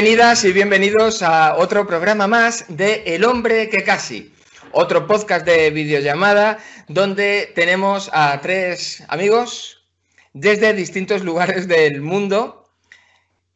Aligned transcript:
Bienvenidas 0.00 0.44
y 0.44 0.52
bienvenidos 0.52 1.22
a 1.24 1.56
otro 1.56 1.84
programa 1.84 2.28
más 2.28 2.66
de 2.68 3.02
El 3.04 3.24
hombre 3.24 3.68
que 3.68 3.82
casi, 3.82 4.32
otro 4.70 5.08
podcast 5.08 5.44
de 5.44 5.70
videollamada 5.70 6.58
donde 6.86 7.50
tenemos 7.56 8.08
a 8.12 8.40
tres 8.40 9.02
amigos 9.08 9.84
desde 10.32 10.72
distintos 10.72 11.24
lugares 11.24 11.66
del 11.66 12.00
mundo. 12.00 12.68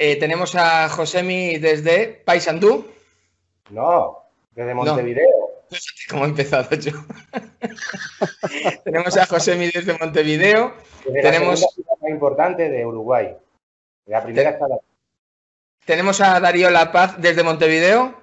Eh, 0.01 0.17
tenemos 0.17 0.57
a 0.57 0.89
Josemi 0.89 1.59
desde 1.59 2.09
Paysandú. 2.09 2.91
No, 3.71 4.25
desde 4.51 4.75
Montevideo. 4.75 5.29
No. 5.71 5.79
¿Cómo 6.11 6.25
he 6.25 6.29
empezado 6.29 6.75
yo? 6.75 6.91
tenemos 8.85 9.17
a 9.17 9.27
Josemi 9.27 9.71
desde 9.71 9.97
Montevideo. 9.97 10.75
Desde 11.05 11.23
tenemos 11.23 11.61
la 11.61 11.69
ciudad 11.69 11.93
más 12.01 12.11
importante 12.11 12.69
de 12.69 12.85
Uruguay. 12.85 13.33
La 14.07 14.25
primera 14.25 14.51
está 14.51 14.67
la... 14.67 14.79
Tenemos 15.85 16.21
a 16.21 16.39
Darío 16.39 16.71
La 16.71 16.93
Paz 16.93 17.17
desde 17.19 17.43
Montevideo. 17.43 18.15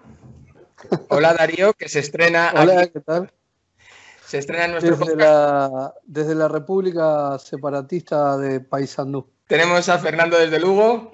Hola 1.10 1.34
Darío, 1.34 1.74
que 1.74 1.90
se 1.90 2.00
estrena. 2.00 2.54
Hola, 2.56 2.82
aquí. 2.82 2.92
¿qué 2.94 3.00
tal? 3.02 3.32
Se 4.26 4.38
estrena 4.38 4.66
en 4.66 4.72
nuestro 4.72 4.96
Desde 4.96 5.12
podcast. 5.12 5.20
la, 5.20 5.94
desde 6.06 6.36
la 6.36 6.48
República 6.48 7.38
Separatista 7.38 8.38
de 8.38 8.62
Paysandú. 8.62 9.30
Tenemos 9.48 9.90
a 9.90 10.00
Fernando 10.00 10.38
desde 10.38 10.58
Lugo. 10.60 11.12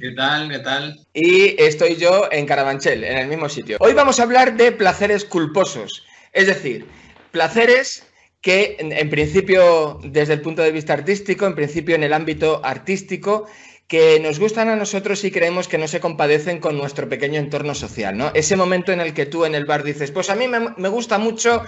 ¿Qué 0.00 0.10
tal? 0.16 0.50
¿Qué 0.50 0.58
tal? 0.58 1.06
Y 1.12 1.60
estoy 1.62 1.94
yo 1.96 2.28
en 2.32 2.46
Carabanchel, 2.46 3.04
en 3.04 3.18
el 3.18 3.28
mismo 3.28 3.48
sitio. 3.48 3.76
Hoy 3.78 3.94
vamos 3.94 4.18
a 4.18 4.24
hablar 4.24 4.56
de 4.56 4.72
placeres 4.72 5.24
culposos. 5.24 6.04
Es 6.32 6.48
decir, 6.48 6.86
placeres 7.30 8.04
que 8.40 8.76
en, 8.80 8.90
en 8.90 9.08
principio, 9.08 10.00
desde 10.02 10.34
el 10.34 10.40
punto 10.40 10.62
de 10.62 10.72
vista 10.72 10.94
artístico, 10.94 11.46
en 11.46 11.54
principio 11.54 11.94
en 11.94 12.02
el 12.02 12.12
ámbito 12.12 12.60
artístico, 12.64 13.46
que 13.88 14.18
nos 14.20 14.38
gustan 14.38 14.68
a 14.68 14.76
nosotros 14.76 15.22
y 15.24 15.30
creemos 15.30 15.68
que 15.68 15.78
no 15.78 15.86
se 15.86 16.00
compadecen 16.00 16.58
con 16.58 16.76
nuestro 16.76 17.08
pequeño 17.08 17.38
entorno 17.38 17.74
social, 17.74 18.16
¿no? 18.16 18.32
Ese 18.34 18.56
momento 18.56 18.92
en 18.92 19.00
el 19.00 19.14
que 19.14 19.26
tú 19.26 19.44
en 19.44 19.54
el 19.54 19.64
bar 19.64 19.84
dices, 19.84 20.10
pues 20.10 20.28
a 20.28 20.34
mí 20.34 20.48
me, 20.48 20.88
gusta 20.88 21.18
mucho 21.18 21.62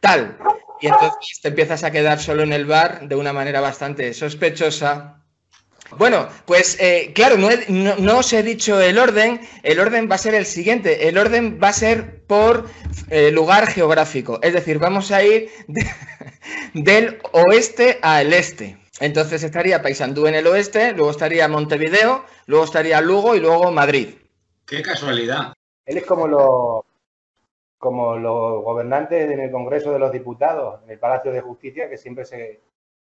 tal, 0.00 0.38
y 0.80 0.86
entonces 0.86 1.40
te 1.42 1.48
empiezas 1.48 1.82
a 1.82 1.90
quedar 1.90 2.20
solo 2.20 2.42
en 2.42 2.52
el 2.52 2.66
bar 2.66 3.08
de 3.08 3.16
una 3.16 3.32
manera 3.32 3.60
bastante 3.60 4.14
sospechosa. 4.14 5.20
Bueno, 5.98 6.28
pues 6.44 6.76
eh, 6.80 7.12
claro, 7.14 7.36
no, 7.38 8.18
os 8.18 8.32
he 8.32 8.42
dicho 8.42 8.80
el 8.80 8.98
orden, 8.98 9.40
el 9.62 9.80
orden 9.80 10.08
va 10.10 10.14
a 10.14 10.18
ser 10.18 10.34
el 10.34 10.46
siguiente, 10.46 11.08
el 11.08 11.18
orden 11.18 11.58
va 11.62 11.68
a 11.68 11.72
ser 11.72 12.24
por 12.26 12.68
eh, 13.10 13.30
lugar 13.32 13.66
geográfico, 13.66 14.38
es 14.42 14.52
decir, 14.52 14.78
vamos 14.78 15.10
a 15.10 15.22
ir 15.22 15.50
de, 15.68 15.86
del 16.74 17.18
oeste 17.32 17.98
al 18.02 18.32
este. 18.32 18.83
Entonces 19.00 19.42
estaría 19.42 19.82
Paysandú 19.82 20.26
en 20.26 20.36
el 20.36 20.46
oeste, 20.46 20.92
luego 20.92 21.10
estaría 21.10 21.48
Montevideo, 21.48 22.24
luego 22.46 22.64
estaría 22.64 23.00
Lugo 23.00 23.34
y 23.34 23.40
luego 23.40 23.70
Madrid. 23.72 24.14
Qué 24.66 24.82
casualidad. 24.82 25.52
Él 25.84 25.98
es 25.98 26.06
como 26.06 26.28
los 26.28 26.84
como 27.78 28.16
los 28.16 28.64
gobernantes 28.64 29.30
en 29.30 29.40
el 29.40 29.50
Congreso 29.50 29.92
de 29.92 29.98
los 29.98 30.10
Diputados, 30.10 30.82
en 30.84 30.90
el 30.90 30.98
Palacio 30.98 31.32
de 31.32 31.42
Justicia, 31.42 31.90
que 31.90 31.98
siempre 31.98 32.24
se 32.24 32.62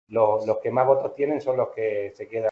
los, 0.09 0.45
los 0.45 0.57
que 0.57 0.71
más 0.71 0.85
votos 0.85 1.15
tienen 1.15 1.39
son 1.39 1.55
los 1.55 1.69
que 1.69 2.13
se 2.17 2.27
quedan 2.27 2.49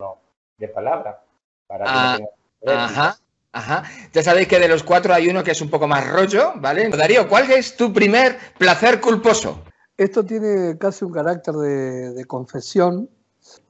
no, 0.00 0.18
de 0.56 0.68
palabra. 0.68 1.22
Para 1.66 1.84
ah, 1.86 2.18
que 2.18 2.66
no 2.66 2.72
ajá. 2.72 3.16
Ajá. 3.52 3.84
Ya 4.12 4.22
sabéis 4.22 4.48
que 4.48 4.58
de 4.58 4.66
los 4.66 4.82
cuatro 4.82 5.12
hay 5.12 5.28
uno 5.28 5.44
que 5.44 5.50
es 5.50 5.60
un 5.60 5.68
poco 5.68 5.86
más 5.86 6.08
rollo, 6.08 6.54
¿vale? 6.56 6.88
Darío, 6.88 7.28
¿cuál 7.28 7.50
es 7.50 7.76
tu 7.76 7.92
primer 7.92 8.38
placer 8.56 8.98
culposo? 8.98 9.62
Esto 9.96 10.24
tiene 10.24 10.76
casi 10.78 11.04
un 11.04 11.12
carácter 11.12 11.54
de, 11.54 12.12
de 12.12 12.24
confesión. 12.24 13.08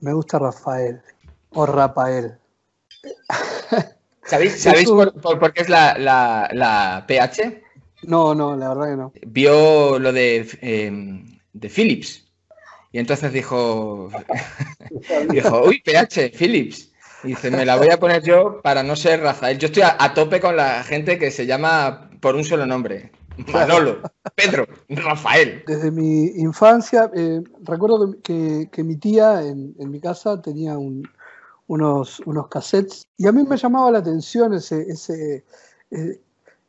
Me 0.00 0.12
gusta 0.12 0.38
Rafael 0.38 1.00
o 1.50 1.66
Rafael. 1.66 2.38
¿Sabéis, 4.24 4.58
¿sabéis 4.62 4.88
por, 4.88 5.20
por, 5.20 5.38
por, 5.38 5.52
qué 5.52 5.62
es 5.62 5.68
la, 5.68 5.98
la, 5.98 6.48
la, 6.52 7.04
PH? 7.06 7.62
No, 8.02 8.34
no, 8.34 8.56
la 8.56 8.68
verdad 8.68 8.90
que 8.90 8.96
no. 8.96 9.12
Vio 9.26 9.98
lo 9.98 10.12
de, 10.12 10.48
eh, 10.60 11.22
de 11.52 11.68
Philips 11.68 12.24
y 12.92 12.98
entonces 12.98 13.32
dijo, 13.32 14.10
dijo, 15.30 15.64
uy, 15.64 15.80
PH, 15.80 16.30
Philips. 16.30 16.92
Y 17.24 17.28
dice, 17.28 17.50
me 17.50 17.64
la 17.64 17.76
voy 17.76 17.88
a 17.88 17.98
poner 17.98 18.22
yo 18.22 18.60
para 18.62 18.82
no 18.82 18.96
ser 18.96 19.20
Rafael. 19.20 19.58
Yo 19.58 19.66
estoy 19.66 19.84
a, 19.84 19.96
a 19.98 20.12
tope 20.12 20.40
con 20.40 20.56
la 20.56 20.82
gente 20.82 21.18
que 21.18 21.30
se 21.30 21.46
llama 21.46 22.10
por 22.20 22.34
un 22.34 22.44
solo 22.44 22.66
nombre. 22.66 23.12
Manolo, 23.52 23.98
Pedro, 24.34 24.66
Rafael. 24.88 25.62
Desde 25.66 25.90
mi 25.90 26.26
infancia, 26.36 27.10
eh, 27.14 27.42
recuerdo 27.62 28.14
que, 28.22 28.68
que, 28.70 28.84
mi 28.84 28.96
tía 28.96 29.42
en, 29.42 29.74
en 29.78 29.90
mi 29.90 30.00
casa 30.00 30.40
tenía 30.40 30.78
un, 30.78 31.08
unos, 31.66 32.20
unos, 32.26 32.48
cassettes 32.48 33.06
y 33.16 33.26
a 33.26 33.32
mí 33.32 33.44
me 33.44 33.56
llamaba 33.56 33.90
la 33.90 33.98
atención 33.98 34.54
ese, 34.54 34.82
ese, 34.82 35.44
eh, 35.90 36.20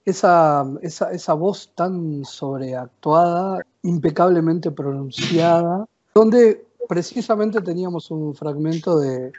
esa, 0.05 0.65
esa, 0.81 1.11
esa, 1.11 1.33
voz 1.33 1.71
tan 1.75 2.23
sobreactuada, 2.25 3.61
impecablemente 3.83 4.71
pronunciada, 4.71 5.85
donde 6.13 6.65
precisamente 6.87 7.61
teníamos 7.61 8.11
un 8.11 8.35
fragmento 8.35 8.99
de, 8.99 9.31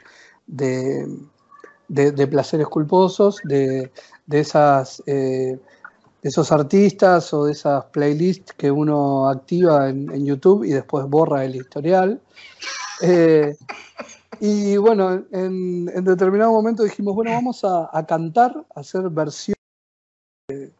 de, 0.47 1.07
de, 1.87 2.11
de 2.11 2.27
placeres 2.27 2.67
culposos, 2.67 3.39
de, 3.43 3.91
esas... 4.29 5.01
Eh, 5.05 5.59
esos 6.25 6.51
artistas 6.51 7.31
o 7.35 7.45
de 7.45 7.51
esas 7.51 7.85
playlists 7.85 8.51
que 8.53 8.71
uno 8.71 9.29
activa 9.29 9.89
en, 9.89 10.25
YouTube 10.25 10.63
y 10.63 10.71
después 10.71 11.05
borra 11.05 11.45
el 11.45 11.55
historial. 11.55 12.19
Eh, 13.03 13.55
y 14.39 14.75
bueno, 14.77 15.23
en, 15.31 15.85
determinado 15.85 16.51
momento 16.51 16.81
dijimos, 16.81 17.13
bueno, 17.13 17.29
vamos 17.29 17.63
a, 17.63 18.03
cantar, 18.07 18.65
a 18.75 18.79
hacer 18.79 19.07
versiones 19.11 19.59
de, 20.47 20.71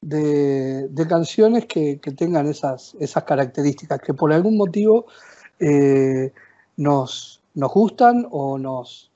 de, 0.00 0.88
de 0.88 1.06
canciones 1.06 1.66
que, 1.66 2.00
tengan 2.16 2.46
esas, 2.46 2.96
esas 2.98 3.24
características, 3.24 4.00
que 4.00 4.14
por 4.14 4.32
algún 4.32 4.56
motivo 4.56 5.04
eh, 5.60 6.32
nos, 6.78 7.42
nos 7.52 7.72
gustan 7.72 8.26
o 8.30 8.58
nos... 8.58 9.10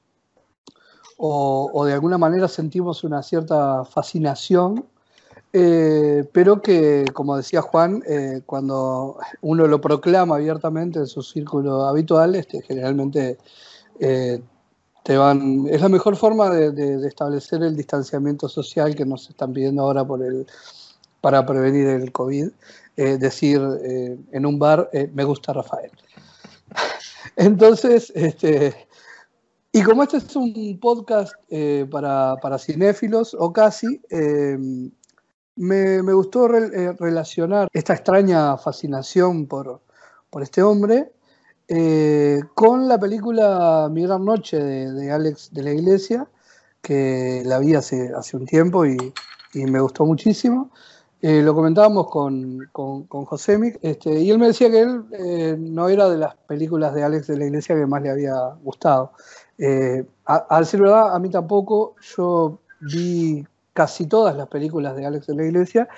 O 1.20 1.84
de 1.84 1.94
alguna 1.94 2.16
manera 2.16 2.46
sentimos 2.46 3.02
una 3.02 3.24
cierta 3.24 3.84
fascinación 3.84 4.84
eh, 5.52 6.28
pero 6.32 6.60
que, 6.60 7.06
como 7.14 7.36
decía 7.36 7.62
Juan, 7.62 8.02
eh, 8.06 8.42
cuando 8.44 9.16
uno 9.40 9.66
lo 9.66 9.80
proclama 9.80 10.36
abiertamente 10.36 10.98
en 10.98 11.06
su 11.06 11.22
círculo 11.22 11.84
habitual, 11.84 12.34
este, 12.34 12.60
generalmente 12.62 13.38
eh, 13.98 14.42
te 15.04 15.16
van. 15.16 15.66
Es 15.70 15.80
la 15.80 15.88
mejor 15.88 16.16
forma 16.16 16.50
de, 16.50 16.70
de, 16.72 17.08
establecer 17.08 17.62
el 17.62 17.76
distanciamiento 17.76 18.48
social 18.48 18.94
que 18.94 19.06
nos 19.06 19.30
están 19.30 19.54
pidiendo 19.54 19.82
ahora 19.82 20.04
por 20.04 20.22
el, 20.22 20.46
para 21.22 21.46
prevenir 21.46 21.88
el 21.88 22.12
COVID. 22.12 22.50
decir 22.96 23.60
en 24.32 24.44
un 24.44 24.58
bar, 24.58 24.90
me 25.14 25.24
gusta 25.24 25.52
Rafael. 25.52 25.92
Entonces, 27.36 28.12
este. 28.14 28.74
Y 29.70 29.82
como 29.82 30.02
este 30.02 30.16
es 30.16 30.34
un 30.34 30.78
podcast 30.80 31.34
para, 31.90 32.36
para, 32.42 32.58
cinéfilos, 32.58 33.36
o 33.38 33.52
casi, 33.52 34.00
me, 35.58 36.12
gustó 36.12 36.46
eh, 36.54 36.92
relacionar 36.98 37.68
esta 37.72 37.92
extraña 37.92 38.56
fascinación 38.56 39.46
por, 39.46 39.80
por 40.30 40.42
este 40.42 40.62
hombre 40.62 41.12
eh, 41.66 42.40
con 42.54 42.88
la 42.88 42.98
película 42.98 43.88
Mi 43.90 44.02
Gran 44.04 44.24
Noche 44.24 44.58
de, 44.58 45.10
Alex 45.10 45.52
de 45.52 45.62
la 45.62 45.72
Iglesia, 45.72 46.28
que 46.80 47.42
la 47.44 47.58
vi 47.58 47.74
hace, 47.74 48.12
hace 48.16 48.36
un 48.36 48.46
tiempo 48.46 48.86
y, 48.86 48.96
y 49.52 49.64
me 49.66 49.80
gustó 49.80 50.06
muchísimo. 50.06 50.70
Eh, 51.20 51.42
lo 51.42 51.52
comentábamos 51.52 52.08
con, 52.08 52.68
con, 52.70 53.02
con 53.08 53.24
José 53.24 53.58
este, 53.82 54.20
y 54.20 54.30
él 54.30 54.38
me 54.38 54.46
decía 54.46 54.70
que 54.70 54.82
él 54.82 55.74
no 55.74 55.88
era 55.88 56.08
de 56.08 56.16
las 56.16 56.36
películas 56.36 56.94
de 56.94 57.02
Alex 57.02 57.26
de 57.26 57.36
la 57.36 57.46
Iglesia 57.46 57.74
que 57.74 57.86
más 57.86 58.00
le 58.02 58.10
había 58.10 58.34
gustado. 58.62 59.12
A, 60.24 60.36
al 60.36 60.64
ser 60.64 60.80
verdad, 60.80 61.14
a 61.14 61.18
mí 61.18 61.28
tampoco, 61.28 61.96
yo 62.16 62.60
vi 62.80 63.44
casi 63.78 64.08
todas 64.08 64.34
las 64.34 64.48
películas 64.48 64.96
de 64.96 65.06
Alex 65.06 65.28
de 65.28 65.36
la 65.36 65.44
Iglesia. 65.44 65.88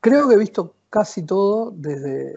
Creo 0.00 0.26
que 0.26 0.34
he 0.36 0.38
visto 0.38 0.76
casi 0.88 1.24
todo 1.24 1.70
desde, 1.70 2.34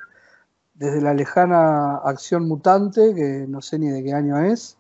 desde 0.74 1.00
la 1.02 1.14
lejana 1.14 1.96
Acción 2.04 2.46
Mutante, 2.46 3.16
que 3.16 3.46
no 3.48 3.62
sé 3.62 3.80
ni 3.80 3.88
de 3.88 4.04
qué 4.04 4.12
año 4.12 4.38
es, 4.38 4.76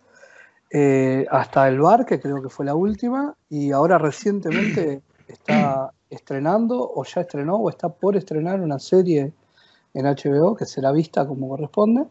eh, 0.70 1.26
hasta 1.31 1.70
El 1.70 1.80
Bar, 1.80 2.06
que 2.06 2.20
creo 2.20 2.42
que 2.42 2.50
fue 2.50 2.66
la 2.66 2.76
última, 2.76 3.38
y 3.50 3.72
ahora 3.72 3.98
recientemente 3.98 5.02
está 5.30 5.94
estrenando, 6.10 6.92
o 6.94 7.06
ya 7.06 7.22
estrenó, 7.22 7.56
o 7.56 7.70
está 7.70 7.88
por 7.88 8.18
estrenar 8.18 8.60
una 8.60 8.80
serie 8.80 9.31
en 9.94 10.06
HBO 10.06 10.58
que 10.58 10.66
será 10.66 10.92
vista 10.92 11.26
como 11.26 11.48
corresponde. 11.48 12.04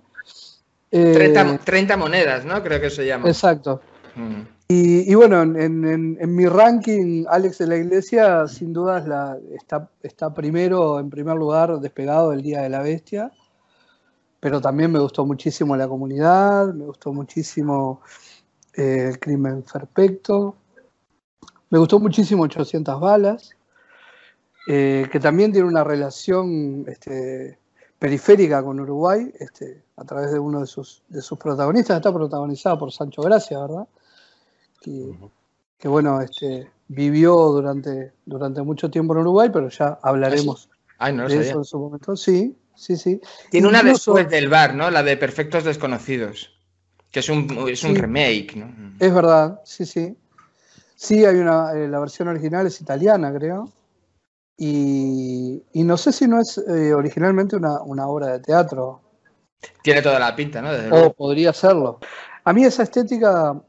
Eh, 0.91 1.12
30, 1.12 1.59
30 1.59 1.97
monedas, 1.99 2.47
¿no? 2.47 2.62
Creo 2.62 2.81
que 2.81 2.88
se 2.88 3.05
llama. 3.05 3.29
Exacto. 3.29 3.82
Mm. 4.15 4.57
Y, 4.70 5.15
bueno, 5.15 5.41
en, 5.41 6.35
mi 6.35 6.44
ranking, 6.44 7.25
Alex 7.26 7.56
de 7.56 7.67
la 7.69 7.76
Iglesia, 7.76 8.47
sin 8.47 8.75
dudas, 8.75 9.09
la, 9.09 9.38
está, 10.03 10.35
primero, 10.35 11.00
en 11.00 11.09
primer 11.09 11.37
lugar, 11.37 11.81
despegado 11.81 12.31
del 12.31 12.43
Día 12.43 12.61
de 12.61 12.69
la 12.69 12.82
Bestia. 12.82 13.32
Pero 14.41 14.61
también 14.61 14.93
me 14.93 14.99
gustó 14.99 15.25
muchísimo 15.25 15.75
la 15.75 15.88
comunidad, 15.88 16.75
me 16.75 16.85
gustó 16.85 17.15
muchísimo 17.15 18.03
eh, 18.75 19.09
el 19.09 19.19
crimen 19.19 19.62
perfecto. 19.62 20.56
Me 21.70 21.79
gustó 21.79 21.99
muchísimo 21.99 22.43
800 22.43 23.00
balas, 23.00 23.56
eh, 24.69 25.09
que 25.11 25.19
también 25.19 25.50
tiene 25.50 25.67
una 25.67 25.82
relación 25.82 26.85
este, 26.88 27.59
periférica 27.99 28.62
con 28.62 28.81
Uruguay, 28.81 29.32
este, 29.41 29.82
a 29.97 30.05
través 30.05 30.31
de 30.31 30.38
uno 30.38 30.61
de 30.61 30.67
sus, 30.67 31.03
de 31.09 31.23
sus 31.23 31.38
protagonistas. 31.38 31.97
Está 31.97 32.12
protagonizada 32.12 32.79
por 32.79 32.93
Sancho 32.93 33.23
Gracia, 33.23 33.61
¿verdad? 33.61 33.88
Que, 34.80 35.88
bueno, 35.88 36.20
este, 36.20 36.70
vivió 36.88 37.34
durante, 37.34 38.12
durante 38.25 38.62
mucho 38.62 38.90
tiempo 38.90 39.14
en 39.14 39.20
Uruguay, 39.20 39.50
pero 39.52 39.69
ya 39.69 39.98
hablaremos 40.02 40.69
de 40.98 41.40
eso 41.40 41.58
en 41.58 41.64
su 41.64 41.78
momento. 41.78 42.16
Sí, 42.16 42.56
sí, 42.75 42.96
sí. 42.96 43.20
Tiene 43.50 43.69
una 43.69 43.82
después 43.82 44.28
del 44.28 44.48
bar, 44.48 44.75
¿no? 44.75 44.90
La 44.90 45.02
de 45.02 45.16
Perfectos 45.16 45.64
Desconocidos, 45.64 46.52
que 47.10 47.20
es 47.20 47.28
un, 47.28 47.69
es 47.69 47.82
un 47.84 47.94
remake, 47.94 48.56
¿no? 48.56 48.96
Es 48.98 49.14
verdad, 49.14 49.60
sí, 49.64 49.86
sí. 49.86 50.16
Sí, 50.96 51.24
hay 51.24 51.36
una, 51.36 51.72
eh, 51.74 51.86
la 51.86 52.00
versión 52.00 52.26
original 52.26 52.66
es 52.66 52.81
italiana, 52.81 53.32
creo. 53.32 53.72
Y, 54.60 55.62
no 55.74 55.96
sé 55.96 56.12
si 56.12 56.26
no 56.26 56.40
es 56.40 56.58
eh, 56.58 56.92
originalmente 56.92 57.54
una, 57.54 58.08
obra 58.08 58.32
de 58.32 58.40
teatro. 58.40 59.00
Tiene 59.82 60.02
toda 60.02 60.19
la 60.19 60.34
pinta, 60.34 60.60
¿no? 60.60 60.70
o 60.90 61.12
podría 61.12 61.52
serlo. 61.52 62.00
A 62.42 62.52
mí 62.52 62.64
esa 62.64 62.82
estética 62.82 63.60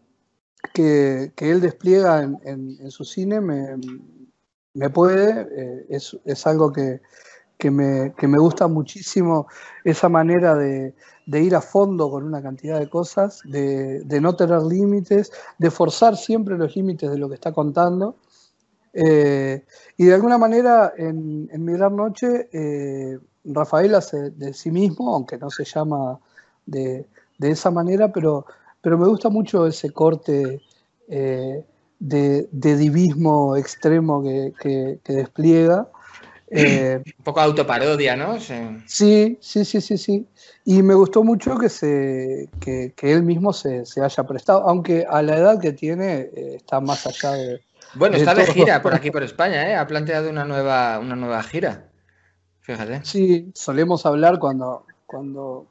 que, 0.73 1.31
él 1.38 1.61
despliega 1.61 2.23
en, 2.23 2.91
su 2.91 3.03
cine 3.03 3.41
me, 3.41 4.89
puede, 4.89 5.47
eh, 5.51 5.85
es, 5.89 6.47
algo 6.47 6.71
que, 6.71 7.01
me, 7.69 8.38
gusta 8.38 8.67
muchísimo, 8.67 9.47
esa 9.83 10.09
manera 10.09 10.56
de, 10.56 10.94
ir 11.27 11.56
a 11.56 11.61
fondo 11.61 12.09
con 12.09 12.23
una 12.23 12.41
cantidad 12.41 12.79
de 12.79 12.89
cosas, 12.89 13.41
de, 13.45 14.19
no 14.21 14.35
tener 14.35 14.61
límites, 14.63 15.31
de 15.57 15.71
forzar 15.71 16.17
siempre 16.17 16.57
los 16.57 16.75
límites 16.75 17.09
de 17.09 17.17
lo 17.17 17.29
que 17.29 17.35
está 17.35 17.51
contando. 17.51 18.17
Eh, 18.91 19.65
y 19.97 20.05
de 20.05 20.13
alguna 20.15 20.39
manera 20.39 20.94
en, 20.97 21.47
en 21.51 21.65
Noche, 21.95 22.50
eh, 22.51 23.19
Rafael 23.45 23.94
hace 23.94 24.31
de 24.31 24.53
sí 24.53 24.71
mismo, 24.71 25.13
aunque 25.13 25.38
no 25.38 25.51
se 25.51 25.63
llama 25.63 26.19
de, 26.65 27.05
de 27.38 27.51
esa 27.51 27.69
manera, 27.71 28.12
pero 28.12 28.45
pero 28.81 28.97
me 28.97 29.07
gusta 29.07 29.29
mucho 29.29 29.67
ese 29.67 29.91
corte 29.91 30.61
eh, 31.07 31.63
de, 31.99 32.47
divismo 32.51 33.57
extremo 33.57 34.23
que, 34.23 34.99
despliega. 35.05 35.87
Eh, 36.49 37.01
Un 37.17 37.23
poco 37.23 37.41
autoparodia, 37.41 38.15
¿no? 38.15 38.39
Sí. 38.39 38.55
sí, 38.87 39.37
sí, 39.41 39.65
sí, 39.81 39.97
sí, 39.97 40.27
Y 40.65 40.81
me 40.81 40.93
gustó 40.93 41.23
mucho 41.23 41.57
que, 41.57 41.69
se, 41.69 42.49
que, 42.59 42.93
él 43.01 43.23
mismo 43.23 43.53
se, 43.53 43.83
haya 44.01 44.23
prestado, 44.23 44.67
aunque 44.67 45.05
a 45.09 45.21
la 45.21 45.37
edad 45.37 45.59
que 45.59 45.73
tiene 45.73 46.29
eh, 46.33 46.53
está 46.55 46.79
más 46.79 47.05
allá 47.05 47.31
de... 47.31 47.61
Bueno, 47.95 48.17
está 48.17 48.35
de 48.35 48.45
gira 48.45 48.81
por 48.81 48.93
aquí, 48.95 49.11
por 49.11 49.23
España, 49.23 49.69
¿eh? 49.69 49.75
Ha 49.75 49.87
planteado 49.87 50.29
una 50.29 50.45
nueva, 50.45 50.99
una 50.99 51.15
nueva 51.15 51.41
gira. 51.43 51.89
Fíjate. 52.61 53.03
Sí, 53.03 53.51
solemos 53.55 54.05
hablar 54.05 54.37
cuando, 54.37 54.85
cuando 55.07 55.65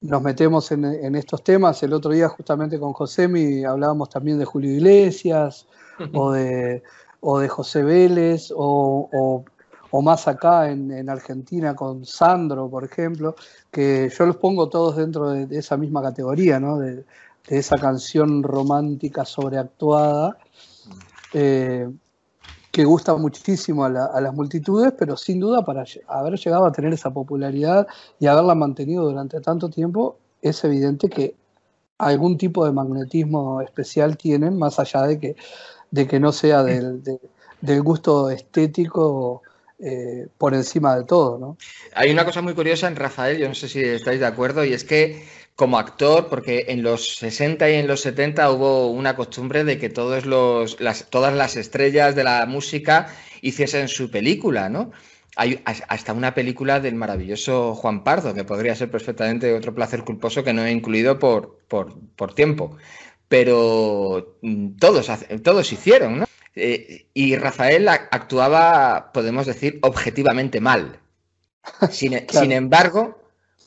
nos 0.00 0.22
metemos 0.22 0.70
en, 0.70 1.14
estos 1.16 1.42
temas. 1.42 1.82
El 1.82 1.92
otro 1.92 2.12
día 2.12 2.28
justamente 2.28 2.78
con 2.78 2.92
Josemi 2.92 3.64
hablábamos 3.64 4.08
también 4.08 4.38
de 4.38 4.44
Julio 4.44 4.72
Iglesias 4.72 5.66
o 6.12 6.32
de, 6.32 6.82
o 7.20 7.40
de 7.40 7.48
José 7.48 7.82
Vélez 7.82 8.52
o, 8.54 9.44
más 10.02 10.28
acá 10.28 10.70
en, 10.70 11.08
Argentina 11.10 11.74
con 11.74 12.04
Sandro, 12.06 12.68
por 12.68 12.84
ejemplo, 12.84 13.34
que 13.70 14.10
yo 14.16 14.26
los 14.26 14.36
pongo 14.36 14.68
todos 14.68 14.96
dentro 14.96 15.30
de, 15.30 15.58
esa 15.58 15.76
misma 15.76 16.02
categoría, 16.02 16.60
¿no? 16.60 16.78
de, 16.78 17.04
esa 17.48 17.78
canción 17.78 18.42
romántica 18.42 19.24
sobreactuada. 19.24 20.36
Eh, 21.32 21.88
que 22.70 22.84
gusta 22.84 23.14
muchísimo 23.16 23.84
a, 23.84 23.88
las 23.88 24.34
multitudes, 24.34 24.92
pero 24.98 25.16
sin 25.16 25.40
duda 25.40 25.64
para 25.64 25.84
haber 26.06 26.38
llegado 26.38 26.66
a 26.66 26.72
tener 26.72 26.92
esa 26.92 27.10
popularidad 27.10 27.86
y 28.20 28.26
haberla 28.26 28.54
mantenido 28.54 29.04
durante 29.04 29.40
tanto 29.40 29.68
tiempo, 29.68 30.18
es 30.42 30.62
evidente 30.64 31.08
que 31.08 31.34
algún 31.98 32.38
tipo 32.38 32.64
de 32.64 32.72
magnetismo 32.72 33.60
especial 33.62 34.16
tienen, 34.16 34.58
más 34.58 34.78
allá 34.78 35.02
de 35.02 35.18
que, 35.18 35.36
de 35.90 36.06
que 36.06 36.20
no 36.20 36.32
sea 36.32 36.62
del, 36.62 37.02
del 37.60 37.82
gusto 37.82 38.30
estético 38.30 39.42
eh, 39.80 40.26
por 40.36 40.54
encima 40.54 40.96
de 40.96 41.04
todo. 41.04 41.38
¿no? 41.38 41.56
Hay 41.94 42.10
una 42.10 42.24
cosa 42.24 42.42
muy 42.42 42.54
curiosa 42.54 42.88
en 42.88 42.96
Rafael, 42.96 43.38
yo 43.38 43.48
no 43.48 43.54
sé 43.54 43.68
si 43.68 43.80
estáis 43.80 44.20
de 44.20 44.26
acuerdo, 44.26 44.64
y 44.64 44.72
es 44.72 44.84
que 44.84 45.24
como 45.58 45.76
actor, 45.76 46.28
porque 46.28 46.66
en 46.68 46.84
los 46.84 47.16
60 47.16 47.68
y 47.68 47.74
en 47.74 47.88
los 47.88 48.02
70 48.02 48.52
hubo 48.52 48.92
una 48.92 49.16
costumbre 49.16 49.64
de 49.64 49.76
que 49.76 49.88
todos 49.88 50.24
los, 50.24 50.80
las, 50.80 51.10
todas 51.10 51.34
las 51.34 51.56
estrellas 51.56 52.14
de 52.14 52.22
la 52.22 52.46
música 52.46 53.12
hiciesen 53.40 53.88
su 53.88 54.08
película, 54.08 54.68
¿no? 54.68 54.92
Hay 55.34 55.60
hasta 55.64 56.12
una 56.12 56.32
película 56.32 56.78
del 56.78 56.94
maravilloso 56.94 57.74
Juan 57.74 58.04
Pardo, 58.04 58.34
que 58.34 58.44
podría 58.44 58.76
ser 58.76 58.88
perfectamente 58.88 59.52
otro 59.52 59.74
placer 59.74 60.04
culposo 60.04 60.44
que 60.44 60.52
no 60.52 60.64
he 60.64 60.70
incluido 60.70 61.18
por, 61.18 61.58
por, 61.66 62.34
tiempo. 62.36 62.76
Pero 63.26 64.38
mm, 64.42 64.76
todos, 64.76 65.10
todos 65.42 65.72
hicieron, 65.72 66.20
¿no? 66.20 66.26
Eh, 66.54 67.08
y 67.14 67.34
Rafael 67.34 67.88
actuaba, 67.88 69.10
podemos 69.12 69.44
decir, 69.44 69.80
objetivamente 69.82 70.60
mal. 70.60 71.00
sin 71.90 72.52
embargo, 72.52 73.17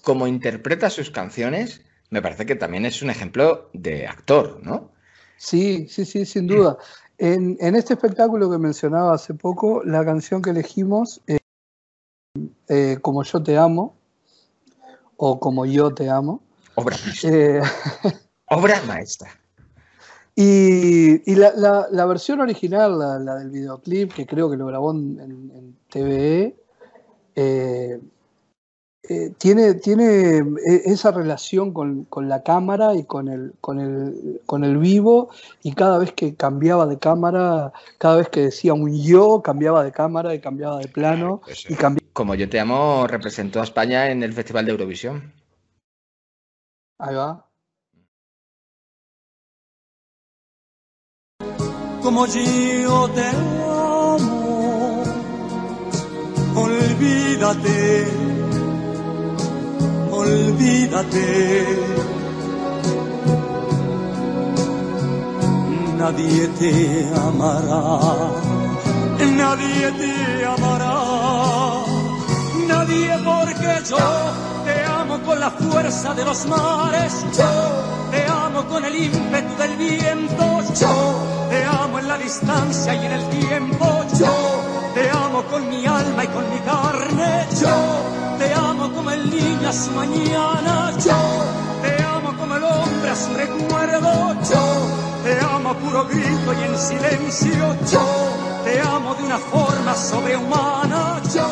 como 0.04 0.28
interpreta 0.28 0.90
sus 0.90 1.12
canciones, 1.12 1.82
me 2.10 2.22
parece 2.22 2.46
que 2.46 2.56
también 2.56 2.86
es 2.86 3.02
un 3.02 3.10
ejemplo 3.10 3.70
de 3.74 4.08
actor, 4.08 4.60
¿no? 4.64 4.92
Sí, 5.38 5.88
sí, 5.90 6.06
sí, 6.06 6.26
sin 6.26 6.48
duda. 6.48 6.78
En, 7.18 7.58
este 7.76 7.94
espectáculo 7.94 8.50
que 8.50 8.58
mencionaba 8.58 9.14
hace 9.14 9.34
poco, 9.34 9.84
la 9.84 10.04
canción 10.04 10.42
que 10.42 10.50
elegimos, 10.50 11.22
eh, 11.28 11.38
eh, 12.68 12.98
Como 13.02 13.24
yo 13.24 13.44
te 13.44 13.58
amo, 13.58 13.96
o 15.18 15.40
Como 15.40 15.66
yo 15.66 15.94
te 15.94 16.10
amo. 16.10 16.42
Obra 16.76 16.98
maestra. 17.04 17.30
Eh, 17.32 17.62
Obra 18.46 18.82
maestra. 18.88 19.30
Y, 20.36 21.36
la, 21.36 22.06
versión 22.06 22.42
original, 22.42 22.98
la, 22.98 23.36
del 23.36 23.50
videoclip, 23.50 24.14
que 24.14 24.26
creo 24.26 24.50
que 24.50 24.58
lo 24.58 24.66
grabó 24.66 24.92
en, 24.92 25.20
en 25.20 25.78
TVE, 25.90 26.56
eh, 29.10 29.32
tiene, 29.40 29.74
tiene 29.74 30.38
eh, 30.38 30.82
esa 30.86 31.12
relación 31.12 31.74
con, 31.74 32.08
la 32.30 32.44
cámara 32.44 32.94
y 32.96 33.04
con 33.04 33.30
el, 33.30 33.54
con, 33.60 33.80
el, 33.80 34.42
con 34.46 34.64
el 34.64 34.78
vivo 34.78 35.30
y 35.64 35.74
cada 35.74 35.98
vez 35.98 36.14
que 36.14 36.36
cambiaba 36.36 36.86
de 36.86 37.00
cámara, 37.00 37.74
cada 37.98 38.18
vez 38.18 38.30
que 38.30 38.42
decía 38.42 38.76
un 38.76 38.96
yo, 38.96 39.42
cambiaba 39.42 39.84
de 39.84 39.92
cámara 39.92 40.36
y 40.36 40.40
cambiaba 40.40 40.78
de 40.78 40.88
plano. 40.88 41.42
y 41.68 41.76
Como 42.14 42.36
yo 42.36 42.48
te 42.48 42.60
amo, 42.60 43.08
representó 43.08 43.60
a 43.60 43.64
España 43.64 44.12
en 44.12 44.22
el 44.22 44.34
Festival 44.34 44.66
de 44.66 44.72
Eurovisión. 44.72 45.34
Ahí 47.00 47.16
va. 47.16 47.48
Como 52.04 52.28
yo 52.28 53.10
te 53.10 53.26
amo, 53.26 55.04
olvídate 56.56 58.41
olvídate. 60.22 61.66
Nadie 65.98 66.48
te 66.60 66.74
amará, 67.28 67.84
nadie 69.42 69.92
te 70.00 70.46
amará, 70.46 70.98
nadie 72.68 73.14
porque 73.24 73.74
yo 73.90 74.08
te 74.66 74.76
amo 75.00 75.20
con 75.22 75.40
la 75.40 75.52
fuerza 75.52 76.14
de 76.16 76.26
los 76.26 76.48
mares, 76.48 77.14
yo 77.38 77.54
te 78.10 78.26
amo 78.26 78.66
con 78.68 78.84
el 78.84 78.96
ímpetu 78.96 79.54
del 79.62 79.76
viento, 79.78 80.46
yo 80.82 80.96
te 81.52 81.64
amo 81.66 82.00
en 82.00 82.08
la 82.08 82.18
distancia 82.18 82.96
y 82.96 83.06
en 83.06 83.12
el 83.12 83.26
tiempo, 83.30 83.86
yo 84.20 84.36
te 84.96 85.08
amo 85.12 85.44
con 85.52 85.70
mi 85.70 85.86
alma 85.86 86.24
y 86.24 86.28
con 86.28 86.50
mi 86.50 86.60
carne, 86.62 87.46
yo 87.62 88.21
amo 88.82 88.96
como 88.96 89.12
el 89.12 89.30
niño 89.30 89.70
a 89.70 89.74
su 89.74 89.92
mañana, 89.92 90.92
yo 90.98 91.20
te 91.84 92.04
amo 92.04 92.36
como 92.36 92.56
el 92.56 92.64
hombre 92.64 93.10
a 93.12 93.16
su 93.16 93.32
recuerdo, 93.34 94.34
yo 94.50 95.24
te 95.24 95.40
amo 95.40 95.70
a 95.70 95.78
puro 95.78 96.08
grito 96.08 96.54
y 96.54 96.64
en 96.64 96.78
silencio, 96.78 97.76
yo 97.92 98.64
te 98.64 98.82
amo 98.82 99.14
de 99.14 99.24
una 99.24 99.38
forma 99.38 99.94
sobrehumana, 99.94 101.22
yo 101.32 101.48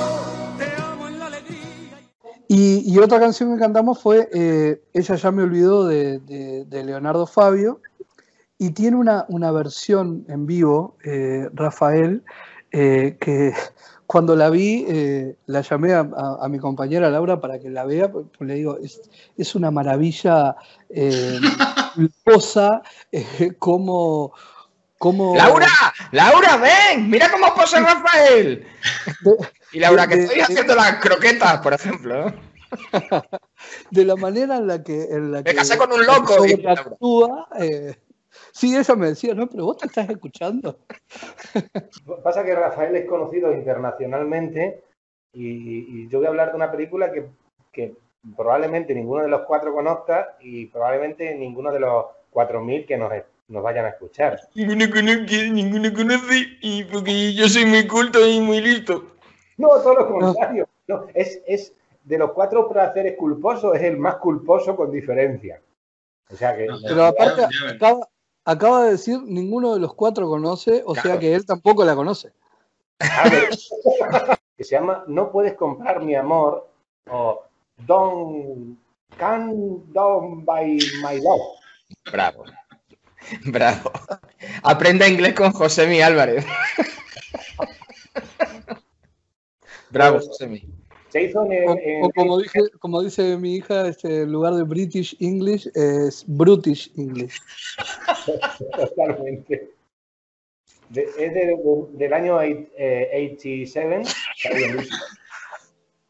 te 0.58 0.82
amo 0.82 1.08
en 1.08 1.20
la 1.20 1.26
alegría. 1.28 2.00
Y, 2.48 2.98
otra 2.98 3.20
canción 3.20 3.54
que 3.54 3.60
cantamos 3.60 4.00
fue 4.02 4.28
eh, 4.34 4.82
Ella 4.92 5.16
ya 5.16 5.32
me 5.32 5.44
olvidó 5.44 5.86
de, 5.86 6.66
Leonardo 6.72 7.28
Fabio. 7.28 7.82
Y 8.58 8.72
tiene 8.72 8.98
una, 8.98 9.26
una 9.30 9.52
versión 9.52 10.26
en 10.28 10.46
vivo, 10.46 10.98
eh, 11.06 11.48
Rafael, 11.54 12.24
eh, 12.72 13.18
que 13.22 13.54
cuando 14.10 14.36
la 14.36 14.50
vi, 14.50 14.88
eh, 14.90 15.36
la 15.46 15.62
llamé 15.62 15.94
a, 15.94 16.48
mi 16.50 16.58
compañera 16.58 17.12
Laura 17.12 17.40
para 17.40 17.60
que 17.60 17.70
la 17.70 17.86
vea, 17.86 18.12
pues, 18.12 18.26
le 18.40 18.56
digo, 18.56 18.80
es, 19.38 19.54
una 19.54 19.70
maravilla 19.70 20.56
eh, 20.90 21.40
eh, 23.12 23.52
como, 23.60 24.34
cómo... 24.98 25.36
¡Laura! 25.36 25.68
¡Laura, 26.12 26.58
ven! 26.58 27.08
¡Mira 27.08 27.30
cómo 27.30 27.54
posa 27.54 27.82
Rafael! 27.82 28.66
Y 29.74 29.80
Laura, 29.80 30.08
que 30.08 30.16
de- 30.16 30.22
estoy 30.24 30.38
de- 30.38 30.44
haciendo 30.44 30.74
las 30.74 30.96
croquetas, 30.96 31.60
por 31.60 31.76
ejemplo. 31.76 32.34
de 33.92 34.06
la 34.06 34.16
manera 34.16 34.58
en 34.58 34.66
la 34.66 34.84
que, 34.84 35.04
en 35.04 35.34
la 35.34 35.38
Me 35.38 35.44
que 35.44 35.54
casé 35.54 35.78
con 35.78 35.94
un 35.94 36.04
loco, 36.04 36.36
actúa. 36.68 37.48
Eh, 37.60 37.96
sí, 38.52 38.76
ella 38.76 38.96
me 38.96 39.08
decía, 39.08 39.34
no, 39.34 39.48
pero 39.48 39.66
vos 39.66 39.78
te 39.78 39.88
estás 39.88 40.10
escuchando. 40.10 40.80
Pasa 42.24 42.44
que 42.44 42.56
Rafael 42.56 42.96
es 42.96 43.06
conocido 43.08 43.54
internacionalmente 43.54 44.84
y, 45.34 46.04
y 46.04 46.10
yo 46.10 46.20
voy 46.20 46.28
a 46.28 46.30
hablar 46.30 46.50
de 46.50 46.56
una 46.56 46.72
película 46.72 47.12
que, 47.12 47.28
que 47.72 47.96
probablemente 48.36 48.94
ninguno 48.94 49.24
de 49.24 49.30
los 49.30 49.42
cuatro 49.42 49.74
conozca 49.74 50.38
y 50.42 50.66
probablemente 50.68 51.36
ninguno 51.36 51.72
de 51.72 51.80
los 51.80 52.06
4.000 52.32 52.86
que 52.86 52.98
nos, 52.98 53.12
nos 53.48 53.64
vayan 53.64 53.86
a 53.86 53.90
escuchar. 53.90 54.40
Ninguno 54.56 54.86
conoce, 54.90 55.50
ninguno 55.50 55.94
conoce, 55.94 56.58
y 56.62 56.84
porque 56.86 57.34
yo 57.34 57.48
soy 57.48 57.66
muy 57.66 57.88
culto 57.88 58.26
y 58.26 58.40
muy 58.40 58.62
listo. 58.62 59.04
No, 59.58 59.70
todo 59.82 59.96
lo 59.96 60.08
contrario. 60.08 60.68
No, 60.88 61.06
es, 61.14 61.42
es 61.46 61.74
de 62.04 62.18
los 62.18 62.32
cuatro 62.32 62.70
placeres 62.70 63.16
culposos, 63.18 63.76
es 63.76 63.84
el 63.84 63.98
más 63.98 64.16
culposo 64.16 64.76
con 64.76 64.92
diferencia. 64.92 65.62
O 66.32 66.36
sea 66.36 66.56
que 66.56 66.66
No, 66.66 66.78
Pero 66.82 67.06
aparte, 67.06 67.44
acaba, 67.76 68.08
acaba 68.46 68.86
de 68.86 68.92
decir, 68.92 69.22
ninguno 69.24 69.74
de 69.74 69.80
los 69.80 69.94
cuatro 69.94 70.28
conoce, 70.28 70.82
o 70.86 70.94
Claro. 70.94 71.10
sea 71.10 71.20
que 71.20 71.34
él 71.36 71.46
tampoco 71.46 71.86
la 71.86 71.96
conoce. 71.96 72.32
A 73.00 73.30
ver, 73.30 73.50
que 74.58 74.64
se 74.64 74.76
llama 74.76 75.04
No 75.08 75.32
puedes 75.32 75.54
comprar 75.56 76.02
mi 76.04 76.16
amor 76.16 76.68
o 77.10 77.44
Don't 77.86 78.78
Can 79.18 79.54
Don't 79.94 80.46
Buy 80.46 80.78
My 81.04 81.22
Love. 81.22 81.42
Bravo. 82.12 82.44
Bravo. 83.46 83.92
Aprenda 84.64 85.08
inglés 85.08 85.34
con 85.34 85.52
Josemi 85.52 86.02
Álvarez. 86.02 86.46
Bravo, 89.90 90.20
Josemi. 90.20 90.64
Se 91.10 91.24
hizo 91.24 91.44
en, 91.52 91.68
O, 91.70 91.78
en- 91.80 92.04
o 92.06 92.10
como, 92.12 92.40
dije, 92.40 92.60
como 92.80 93.02
dice 93.02 93.36
mi 93.38 93.56
hija, 93.56 93.88
este, 93.88 94.22
en 94.22 94.32
lugar 94.32 94.54
de 94.54 94.64
British 94.64 95.16
English 95.20 95.68
es 95.76 96.24
Brutish 96.28 96.92
English. 96.98 97.34
totalmente. 98.78 99.72
De- 100.90 101.04
es 101.04 101.34
de- 101.34 101.46
de- 101.46 101.58
del 101.94 102.14
año 102.14 102.40
eight- 102.42 102.70
eh, 102.78 103.10
87. 103.38 104.02
está 104.02 104.56
bien 104.56 104.78
dicho. 104.78 104.96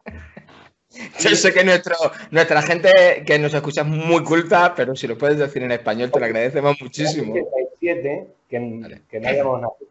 Yo 1.19 1.35
sé 1.35 1.53
que 1.53 1.63
nuestro, 1.63 1.95
nuestra 2.31 2.61
gente 2.61 2.89
que 3.25 3.39
nos 3.39 3.53
escucha 3.53 3.81
es 3.81 3.87
muy 3.87 4.23
culta, 4.23 4.73
pero 4.75 4.95
si 4.95 5.07
lo 5.07 5.17
puedes 5.17 5.37
decir 5.37 5.63
en 5.63 5.71
español 5.71 6.11
te 6.11 6.19
lo 6.19 6.25
agradecemos 6.25 6.75
muchísimo. 6.81 7.31
87, 7.33 8.27
que, 8.49 8.59
Vale. 8.59 9.01
que 9.09 9.19
no 9.21 9.29
habíamos 9.29 9.61
nacido. 9.61 9.89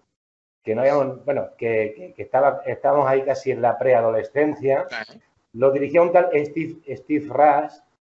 Que 0.68 0.75
no 0.75 0.82
habíamos, 0.82 1.25
bueno, 1.25 1.48
que, 1.56 1.94
que- 1.96 2.12
que 2.12 2.22
estaba, 2.25 2.60
estábamos 2.66 3.08
ahí 3.08 3.22
casi 3.22 3.52
en 3.52 3.62
la 3.62 3.78
preadolescencia. 3.78 4.87
Lo 5.54 5.70
dirigía 5.70 6.02
un 6.02 6.12
tal 6.12 6.28
Steve, 6.44 6.76
Steve 6.94 7.25
Rush, 7.26 7.72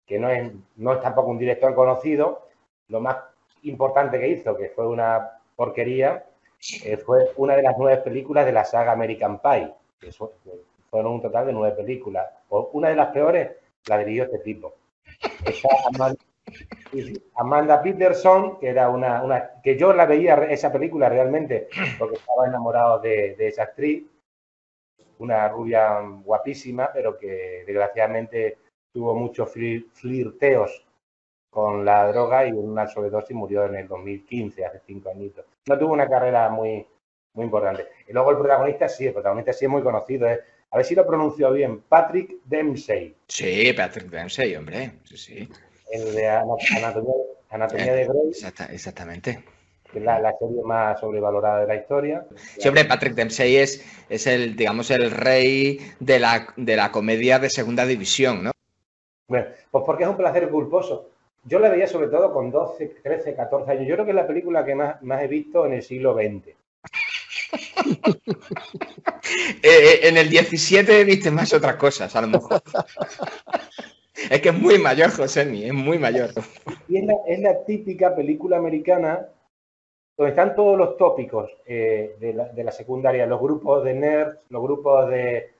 que 0.05 0.19
no 0.19 0.29
es, 0.29 0.51
no 0.75 0.91
es 0.91 0.99
tampoco 0.99 1.29
un 1.29 1.37
director 1.37 1.73
conocido. 1.73 2.49
Lo 2.89 2.99
más 2.99 3.15
importante 3.61 4.19
que 4.19 4.27
hizo, 4.27 4.57
que 4.57 4.67
fue 4.67 4.85
una 4.85 5.39
porquería, 5.55 6.25
eh, 6.83 6.97
fue 6.97 7.31
una 7.37 7.55
de 7.55 7.63
las 7.63 7.75
nueve 7.77 8.01
películas 8.01 8.45
de 8.45 8.51
la 8.51 8.65
saga 8.65 8.91
American 8.91 9.39
Pie. 9.39 9.71
Que 10.01 10.11
fueron 10.89 11.13
un 11.13 11.21
total 11.21 11.45
de 11.45 11.53
nueve 11.53 11.73
películas. 11.77 12.27
O 12.49 12.69
una 12.73 12.89
de 12.89 12.97
las 12.97 13.13
peores 13.13 13.49
la 13.87 13.97
dirigió 13.99 14.25
este 14.25 14.39
tipo. 14.39 14.73
Está 15.45 15.69
Amanda 17.35 17.81
Peterson, 17.81 18.59
que 18.59 18.67
era 18.69 18.89
una, 18.89 19.23
una- 19.23 19.61
que 19.63 19.77
yo 19.77 19.93
la 19.93 20.05
veía 20.05 20.35
esa 20.49 20.71
película 20.71 21.09
realmente 21.09 21.67
porque 21.97 22.15
estaba 22.17 22.47
enamorado 22.47 22.99
de, 22.99 23.35
esa 23.39 23.63
actriz 23.63 24.03
una 25.19 25.47
rubia 25.49 25.99
guapísima, 26.23 26.91
pero 26.91 27.17
que 27.17 27.63
desgraciadamente 27.65 28.57
tuvo 28.91 29.13
muchos 29.15 29.53
flir- 29.55 29.89
flirteos 29.93 30.83
con 31.51 31.85
la 31.85 32.07
droga 32.11 32.47
y 32.47 32.51
una 32.51 32.87
sobredosis 32.87 33.35
murió 33.35 33.65
en 33.65 33.75
el 33.75 33.87
2015, 33.87 34.65
hace 34.65 34.81
cinco 34.85 35.09
añitos. 35.09 35.45
No 35.67 35.77
tuvo 35.77 35.93
una 35.93 36.07
carrera 36.09 36.49
muy, 36.49 36.85
muy 37.35 37.45
importante. 37.45 37.87
Y 38.07 38.13
luego 38.13 38.31
el 38.31 38.37
protagonista 38.37 38.87
sí, 38.89 39.05
el 39.07 39.13
protagonista 39.13 39.53
sí 39.53 39.65
es 39.65 39.71
muy 39.71 39.83
conocido, 39.83 40.27
es, 40.27 40.39
a 40.71 40.77
ver 40.77 40.85
si 40.85 40.95
lo 40.95 41.05
pronuncio 41.05 41.51
bien, 41.51 41.81
Patrick 41.81 42.37
Dempsey, 42.45 43.15
Sí, 43.27 43.73
Patrick 43.73 44.07
Dempsey, 44.09 44.55
hombre. 44.55 44.93
Sí, 45.03 45.17
sí. 45.17 45.49
El 45.91 46.15
de 46.15 46.29
Ana- 46.29 46.53
Anatomía, 46.77 47.13
Anatomía 47.49 47.93
de 47.93 48.05
Grey, 48.05 48.29
Exacta- 48.31 48.65
exactamente. 48.71 49.43
que 49.91 49.99
es 49.99 50.05
la, 50.05 50.19
la 50.19 50.33
serie 50.37 50.61
más 50.63 50.99
sobrevalorada 50.99 51.61
de 51.61 51.67
la 51.67 51.75
historia. 51.75 52.25
Sí, 52.57 52.67
hombre, 52.67 52.85
Patrick 52.85 53.13
Dempsey 53.13 53.57
es, 53.57 53.83
es 54.09 54.25
el, 54.27 54.55
digamos, 54.55 54.89
el 54.91 55.11
rey 55.11 55.79
de 55.99 56.19
la, 56.19 56.47
de 56.55 56.75
la 56.75 56.91
comedia 56.91 57.39
de 57.39 57.49
segunda 57.49 57.85
división, 57.85 58.43
¿no? 58.43 58.51
Bueno, 59.27 59.47
pues 59.69 59.83
porque 59.85 60.03
es 60.03 60.09
un 60.09 60.17
placer 60.17 60.49
culposo. 60.49 61.09
Yo 61.43 61.57
la 61.59 61.69
veía 61.69 61.87
sobre 61.87 62.07
todo 62.07 62.31
con 62.33 62.51
12, 62.51 62.85
13, 63.01 63.33
14 63.35 63.71
años. 63.71 63.87
Yo 63.87 63.95
creo 63.95 64.05
que 64.05 64.11
es 64.11 64.15
la 64.15 64.27
película 64.27 64.63
que 64.63 64.75
más, 64.75 65.01
más 65.01 65.21
he 65.23 65.27
visto 65.27 65.65
en 65.65 65.73
el 65.73 65.81
siglo 65.83 66.13
XX. 66.13 66.55
Eh, 69.63 69.69
eh, 69.69 69.99
en 70.09 70.17
el 70.17 70.29
17 70.29 71.03
viste 71.05 71.31
más 71.31 71.53
otras 71.53 71.75
cosas, 71.77 72.13
a 72.15 72.21
lo 72.21 72.27
mejor. 72.27 72.61
es 74.29 74.41
que 74.41 74.49
es 74.49 74.55
muy 74.55 74.77
mayor, 74.77 75.11
Josemi, 75.11 75.65
es 75.65 75.73
muy 75.73 75.97
mayor. 75.97 76.29
Y 76.87 76.97
es 76.97 77.05
la, 77.05 77.15
es 77.27 77.39
la 77.39 77.63
típica 77.65 78.15
película 78.15 78.57
americana 78.57 79.27
donde 80.17 80.31
están 80.31 80.55
todos 80.55 80.77
los 80.77 80.97
tópicos 80.97 81.49
eh, 81.65 82.15
de, 82.19 82.33
la, 82.33 82.49
de 82.49 82.63
la 82.63 82.71
secundaria, 82.71 83.25
los 83.25 83.41
grupos 83.41 83.83
de 83.83 83.93
nerds, 83.93 84.45
los 84.49 84.61
grupos 84.61 85.09
de 85.09 85.51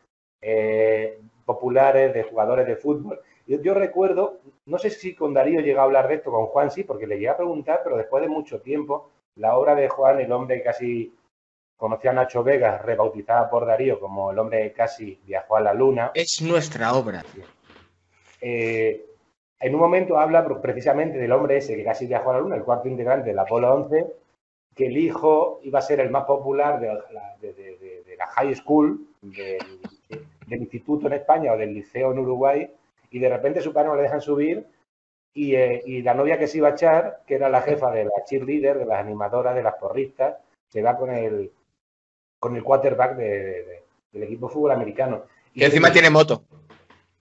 eh, 0.41 1.19
populares, 1.45 2.13
de 2.13 2.23
jugadores 2.23 2.67
de 2.67 2.75
fútbol. 2.75 3.19
Yo, 3.47 3.61
yo 3.61 3.73
recuerdo, 3.73 4.39
no 4.65 4.77
sé 4.77 4.89
si 4.89 5.15
con 5.15 5.33
Darío 5.33 5.61
llega 5.61 5.81
a 5.81 5.85
hablar 5.85 6.07
de 6.07 6.15
esto, 6.15 6.31
con 6.31 6.47
Juan 6.47 6.69
sí, 6.69 6.83
porque 6.83 7.07
le 7.07 7.15
llegué 7.15 7.29
a 7.29 7.37
preguntar, 7.37 7.81
pero 7.83 7.97
después 7.97 8.21
de 8.21 8.29
mucho 8.29 8.61
tiempo, 8.61 9.09
la 9.35 9.57
obra 9.57 9.73
de 9.75 9.89
Juan, 9.89 10.19
el 10.19 10.31
hombre 10.31 10.57
que 10.57 10.63
casi 10.63 11.13
conoció 11.77 12.11
a 12.11 12.13
Nacho 12.13 12.43
Vegas, 12.43 12.83
rebautizada 12.83 13.49
por 13.49 13.65
Darío 13.65 13.99
como 13.99 14.29
el 14.29 14.37
hombre 14.37 14.61
que 14.63 14.73
casi 14.73 15.19
viajó 15.25 15.55
a 15.55 15.61
la 15.61 15.73
luna, 15.73 16.11
Es 16.13 16.39
nuestra 16.41 16.93
obra. 16.93 17.25
Eh, 18.41 19.05
en 19.59 19.75
un 19.75 19.79
momento 19.81 20.17
habla 20.19 20.43
precisamente 20.61 21.17
del 21.19 21.31
hombre 21.31 21.57
ese 21.57 21.75
que 21.75 21.83
casi 21.83 22.07
viajó 22.07 22.31
a 22.31 22.33
la 22.33 22.39
Luna, 22.39 22.55
el 22.55 22.63
cuarto 22.63 22.87
integrante 22.87 23.29
del 23.29 23.39
Apolo 23.39 23.71
11, 23.73 24.07
que 24.75 24.87
el 24.87 24.97
hijo 24.97 25.59
iba 25.63 25.79
a 25.79 25.83
ser 25.83 25.99
el 25.99 26.09
más 26.09 26.23
popular 26.25 26.79
de 26.79 26.87
la, 28.17 28.27
high 28.27 28.55
school, 28.55 29.05
del, 29.21 29.57
del 30.47 30.61
instituto 30.61 31.07
en 31.07 31.13
España 31.13 31.53
o 31.53 31.57
del 31.57 31.73
liceo 31.73 32.11
en 32.11 32.19
Uruguay, 32.19 32.69
y 33.11 33.19
de 33.19 33.29
repente 33.29 33.61
su 33.61 33.71
padre 33.73 33.89
no 33.89 33.95
le 33.95 34.03
dejan 34.03 34.21
subir, 34.21 34.65
y, 35.33 35.55
eh, 35.55 35.81
la 36.03 36.13
novia 36.13 36.37
que 36.39 36.47
se 36.47 36.57
iba 36.57 36.69
a 36.69 36.71
echar, 36.71 37.21
que 37.27 37.35
era 37.35 37.49
la 37.49 37.61
jefa 37.61 37.91
de 37.91 38.05
la 38.05 38.23
cheerleader, 38.25 38.79
de 38.79 38.85
las 38.85 38.99
animadoras, 38.99 39.55
de 39.55 39.63
las 39.63 39.75
porristas, 39.75 40.37
se 40.69 40.81
va 40.81 40.97
con 40.97 41.11
el, 41.11 41.51
con 42.39 42.55
el 42.55 42.63
quarterback 42.63 43.15
de- 43.15 43.29
de- 43.29 43.63
de- 43.65 43.83
del 44.13 44.23
equipo 44.23 44.49
fútbol 44.49 44.71
americano. 44.71 45.23
Y 45.53 45.59
Que 45.59 45.65
encima 45.67 45.91
tiene 45.91 46.09
moto. 46.09 46.43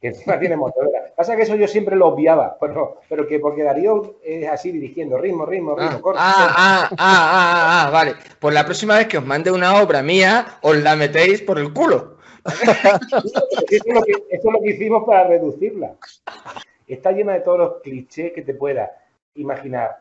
Que 0.00 0.08
encima 0.08 0.38
tiene 0.38 0.56
motora. 0.56 1.12
Pasa 1.14 1.36
que 1.36 1.42
eso 1.42 1.56
yo 1.56 1.68
siempre 1.68 1.94
lo 1.94 2.08
obviaba, 2.08 2.56
pero, 2.58 3.00
pero 3.08 3.26
que 3.26 3.38
porque 3.38 3.62
Darío 3.62 4.16
es 4.22 4.48
así 4.48 4.72
dirigiendo, 4.72 5.18
ritmo, 5.18 5.44
ritmo, 5.44 5.76
ritmo, 5.76 5.96
Ah, 5.96 6.00
corto. 6.00 6.20
ah, 6.22 6.54
ah, 6.56 6.88
ah, 6.90 6.96
ah, 6.98 7.86
ah, 7.86 7.90
vale. 7.90 8.14
Pues 8.38 8.54
la 8.54 8.64
próxima 8.64 8.96
vez 8.96 9.08
que 9.08 9.18
os 9.18 9.26
mande 9.26 9.50
una 9.50 9.82
obra 9.82 10.02
mía, 10.02 10.58
os 10.62 10.76
la 10.78 10.96
metéis 10.96 11.42
por 11.42 11.58
el 11.58 11.72
culo. 11.72 12.16
Eso, 13.70 13.84
es 13.88 13.94
lo 13.94 14.02
que, 14.02 14.12
eso 14.12 14.48
es 14.48 14.52
lo 14.52 14.60
que 14.62 14.70
hicimos 14.70 15.04
para 15.04 15.28
reducirla. 15.28 15.92
Está 16.88 17.12
llena 17.12 17.34
de 17.34 17.40
todos 17.40 17.58
los 17.58 17.72
clichés 17.82 18.32
que 18.32 18.40
te 18.42 18.54
puedas 18.54 18.90
imaginar. 19.34 19.98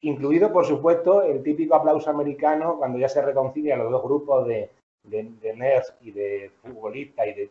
Incluido, 0.00 0.50
por 0.52 0.66
supuesto, 0.66 1.22
el 1.22 1.42
típico 1.42 1.74
aplauso 1.74 2.08
americano 2.10 2.76
cuando 2.78 2.98
ya 2.98 3.08
se 3.10 3.20
reconcilian 3.22 3.78
los 3.80 3.90
dos 3.92 4.02
grupos 4.02 4.48
de, 4.48 4.70
de, 5.04 5.28
de 5.42 5.54
nerds 5.54 5.92
y 6.00 6.10
de 6.10 6.50
futbolistas 6.62 7.26
y 7.28 7.32
de 7.34 7.50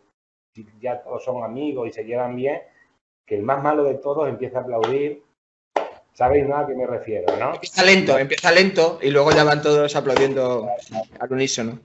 ya 0.79 1.01
todos 1.01 1.23
son 1.23 1.43
amigos 1.43 1.87
y 1.87 1.91
se 1.91 2.03
llevan 2.03 2.35
bien, 2.35 2.61
que 3.25 3.35
el 3.35 3.43
más 3.43 3.61
malo 3.63 3.83
de 3.83 3.95
todos 3.95 4.27
empieza 4.27 4.59
a 4.59 4.61
aplaudir. 4.61 5.23
¿Sabéis 6.13 6.45
no 6.45 6.57
a 6.57 6.67
qué 6.67 6.73
me 6.75 6.85
refiero, 6.85 7.35
no? 7.37 7.53
Empieza 7.53 7.83
lento, 7.83 8.17
empieza 8.17 8.51
lento 8.51 8.99
y 9.01 9.09
luego 9.11 9.31
ya 9.31 9.43
van 9.45 9.61
todos 9.61 9.95
aplaudiendo 9.95 10.67
al 11.19 11.31
unísono. 11.31 11.79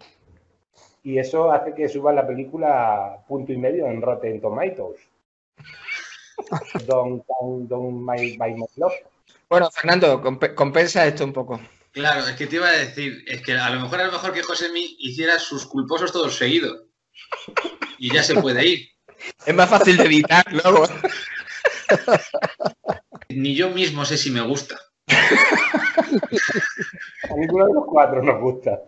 Y 1.04 1.18
eso 1.18 1.52
hace 1.52 1.72
que 1.74 1.88
suba 1.88 2.12
la 2.12 2.26
película 2.26 3.04
a 3.14 3.24
punto 3.26 3.52
y 3.52 3.56
medio 3.56 3.86
en 3.86 4.02
Rotten 4.02 4.40
Tomatoes. 4.40 4.98
Don, 6.86 7.24
don, 7.26 7.66
don 7.68 8.04
my, 8.04 8.36
my, 8.38 8.54
my 8.54 8.66
love. 8.76 8.92
Bueno, 9.48 9.70
Fernando, 9.70 10.20
comp- 10.20 10.54
compensa 10.54 11.06
esto 11.06 11.24
un 11.24 11.32
poco. 11.32 11.60
Claro, 11.92 12.26
es 12.26 12.32
que 12.36 12.46
te 12.46 12.56
iba 12.56 12.68
a 12.68 12.72
decir, 12.72 13.24
es 13.26 13.40
que 13.42 13.52
a 13.52 13.70
lo 13.70 13.80
mejor 13.80 14.00
es 14.00 14.12
mejor 14.12 14.32
que 14.34 14.42
Josemi 14.42 14.96
hiciera 14.98 15.38
sus 15.38 15.64
culposos 15.64 16.12
todos 16.12 16.36
seguidos. 16.36 16.82
Y 17.98 18.12
ya 18.12 18.22
se 18.22 18.34
puede 18.40 18.66
ir. 18.66 18.88
Es 19.46 19.54
más 19.54 19.68
fácil 19.70 19.96
de 19.96 20.04
evitar 20.04 20.44
luego. 20.52 20.86
Ni 23.28 23.54
yo 23.54 23.70
mismo 23.70 24.04
sé 24.04 24.18
si 24.18 24.30
me 24.30 24.40
gusta. 24.42 24.78
A 25.06 25.06
mí 27.34 27.40
ninguno 27.40 27.66
de 27.66 27.74
los 27.74 27.84
cuatro 27.86 28.22
nos 28.22 28.40
gusta. 28.40 28.78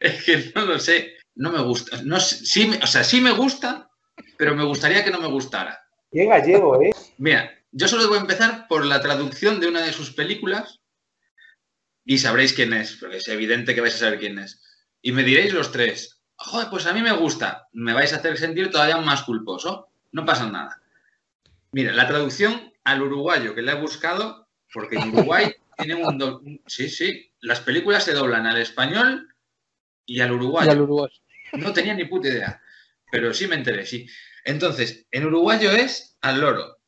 Es 0.00 0.24
que 0.24 0.52
no 0.54 0.64
lo 0.64 0.78
sé. 0.78 1.16
No 1.36 1.50
me 1.52 1.62
gusta. 1.62 2.00
No, 2.04 2.18
sí, 2.20 2.66
me- 2.66 2.78
o 2.78 2.86
sea, 2.86 3.02
sí 3.04 3.20
me 3.20 3.32
gusta, 3.32 3.90
pero 4.38 4.54
me 4.54 4.64
gustaría 4.64 5.04
que 5.04 5.10
no 5.10 5.20
me 5.20 5.28
gustara. 5.28 5.80
Qué 6.12 6.26
gallego, 6.26 6.80
¿eh? 6.80 6.90
Mira, 7.18 7.50
yo 7.72 7.88
solo 7.88 8.06
voy 8.08 8.18
a 8.18 8.22
empezar 8.22 8.66
por 8.68 8.84
la 8.84 9.00
traducción 9.00 9.58
de 9.60 9.66
una 9.68 9.82
de 9.82 9.92
sus 9.92 10.12
películas 10.12 10.80
y 12.04 12.18
sabréis 12.18 12.52
quién 12.52 12.72
es, 12.72 12.96
porque 13.00 13.16
es 13.16 13.26
evidente 13.28 13.74
que 13.74 13.80
vais 13.80 13.94
a 13.96 13.98
saber 13.98 14.20
quién 14.20 14.38
es. 14.38 14.62
Y 15.02 15.10
me 15.12 15.24
diréis 15.24 15.52
los 15.52 15.72
tres, 15.72 16.13
joder, 16.36 16.68
pues 16.70 16.86
a 16.86 16.92
mí 16.92 17.02
me 17.02 17.12
gusta, 17.12 17.68
me 17.72 17.92
vais 17.92 18.12
a 18.12 18.16
hacer 18.16 18.36
sentir 18.36 18.70
todavía 18.70 18.96
más 18.98 19.22
culposo. 19.22 19.88
No 20.12 20.24
pasa 20.24 20.48
nada. 20.48 20.80
Mira, 21.72 21.92
la 21.92 22.06
traducción 22.06 22.72
al 22.84 23.02
uruguayo 23.02 23.54
que 23.54 23.62
le 23.62 23.72
he 23.72 23.80
buscado, 23.80 24.48
porque 24.72 24.96
en 24.96 25.08
Uruguay 25.08 25.52
tienen 25.78 26.04
un, 26.04 26.18
do... 26.18 26.42
Sí, 26.66 26.88
sí, 26.88 27.32
las 27.40 27.60
películas 27.60 28.04
se 28.04 28.12
doblan 28.12 28.46
al 28.46 28.58
español 28.58 29.34
y 30.06 30.20
al 30.20 30.32
uruguayo. 30.32 30.68
Y 30.68 30.72
al 30.72 30.82
uruguayo. 30.82 31.14
No 31.54 31.72
tenía 31.72 31.94
ni 31.94 32.04
puta 32.04 32.28
idea, 32.28 32.60
pero 33.10 33.32
sí 33.32 33.46
me 33.46 33.56
enteré, 33.56 33.86
sí. 33.86 34.06
Entonces, 34.44 35.06
en 35.10 35.26
uruguayo 35.26 35.72
es 35.72 36.16
al 36.20 36.40
loro. 36.40 36.78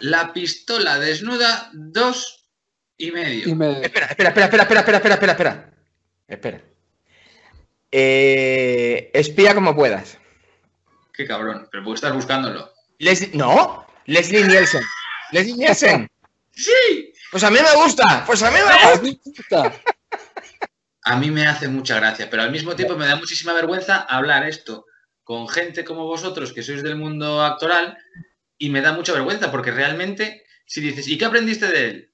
La 0.00 0.32
pistola 0.32 0.98
desnuda, 0.98 1.70
dos 1.72 2.48
y 2.96 3.10
medio. 3.10 3.48
Y 3.48 3.54
medio. 3.54 3.82
Espera, 3.82 4.06
espera, 4.06 4.28
espera, 4.30 4.46
espera, 4.46 4.62
espera, 4.62 4.96
espera, 4.96 5.14
espera, 5.14 5.32
espera. 5.32 5.74
Espera. 6.28 6.71
Eh, 7.92 9.10
espía 9.12 9.54
como 9.54 9.74
puedas. 9.76 10.18
Qué 11.12 11.26
cabrón, 11.26 11.68
pero 11.70 11.84
puedo 11.84 11.94
estar 11.94 12.12
buscándolo. 12.12 12.72
Leslie, 12.98 13.30
no, 13.34 13.86
Leslie 14.06 14.44
Nielsen. 14.44 14.82
Leslie 15.30 15.54
Nielsen. 15.56 16.08
¡Sí! 16.52 17.12
Pues 17.30 17.44
a 17.44 17.50
mí 17.50 17.58
me 17.58 17.82
gusta. 17.82 18.24
Pues 18.26 18.42
a 18.42 18.50
mí 18.50 18.56
me 18.56 18.72
¡A 18.72 18.90
gusta. 18.90 19.02
mí 19.02 19.20
me 19.24 19.32
gusta! 19.32 19.80
A 21.04 21.16
mí 21.16 21.30
me 21.30 21.46
hace 21.46 21.68
mucha 21.68 21.96
gracia, 21.96 22.30
pero 22.30 22.42
al 22.42 22.50
mismo 22.52 22.74
tiempo 22.76 22.96
me 22.96 23.06
da 23.06 23.16
muchísima 23.16 23.52
vergüenza 23.52 24.00
hablar 24.00 24.46
esto 24.48 24.86
con 25.24 25.48
gente 25.48 25.84
como 25.84 26.06
vosotros 26.06 26.52
que 26.52 26.62
sois 26.62 26.82
del 26.82 26.96
mundo 26.96 27.42
actoral 27.42 27.98
y 28.56 28.70
me 28.70 28.80
da 28.80 28.92
mucha 28.92 29.12
vergüenza 29.12 29.50
porque 29.50 29.70
realmente 29.72 30.44
si 30.64 30.80
dices, 30.80 31.08
¿y 31.08 31.18
qué 31.18 31.24
aprendiste 31.24 31.66
de 31.66 31.88
él? 31.88 32.12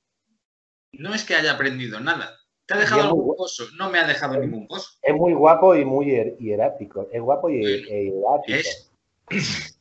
No 0.92 1.14
es 1.14 1.25
que 1.25 1.35
haya 1.37 1.52
aprendido 1.52 2.00
nada. 2.00 2.38
¿Te 2.69 2.75
ha 2.75 2.77
dejado 2.77 3.03
algún 3.05 3.35
pozo? 3.35 3.65
No 3.79 3.89
me 3.91 3.99
ha 3.99 4.07
dejado 4.07 4.37
ningún 4.39 4.69
pozo. 4.69 4.91
Es 5.03 5.15
muy 5.15 5.33
guapo 5.33 5.75
y 5.75 5.87
muy 5.87 6.05
hier- 6.07 6.37
hierático. 6.39 7.09
Es 7.11 7.23
guapo 7.23 7.49
y 7.49 7.61
Bueno, 7.63 7.87
e 7.89 8.05
hierático. 8.05 8.59
es- 8.59 8.91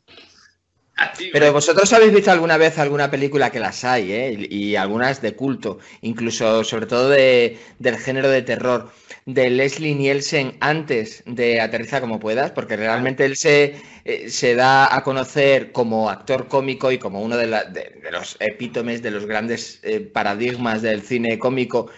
ti, 1.17 1.29
Pero 1.34 1.51
vosotros 1.51 1.91
habéis 1.94 2.13
visto 2.13 2.32
alguna 2.32 2.58
vez 2.58 2.79
alguna 2.79 3.12
película 3.12 3.51
que 3.51 3.60
las 3.60 3.84
hay, 3.84 4.12
¿eh? 4.13 4.48
Y, 4.50 4.56
y 4.70 4.75
algunas 4.77 5.22
de 5.22 5.36
culto, 5.36 5.79
incluso 6.01 6.63
sobre 6.63 6.86
todo 6.86 7.10
de, 7.10 7.60
del 7.77 7.98
género 7.98 8.29
de 8.29 8.41
terror, 8.41 8.89
de 9.25 9.50
Leslie 9.50 9.94
Nielsen 9.94 10.56
antes 10.62 11.24
de 11.25 11.60
Aterriza 11.60 12.00
como 12.01 12.20
puedas, 12.20 12.51
porque 12.51 12.77
realmente 12.77 13.25
él 13.25 13.36
se, 13.36 13.75
eh, 14.06 14.29
se 14.29 14.56
da 14.56 14.96
a 14.96 15.03
conocer 15.03 15.72
como 15.74 16.10
actor 16.10 16.48
cómico 16.48 16.91
y 16.91 16.98
como 16.98 17.22
uno 17.22 17.36
de, 17.36 17.48
la- 17.48 17.65
de- 17.65 18.00
de 18.01 18.12
los 18.12 18.38
epítomes, 18.39 19.01
de 19.01 19.12
los 19.12 19.25
grandes 19.25 19.79
eh, 19.84 20.00
paradigmas 20.00 20.82
del 20.82 21.01
cine 21.01 21.38
cómico 21.38 21.89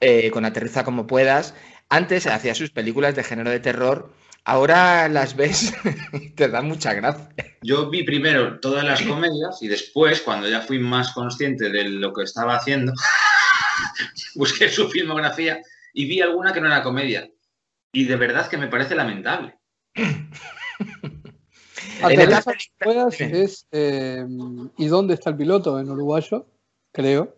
eh, 0.00 0.30
con 0.30 0.44
Aterriza 0.44 0.84
como 0.84 1.06
puedas. 1.06 1.54
Antes 1.88 2.26
hacía 2.26 2.54
sus 2.54 2.70
películas 2.70 3.14
de 3.14 3.24
género 3.24 3.50
de 3.50 3.60
terror, 3.60 4.12
ahora 4.44 5.08
las 5.08 5.36
ves 5.36 5.72
y 6.12 6.30
te 6.30 6.48
dan 6.48 6.66
mucha 6.66 6.94
gracia. 6.94 7.28
Yo 7.62 7.90
vi 7.90 8.02
primero 8.02 8.60
todas 8.60 8.84
las 8.84 9.02
comedias 9.02 9.62
y 9.62 9.68
después, 9.68 10.20
cuando 10.20 10.48
ya 10.48 10.60
fui 10.60 10.78
más 10.78 11.12
consciente 11.12 11.70
de 11.70 11.88
lo 11.88 12.12
que 12.12 12.24
estaba 12.24 12.56
haciendo, 12.56 12.92
busqué 14.34 14.68
su 14.68 14.88
filmografía 14.88 15.60
y 15.92 16.06
vi 16.06 16.20
alguna 16.20 16.52
que 16.52 16.60
no 16.60 16.66
era 16.66 16.82
comedia. 16.82 17.28
Y 17.92 18.04
de 18.04 18.16
verdad 18.16 18.48
que 18.48 18.58
me 18.58 18.68
parece 18.68 18.94
lamentable. 18.94 19.56
Puedas 22.78 23.20
es 23.20 23.66
eh, 23.72 24.26
¿Y 24.76 24.86
dónde 24.86 25.14
está 25.14 25.30
el 25.30 25.36
piloto? 25.36 25.78
En 25.78 25.88
uruguayo, 25.88 26.46
creo. 26.92 27.36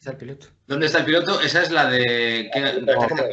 Es 0.00 0.06
el 0.06 0.16
piloto. 0.16 0.48
¿Dónde 0.72 0.86
está 0.86 1.00
el 1.00 1.04
piloto? 1.04 1.38
Esa 1.42 1.60
es 1.62 1.70
la 1.70 1.90
de... 1.90 2.50
¿qué- 2.50 2.84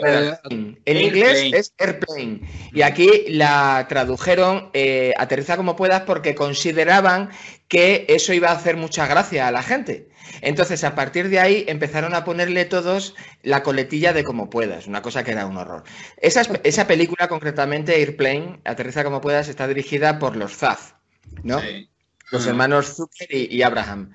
Eh, 0.06 0.76
En 0.86 0.98
inglés 0.98 1.54
es 1.54 1.74
Airplane. 1.78 2.42
Y 2.74 2.82
aquí 2.82 3.10
la 3.30 3.86
tradujeron 3.88 4.70
eh, 4.74 5.14
aterriza 5.18 5.56
como 5.56 5.78
puedas 5.78 6.02
porque 6.02 6.36
consideraban 6.36 7.30
que 7.70 8.06
eso 8.10 8.34
iba 8.34 8.50
a 8.50 8.56
hacer 8.56 8.76
mucha 8.76 9.08
gracia 9.08 9.48
a 9.48 9.52
la 9.52 9.64
gente. 9.64 10.10
Entonces, 10.42 10.84
a 10.84 10.96
partir 10.96 11.30
de 11.30 11.40
ahí 11.40 11.64
empezaron 11.70 12.14
a 12.14 12.26
ponerle 12.26 12.66
todos 12.66 13.16
la 13.42 13.64
coletilla 13.64 14.12
de 14.12 14.26
como 14.26 14.50
puedas, 14.50 14.86
una 14.88 15.02
cosa 15.02 15.24
que 15.24 15.32
era 15.32 15.46
un 15.46 15.56
horror. 15.56 15.84
Esa, 16.18 16.42
esa 16.64 16.88
película, 16.88 17.30
concretamente, 17.30 17.96
Airplane, 17.96 18.60
Aterriza 18.66 19.06
como 19.06 19.22
puedas, 19.22 19.48
está 19.48 19.66
dirigida 19.66 20.20
por 20.20 20.36
los 20.36 20.58
Zaz, 20.58 20.96
¿no? 21.44 21.62
Sí. 21.62 21.90
Los 22.32 22.46
Ah. 22.46 22.50
hermanos 22.50 22.96
Zucker 22.96 23.28
y, 23.34 23.48
y 23.56 23.64
Abraham. 23.64 24.12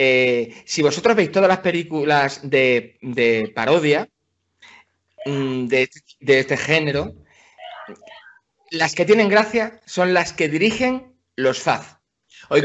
Eh, 0.00 0.62
si 0.64 0.80
vosotros 0.80 1.16
veis 1.16 1.32
todas 1.32 1.48
las 1.48 1.58
películas 1.58 2.40
de, 2.48 2.96
de 3.02 3.50
parodia 3.52 4.08
mm, 5.26 5.66
de, 5.66 5.90
de 6.20 6.38
este 6.38 6.56
género, 6.56 7.14
las 8.70 8.94
que 8.94 9.04
tienen 9.04 9.28
gracia 9.28 9.80
son 9.86 10.14
las 10.14 10.32
que 10.32 10.48
dirigen 10.48 11.14
los 11.36 11.60
Zaz. 11.62 11.98
Hoy, 12.48 12.62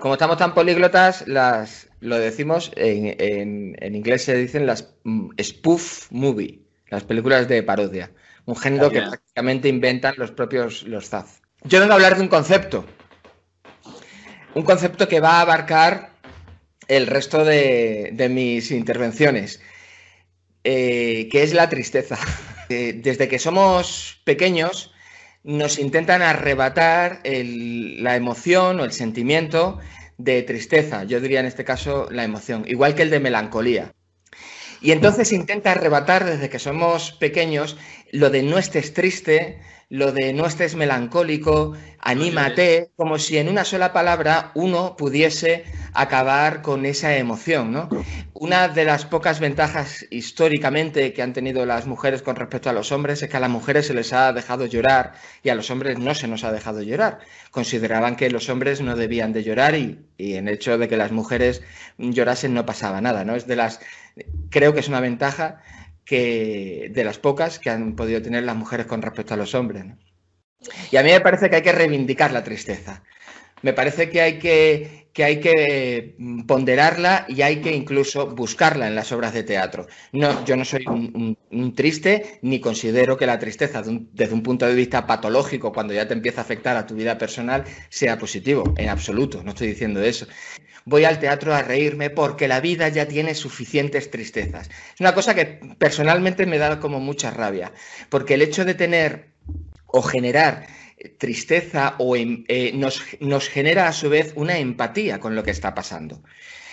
como, 0.00 0.14
estamos 0.14 0.36
tan 0.36 0.52
políglotas, 0.52 1.26
las, 1.28 1.88
lo 2.00 2.18
decimos, 2.18 2.72
en, 2.76 3.14
en- 3.20 3.76
en 3.80 3.94
inglés 3.94 4.24
se 4.24 4.36
dicen 4.36 4.66
las 4.66 4.94
mm, 5.04 5.30
spoof 5.40 6.10
movie, 6.10 6.62
las 6.88 7.04
películas 7.04 7.46
de 7.48 7.62
parodia. 7.62 8.10
Un 8.46 8.56
género 8.56 8.90
que 8.90 9.00
prácticamente 9.02 9.68
inventan 9.68 10.14
los 10.18 10.32
propios 10.32 10.82
los 10.84 11.08
Zaz. 11.08 11.40
Yo 11.62 11.78
vengo 11.80 11.92
a 11.92 11.96
hablar 11.96 12.16
de 12.16 12.22
un 12.22 12.28
concepto. 12.28 12.84
Un 14.54 14.62
concepto 14.64 15.06
que 15.08 15.20
va 15.20 15.38
a 15.38 15.40
abarcar 15.42 16.15
el 16.88 17.06
resto 17.06 17.44
de, 17.44 18.10
de 18.12 18.28
mis 18.28 18.70
intervenciones, 18.70 19.60
eh, 20.64 21.28
que 21.30 21.42
es 21.42 21.54
la 21.54 21.68
tristeza. 21.68 22.18
Eh, 22.68 22.94
desde 23.00 23.28
que 23.28 23.38
somos 23.38 24.20
pequeños 24.24 24.92
nos 25.44 25.78
intentan 25.78 26.22
arrebatar 26.22 27.20
la 27.22 28.16
emoción 28.16 28.80
o 28.80 28.84
el 28.84 28.90
sentimiento 28.90 29.78
de 30.18 30.42
tristeza, 30.42 31.04
yo 31.04 31.20
diría 31.20 31.38
en 31.38 31.46
este 31.46 31.64
caso 31.64 32.08
la 32.10 32.24
emoción, 32.24 32.64
igual 32.66 32.96
que 32.96 33.02
el 33.02 33.10
de 33.10 33.20
melancolía. 33.20 33.92
Y 34.80 34.90
entonces 34.90 35.30
intenta 35.30 35.70
arrebatar 35.70 36.24
desde 36.24 36.50
que 36.50 36.58
somos 36.58 37.12
pequeños 37.12 37.76
lo 38.10 38.30
de 38.30 38.42
no 38.42 38.58
estés 38.58 38.92
triste, 38.92 39.60
lo 39.88 40.10
de 40.10 40.32
no 40.32 40.46
estés 40.46 40.74
melancólico, 40.74 41.74
anímate, 42.00 42.90
como 42.96 43.18
si 43.18 43.38
en 43.38 43.48
una 43.48 43.64
sola 43.64 43.92
palabra 43.92 44.50
uno 44.54 44.96
pudiese 44.96 45.64
acabar 45.94 46.60
con 46.60 46.84
esa 46.84 47.16
emoción, 47.16 47.72
¿no? 47.72 47.88
Una 48.34 48.68
de 48.68 48.84
las 48.84 49.06
pocas 49.06 49.38
ventajas 49.38 50.04
históricamente 50.10 51.12
que 51.12 51.22
han 51.22 51.32
tenido 51.32 51.64
las 51.64 51.86
mujeres 51.86 52.20
con 52.22 52.34
respecto 52.34 52.68
a 52.68 52.72
los 52.72 52.90
hombres 52.90 53.22
es 53.22 53.30
que 53.30 53.36
a 53.36 53.40
las 53.40 53.50
mujeres 53.50 53.86
se 53.86 53.94
les 53.94 54.12
ha 54.12 54.32
dejado 54.32 54.66
llorar 54.66 55.14
y 55.42 55.50
a 55.50 55.54
los 55.54 55.70
hombres 55.70 55.98
no 55.98 56.14
se 56.14 56.26
nos 56.26 56.42
ha 56.42 56.52
dejado 56.52 56.82
llorar. 56.82 57.20
Consideraban 57.52 58.16
que 58.16 58.28
los 58.28 58.48
hombres 58.48 58.80
no 58.80 58.96
debían 58.96 59.32
de 59.32 59.44
llorar 59.44 59.76
y, 59.76 60.04
y 60.18 60.34
en 60.34 60.48
el 60.48 60.54
hecho 60.54 60.78
de 60.78 60.88
que 60.88 60.96
las 60.96 61.12
mujeres 61.12 61.62
llorasen 61.96 62.54
no 62.54 62.66
pasaba 62.66 63.00
nada, 63.00 63.24
¿no? 63.24 63.36
Es 63.36 63.46
de 63.46 63.56
las 63.56 63.80
creo 64.50 64.72
que 64.72 64.80
es 64.80 64.88
una 64.88 65.00
ventaja 65.00 65.62
que 66.06 66.90
de 66.94 67.04
las 67.04 67.18
pocas 67.18 67.58
que 67.58 67.68
han 67.68 67.96
podido 67.96 68.22
tener 68.22 68.44
las 68.44 68.56
mujeres 68.56 68.86
con 68.86 69.02
respecto 69.02 69.34
a 69.34 69.36
los 69.36 69.54
hombres. 69.54 69.84
Y 70.90 70.96
a 70.96 71.02
mí 71.02 71.10
me 71.10 71.20
parece 71.20 71.50
que 71.50 71.56
hay 71.56 71.62
que 71.62 71.72
reivindicar 71.72 72.32
la 72.32 72.44
tristeza. 72.44 73.02
Me 73.62 73.72
parece 73.72 74.08
que 74.08 74.20
hay 74.20 74.38
que, 74.38 75.08
que 75.12 75.24
hay 75.24 75.40
que 75.40 76.14
mm, 76.18 76.42
ponderarla 76.46 77.26
y 77.28 77.42
hay 77.42 77.60
que 77.60 77.74
incluso 77.74 78.34
buscarla 78.34 78.86
en 78.86 78.94
las 78.94 79.10
obras 79.10 79.34
de 79.34 79.42
teatro. 79.42 79.86
No, 80.12 80.44
yo 80.44 80.56
no 80.56 80.64
soy 80.64 80.84
un, 80.86 81.74
triste 81.74 82.38
ni 82.42 82.60
considero 82.60 83.16
que 83.16 83.26
la 83.26 83.38
tristeza 83.38 83.82
desde 83.82 84.34
un 84.34 84.42
punto 84.42 84.66
de 84.66 84.74
vista 84.74 85.06
patológico, 85.06 85.72
cuando 85.72 85.94
ya 85.94 86.06
te 86.06 86.14
empieza 86.14 86.42
a 86.42 86.44
afectar 86.44 86.76
a 86.76 86.86
tu 86.86 86.94
vida 86.94 87.18
personal, 87.18 87.64
sea 87.88 88.18
positivo. 88.18 88.74
En 88.76 88.90
absoluto, 88.90 89.42
no 89.42 89.50
estoy 89.50 89.68
diciendo 89.68 90.02
eso 90.02 90.26
voy 90.86 91.04
al 91.04 91.18
teatro 91.18 91.54
a 91.54 91.62
reírme 91.62 92.08
porque 92.10 92.48
la 92.48 92.60
vida 92.60 92.88
ya 92.88 93.06
tiene 93.06 93.34
suficientes 93.34 94.10
tristezas. 94.10 94.70
Es 94.94 95.00
una 95.00 95.14
cosa 95.14 95.34
que 95.34 95.44
personalmente 95.78 96.46
me 96.46 96.58
da 96.58 96.80
como 96.80 97.00
mucha 97.00 97.30
rabia, 97.30 97.72
porque 98.08 98.34
el 98.34 98.42
hecho 98.42 98.64
de 98.64 98.74
tener 98.74 99.26
o 99.86 100.02
generar 100.02 100.66
tristeza 101.18 101.94
o 101.98 102.16
em- 102.16 102.44
eh, 102.48 102.72
nos, 102.74 103.02
nos 103.20 103.48
genera 103.48 103.88
a 103.88 103.92
su 103.92 104.08
vez 104.08 104.32
una 104.36 104.58
empatía 104.58 105.20
con 105.20 105.34
lo 105.36 105.42
que 105.42 105.50
está 105.50 105.74
pasando. 105.74 106.22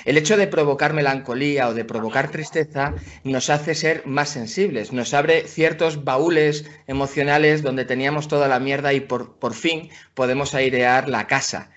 El 0.06 0.18
hecho 0.18 0.38
de 0.38 0.48
provocar 0.48 0.94
melancolía 0.94 1.68
o 1.70 1.74
de 1.74 1.86
provocar 1.86 2.30
tristeza 2.30 2.94
nos 3.24 3.50
hace 3.50 3.74
ser 3.76 4.06
más 4.06 4.30
sensibles, 4.30 4.92
nos 4.92 5.14
abre 5.14 5.48
ciertos 5.48 6.04
baúles 6.04 6.66
emocionales 6.88 7.64
donde 7.64 7.86
teníamos 7.86 8.28
toda 8.28 8.48
la 8.48 8.60
mierda 8.60 8.94
y 8.94 9.00
por, 9.00 9.38
por 9.40 9.54
fin 9.54 9.90
podemos 10.14 10.54
airear 10.56 11.10
la 11.10 11.28
casa 11.28 11.72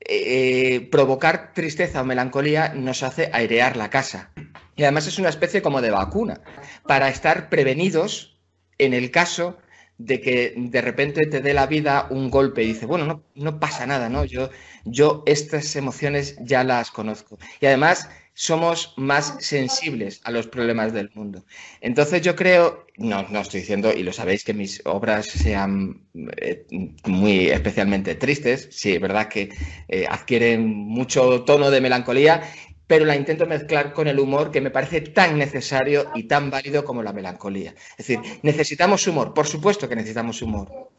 eh, 0.00 0.88
provocar 0.90 1.52
tristeza 1.54 2.02
o 2.02 2.04
melancolía 2.04 2.74
nos 2.74 3.02
hace 3.02 3.30
airear 3.32 3.76
la 3.76 3.90
casa. 3.90 4.30
Y 4.76 4.82
además 4.82 5.06
es 5.06 5.18
una 5.18 5.30
especie 5.30 5.62
como 5.62 5.80
de 5.80 5.90
vacuna 5.90 6.40
para 6.86 7.08
estar 7.08 7.48
prevenidos 7.48 8.38
en 8.78 8.92
el 8.94 9.10
caso 9.10 9.56
de 9.98 10.20
que 10.20 10.52
de 10.56 10.80
repente 10.82 11.26
te 11.26 11.40
dé 11.40 11.54
la 11.54 11.66
vida 11.66 12.06
un 12.10 12.30
golpe 12.30 12.62
y 12.62 12.66
dices, 12.66 12.86
bueno, 12.86 13.06
no, 13.06 13.22
no 13.34 13.58
pasa 13.58 13.86
nada, 13.86 14.10
¿no? 14.10 14.24
Yo, 14.24 14.50
yo 14.84 15.22
estas 15.26 15.74
emociones 15.76 16.36
ya 16.40 16.64
las 16.64 16.90
conozco. 16.90 17.38
Y 17.60 17.66
además 17.66 18.10
somos 18.38 18.92
más 18.98 19.34
sensibles 19.40 20.20
a 20.24 20.30
los 20.30 20.46
problemas 20.46 20.92
del 20.92 21.10
mundo. 21.14 21.46
Entonces 21.80 22.20
yo 22.20 22.36
creo, 22.36 22.86
no, 22.98 23.22
no 23.30 23.40
estoy 23.40 23.60
diciendo, 23.60 23.92
y 23.94 24.02
lo 24.02 24.12
sabéis, 24.12 24.44
que 24.44 24.52
mis 24.52 24.82
obras 24.84 25.24
sean 25.26 26.02
eh, 26.36 26.66
muy 27.04 27.48
especialmente 27.48 28.14
tristes, 28.14 28.68
sí, 28.70 28.92
es 28.92 29.00
verdad 29.00 29.28
que 29.28 29.48
eh, 29.88 30.06
adquieren 30.08 30.68
mucho 30.68 31.44
tono 31.44 31.70
de 31.70 31.80
melancolía 31.80 32.42
pero 32.86 33.04
la 33.04 33.16
intento 33.16 33.46
mezclar 33.46 33.92
con 33.92 34.06
el 34.06 34.20
humor 34.20 34.52
que 34.52 34.60
me 34.60 34.70
parece 34.70 35.00
tan 35.00 35.38
necesario 35.38 36.08
y 36.14 36.24
tan 36.24 36.50
válido 36.50 36.84
como 36.84 37.02
la 37.02 37.12
melancolía. 37.12 37.74
Es 37.98 38.06
decir, 38.06 38.20
necesitamos 38.42 39.04
humor, 39.08 39.34
por 39.34 39.48
supuesto 39.48 39.88
que 39.88 39.96
necesitamos 39.96 40.40
humor, 40.40 40.92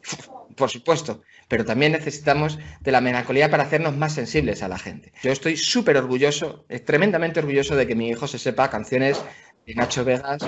por 0.56 0.70
supuesto, 0.70 1.22
pero 1.48 1.64
también 1.64 1.92
necesitamos 1.92 2.58
de 2.80 2.92
la 2.92 3.00
melancolía 3.00 3.50
para 3.50 3.64
hacernos 3.64 3.96
más 3.96 4.14
sensibles 4.14 4.62
a 4.62 4.68
la 4.68 4.78
gente. 4.78 5.12
Yo 5.22 5.32
estoy 5.32 5.56
súper 5.56 5.96
orgulloso, 5.96 6.66
tremendamente 6.84 7.40
orgulloso 7.40 7.76
de 7.76 7.86
que 7.86 7.94
mi 7.94 8.08
hijo 8.08 8.26
se 8.26 8.38
sepa 8.38 8.70
canciones 8.70 9.22
de 9.66 9.74
Nacho 9.74 10.04
Vegas 10.04 10.42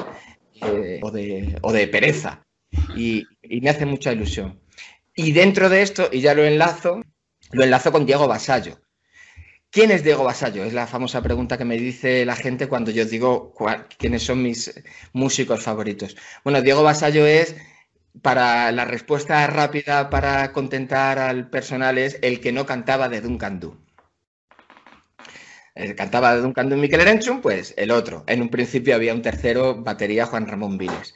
eh, 0.63 1.01
o, 1.03 1.11
de, 1.73 1.89
Pereza 1.89 2.47
y, 2.97 3.25
y 3.43 3.61
me 3.61 3.71
hace 3.71 3.87
mucha 3.87 4.13
ilusión. 4.13 4.61
Y 5.15 5.33
dentro 5.33 5.69
de 5.69 5.83
esto, 5.83 6.09
y 6.11 6.21
ya 6.21 6.35
lo 6.35 6.45
enlazo, 6.45 7.03
lo 7.53 7.65
enlazo 7.65 7.93
con 7.93 8.07
Diego 8.07 8.29
Basallo 8.29 8.81
¿Quién 9.73 9.93
es 9.93 10.03
Diego 10.03 10.25
Basallo? 10.25 10.65
Es 10.65 10.73
la 10.73 10.89
famosa 10.89 11.23
pregunta 11.23 11.57
que 11.57 11.65
me 11.65 11.77
dice 11.77 12.25
la 12.25 12.35
gente 12.35 12.67
cuando 12.67 12.91
yo 12.91 13.05
digo 13.05 13.55
quiénes 13.99 14.25
son 14.25 14.43
mis 14.43 14.75
músicos 15.13 15.63
favoritos. 15.63 16.17
Bueno, 16.43 16.61
Diego 16.61 16.83
Basallo 16.83 17.25
es, 17.25 17.55
para 18.23 18.71
la 18.73 18.85
respuesta 18.85 19.47
rápida 19.47 20.11
para 20.11 20.53
contentar 20.53 21.19
al 21.19 21.49
personal, 21.51 21.99
es 21.99 22.19
el 22.23 22.41
que 22.41 22.53
no 22.53 22.67
cantaba 22.67 23.09
de 23.09 23.21
Duncan 23.21 23.61
Du. 23.61 23.77
El 25.75 25.95
cantaba 25.95 26.35
de 26.35 26.43
Duncan 26.43 26.69
Du 26.69 26.77
Miquel 26.77 27.01
Erenchun, 27.01 27.41
pues 27.41 27.75
el 27.77 27.91
otro. 27.91 28.25
En 28.27 28.43
un 28.43 28.49
principio 28.49 28.95
había 28.95 29.15
un 29.15 29.23
tercero, 29.23 29.83
batería 29.83 30.27
Juan 30.27 30.47
Ramón 30.47 30.77
Viles. 30.77 31.15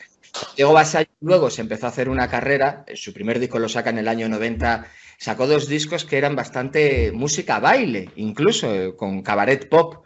Diego 0.57 0.72
Basallo 0.72 1.11
luego 1.20 1.50
se 1.50 1.61
empezó 1.61 1.87
a 1.87 1.90
hacer 1.90 2.09
una 2.09 2.28
carrera, 2.28 2.85
su 2.94 3.12
primer 3.12 3.38
disco 3.38 3.59
lo 3.59 3.68
saca 3.68 3.90
en 3.90 3.98
el 3.98 4.09
año 4.09 4.28
90 4.28 4.87
sacó 5.18 5.46
dos 5.46 5.68
discos 5.68 6.04
que 6.04 6.18
eran 6.18 6.37
bastante 6.37 7.12
música 7.12 7.61
baile, 7.61 8.11
incluso 8.16 8.74
eh, 8.74 8.96
con 8.96 9.22
cabaret 9.22 9.68
pop. 9.68 10.04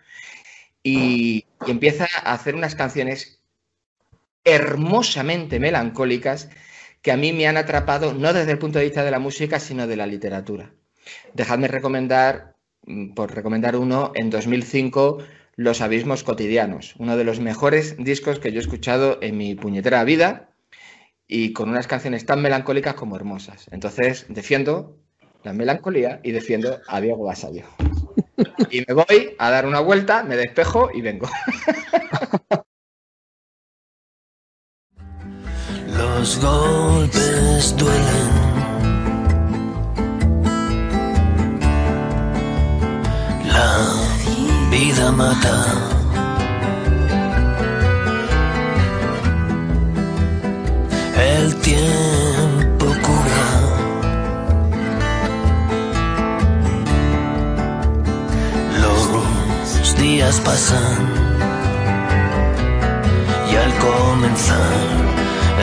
Y, 0.83 1.45
empieza 1.67 2.07
a 2.23 2.33
hacer 2.33 2.55
unas 2.55 2.77
canciones 2.77 3.43
hermosamente 4.45 5.59
melancólicas 5.59 6.49
que 7.03 7.13
a 7.13 7.17
mí 7.17 7.33
me 7.33 7.47
han 7.47 7.57
atrapado 7.57 8.13
no 8.15 8.33
desde 8.33 8.53
el 8.53 8.59
punto 8.59 8.79
de 8.79 8.87
vista 8.87 9.05
de 9.05 9.11
la 9.11 9.19
música, 9.19 9.61
sino 9.61 9.87
de 9.87 9.97
la 9.97 10.07
literatura. 10.07 10.73
Dejadme 11.35 11.69
recomendar, 11.69 12.55
mm, 12.85 13.15
por 13.15 13.35
recomendar 13.35 13.77
uno, 13.77 14.13
en 14.15 14.31
2005, 14.31 15.19
Los 15.57 15.81
Abismos 15.81 16.25
Cotidianos, 16.25 16.95
uno 16.99 17.17
de 17.17 17.25
los 17.25 17.41
mejores 17.41 17.97
discos 17.99 18.39
que 18.39 18.53
yo 18.53 18.59
he 18.59 18.63
escuchado 18.63 19.19
en 19.23 19.37
mi 19.37 19.55
puñetera 19.55 20.05
vida 20.05 20.51
y 21.27 21.53
con 21.53 21.69
unas 21.69 21.87
canciones 21.87 22.25
tan 22.27 22.41
melancólicas 22.41 22.95
como 22.95 23.17
hermosas. 23.17 23.67
Entonces, 23.71 24.27
defiendo 24.29 24.97
la 25.43 25.53
melancolía 25.53 26.21
y 26.23 26.33
defiendo 26.33 26.81
a 26.87 27.01
Diego 27.01 27.25
Basallo. 27.25 27.65
Y 28.71 28.85
me 28.87 28.95
voy 28.95 29.35
a 29.39 29.51
dar 29.51 29.67
una 29.67 29.81
vuelta, 29.81 30.23
me 30.23 30.37
despejo 30.37 30.91
y 30.93 31.01
vengo. 31.01 31.29
Los 36.19 36.41
golpes 36.41 37.77
duelen. 37.77 38.31
La 43.47 43.73
vida 44.69 45.13
mata. 45.13 45.65
El 51.17 51.55
tiempo 51.61 52.87
cura. 53.07 53.49
Los 58.83 59.97
días 59.97 60.41
pasan 60.41 60.99
y 63.53 63.55
al 63.55 63.73
comenzar 63.79 64.98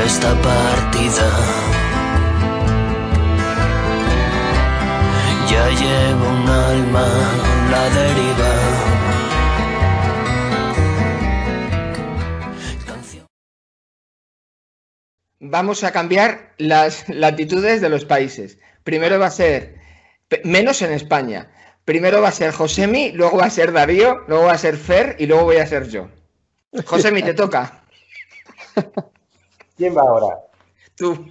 esta 0.04 0.34
partida 0.42 1.30
ya 5.50 5.70
llevo 5.70 6.30
un 6.30 6.50
alma 6.50 7.08
la 7.72 7.90
deriva. 7.90 8.96
vamos 15.40 15.84
a 15.84 15.92
cambiar 15.92 16.54
las 16.58 17.08
latitudes 17.08 17.82
de 17.82 17.90
los 17.90 18.06
países. 18.06 18.58
Primero 18.84 19.20
va 19.20 19.28
a 19.28 19.32
ser, 19.32 19.76
menos 20.44 20.82
en 20.82 20.92
España, 20.92 21.52
primero 21.86 22.22
va 22.22 22.30
a 22.30 22.34
ser 22.34 22.52
Josemi, 22.52 23.12
luego 23.12 23.38
va 23.38 23.46
a 23.46 23.50
ser 23.50 23.72
Darío, 23.72 24.24
luego 24.28 24.46
va 24.46 24.54
a 24.54 24.58
ser 24.58 24.78
Fer 24.78 25.16
y 25.20 25.26
luego 25.28 25.46
voy 25.46 25.58
a 25.58 25.68
ser 25.68 25.88
yo. 25.88 26.10
Josemi, 26.86 27.24
te 27.24 27.34
toca. 27.34 27.84
¿Quién 29.76 29.96
va 29.96 30.02
ahora? 30.02 30.40
Tú. 30.96 31.26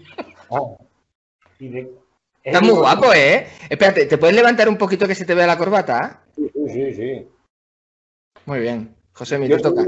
Ah. 0.51 0.77
Estás 2.43 2.63
muy 2.63 2.73
guapo, 2.73 3.13
¿eh? 3.15 3.47
Espérate, 3.71 4.07
¿te 4.07 4.19
puedes 4.19 4.37
levantar 4.37 4.69
un 4.69 4.77
poquito 4.77 5.09
que 5.09 5.15
se 5.15 5.25
te 5.25 5.35
vea 5.35 5.47
la 5.47 5.57
corbata? 5.57 6.25
Sí, 6.37 6.51
sí, 6.69 6.95
sí. 6.95 7.29
Muy 8.45 8.61
bien. 8.61 8.95
Josemi, 9.15 9.49
te 9.49 9.59
toca. 9.59 9.87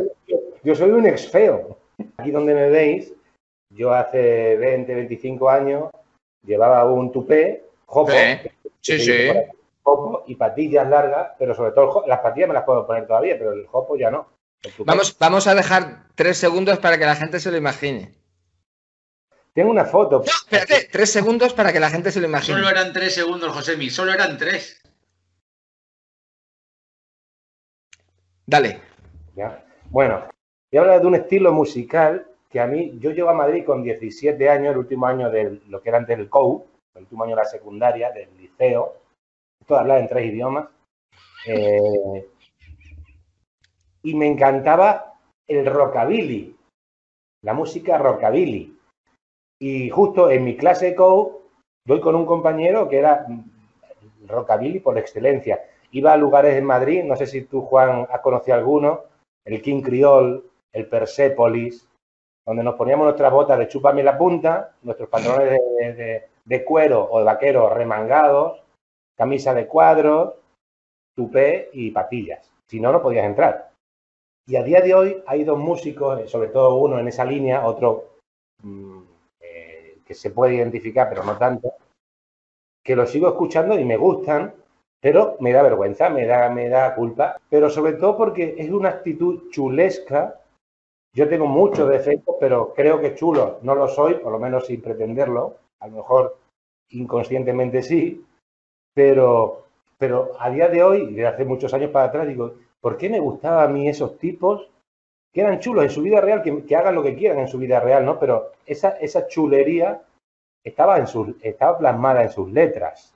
Yo 0.62 0.74
soy 0.74 0.90
un 0.90 1.06
ex 1.06 1.28
feo. 1.28 1.78
Aquí 2.16 2.30
donde 2.30 2.54
me 2.54 2.70
veis, 2.70 3.12
yo 3.70 3.92
hace 3.92 4.56
20, 4.56 4.94
25 4.94 5.50
años 5.50 5.90
llevaba 6.44 6.84
un 6.90 7.12
tupé, 7.12 7.64
jopo, 7.84 8.12
sí, 8.80 8.98
sí. 8.98 9.28
jopo 9.82 10.24
y 10.26 10.36
patillas 10.36 10.88
largas, 10.88 11.32
pero 11.38 11.54
sobre 11.54 11.72
todo 11.72 12.04
las 12.06 12.20
patillas 12.20 12.48
me 12.48 12.54
las 12.54 12.64
puedo 12.64 12.86
poner 12.86 13.06
todavía, 13.06 13.36
pero 13.38 13.52
el 13.52 13.66
jopo 13.66 13.96
ya 13.96 14.10
no. 14.10 14.28
Vamos, 14.78 15.16
vamos 15.18 15.46
a 15.46 15.54
dejar 15.54 16.04
tres 16.14 16.38
segundos 16.38 16.78
para 16.78 16.98
que 16.98 17.04
la 17.04 17.16
gente 17.16 17.40
se 17.40 17.50
lo 17.50 17.56
imagine. 17.56 18.12
Tengo 19.56 19.70
una 19.70 19.86
foto. 19.86 20.18
No, 20.18 20.24
espérate, 20.24 20.86
tres 20.92 21.10
segundos 21.10 21.54
para 21.54 21.72
que 21.72 21.80
la 21.80 21.88
gente 21.88 22.12
se 22.12 22.20
lo 22.20 22.26
imagine. 22.26 22.58
Solo 22.58 22.68
eran 22.68 22.92
tres 22.92 23.14
segundos, 23.14 23.50
Josemi, 23.54 23.88
solo 23.88 24.12
eran 24.12 24.36
tres. 24.36 24.82
Dale. 28.44 28.82
Ya. 29.34 29.64
Bueno, 29.88 30.28
voy 30.70 30.78
a 30.78 30.80
hablar 30.82 31.00
de 31.00 31.06
un 31.06 31.14
estilo 31.14 31.52
musical 31.52 32.28
que 32.50 32.60
a 32.60 32.66
mí, 32.66 32.98
yo 32.98 33.12
llego 33.12 33.30
a 33.30 33.32
Madrid 33.32 33.64
con 33.64 33.82
17 33.82 34.46
años, 34.50 34.72
el 34.72 34.78
último 34.78 35.06
año 35.06 35.30
de 35.30 35.62
lo 35.68 35.80
que 35.80 35.88
era 35.88 35.96
antes 35.96 36.18
del 36.18 36.28
COU, 36.28 36.66
el 36.94 37.04
último 37.04 37.24
año 37.24 37.34
de 37.34 37.42
la 37.42 37.48
secundaria, 37.48 38.12
del 38.12 38.28
liceo, 38.36 39.00
esto 39.58 39.78
hablar 39.78 40.00
en 40.00 40.08
tres 40.08 40.26
idiomas, 40.26 40.68
eh, 41.46 42.28
y 44.02 44.14
me 44.14 44.26
encantaba 44.26 45.14
el 45.46 45.64
rockabilly, 45.64 46.54
la 47.40 47.54
música 47.54 47.96
rockabilly. 47.96 48.75
Y 49.60 49.90
justo 49.90 50.30
en 50.30 50.44
mi 50.44 50.56
clase 50.56 50.86
de 50.86 50.94
COU, 50.94 51.42
doy 51.86 52.00
con 52.00 52.14
un 52.14 52.26
compañero 52.26 52.88
que 52.88 52.98
era 52.98 53.26
rockabilly 54.26 54.80
por 54.80 54.98
excelencia. 54.98 55.64
Iba 55.92 56.12
a 56.12 56.16
lugares 56.16 56.56
en 56.56 56.64
Madrid, 56.64 57.04
no 57.04 57.16
sé 57.16 57.26
si 57.26 57.42
tú, 57.42 57.62
Juan, 57.62 58.06
has 58.10 58.20
conocido 58.20 58.56
alguno, 58.56 59.04
el 59.44 59.62
King 59.62 59.82
Creole, 59.82 60.42
el 60.72 60.88
Persepolis, 60.88 61.88
donde 62.46 62.62
nos 62.62 62.74
poníamos 62.74 63.04
nuestras 63.04 63.32
botas 63.32 63.58
de 63.58 63.68
chúpame 63.68 64.02
la 64.02 64.16
punta, 64.16 64.74
nuestros 64.82 65.08
pantalones 65.08 65.58
de, 66.44 66.64
cuero 66.64 67.08
o 67.10 67.18
de 67.18 67.24
vaquero 67.24 67.68
remangados, 67.70 68.62
camisa 69.16 69.52
de 69.54 69.66
cuadros, 69.66 70.34
tupé 71.16 71.70
y 71.72 71.90
patillas. 71.90 72.52
Si 72.68 72.78
no, 72.78 72.92
no 72.92 73.02
podías 73.02 73.24
entrar. 73.24 73.70
Y 74.46 74.56
a 74.56 74.62
día 74.62 74.80
de 74.80 74.94
hoy 74.94 75.22
hay 75.26 75.42
dos 75.42 75.58
músicos, 75.58 76.20
eh, 76.20 76.28
sobre 76.28 76.50
todo 76.50 76.76
uno 76.76 77.00
en 77.00 77.08
esa 77.08 77.24
línea, 77.24 77.66
otro 77.66 78.18
mm, 78.62 78.95
que 80.06 80.14
se 80.14 80.30
puede 80.30 80.54
identificar, 80.54 81.08
pero 81.08 81.24
no 81.24 81.36
tanto, 81.36 81.72
que 82.82 82.94
los 82.94 83.10
sigo 83.10 83.28
escuchando 83.28 83.78
y 83.78 83.84
me 83.84 83.96
gustan, 83.96 84.54
pero 85.00 85.36
me 85.40 85.52
da 85.52 85.62
vergüenza, 85.62 86.08
me 86.08 86.24
da, 86.24 86.48
me 86.48 86.68
da 86.68 86.94
culpa, 86.94 87.36
pero 87.50 87.68
sobre 87.68 87.94
todo 87.94 88.16
porque 88.16 88.54
es 88.56 88.70
una 88.70 88.90
actitud 88.90 89.50
chulesca. 89.50 90.40
Yo 91.12 91.28
tengo 91.28 91.46
muchos 91.46 91.88
defectos, 91.88 92.36
pero 92.38 92.72
creo 92.74 93.00
que 93.00 93.14
chulo. 93.14 93.58
No 93.62 93.74
lo 93.74 93.88
soy, 93.88 94.14
por 94.14 94.32
lo 94.32 94.38
menos 94.38 94.66
sin 94.66 94.80
pretenderlo. 94.80 95.56
A 95.80 95.88
lo 95.88 95.96
mejor 95.96 96.38
inconscientemente 96.90 97.82
sí, 97.82 98.24
pero, 98.94 99.64
pero 99.98 100.32
a 100.38 100.50
día 100.50 100.68
de 100.68 100.82
hoy, 100.82 101.14
de 101.14 101.26
hace 101.26 101.44
muchos 101.44 101.74
años 101.74 101.90
para 101.90 102.06
atrás, 102.06 102.28
digo, 102.28 102.54
¿por 102.80 102.96
qué 102.96 103.10
me 103.10 103.20
gustaban 103.20 103.64
a 103.64 103.72
mí 103.72 103.88
esos 103.88 104.16
tipos 104.18 104.68
que 105.36 105.42
eran 105.42 105.60
chulos 105.60 105.84
en 105.84 105.90
su 105.90 106.00
vida 106.00 106.18
real, 106.22 106.40
que, 106.42 106.64
que 106.64 106.76
hagan 106.76 106.94
lo 106.94 107.02
que 107.02 107.14
quieran 107.14 107.40
en 107.40 107.46
su 107.46 107.58
vida 107.58 107.78
real, 107.78 108.06
¿no? 108.06 108.18
Pero 108.18 108.52
esa, 108.64 108.96
esa 109.00 109.26
chulería 109.28 110.00
estaba, 110.64 110.96
en 110.96 111.06
sus, 111.06 111.34
estaba 111.42 111.76
plasmada 111.76 112.22
en 112.22 112.30
sus 112.30 112.50
letras. 112.50 113.14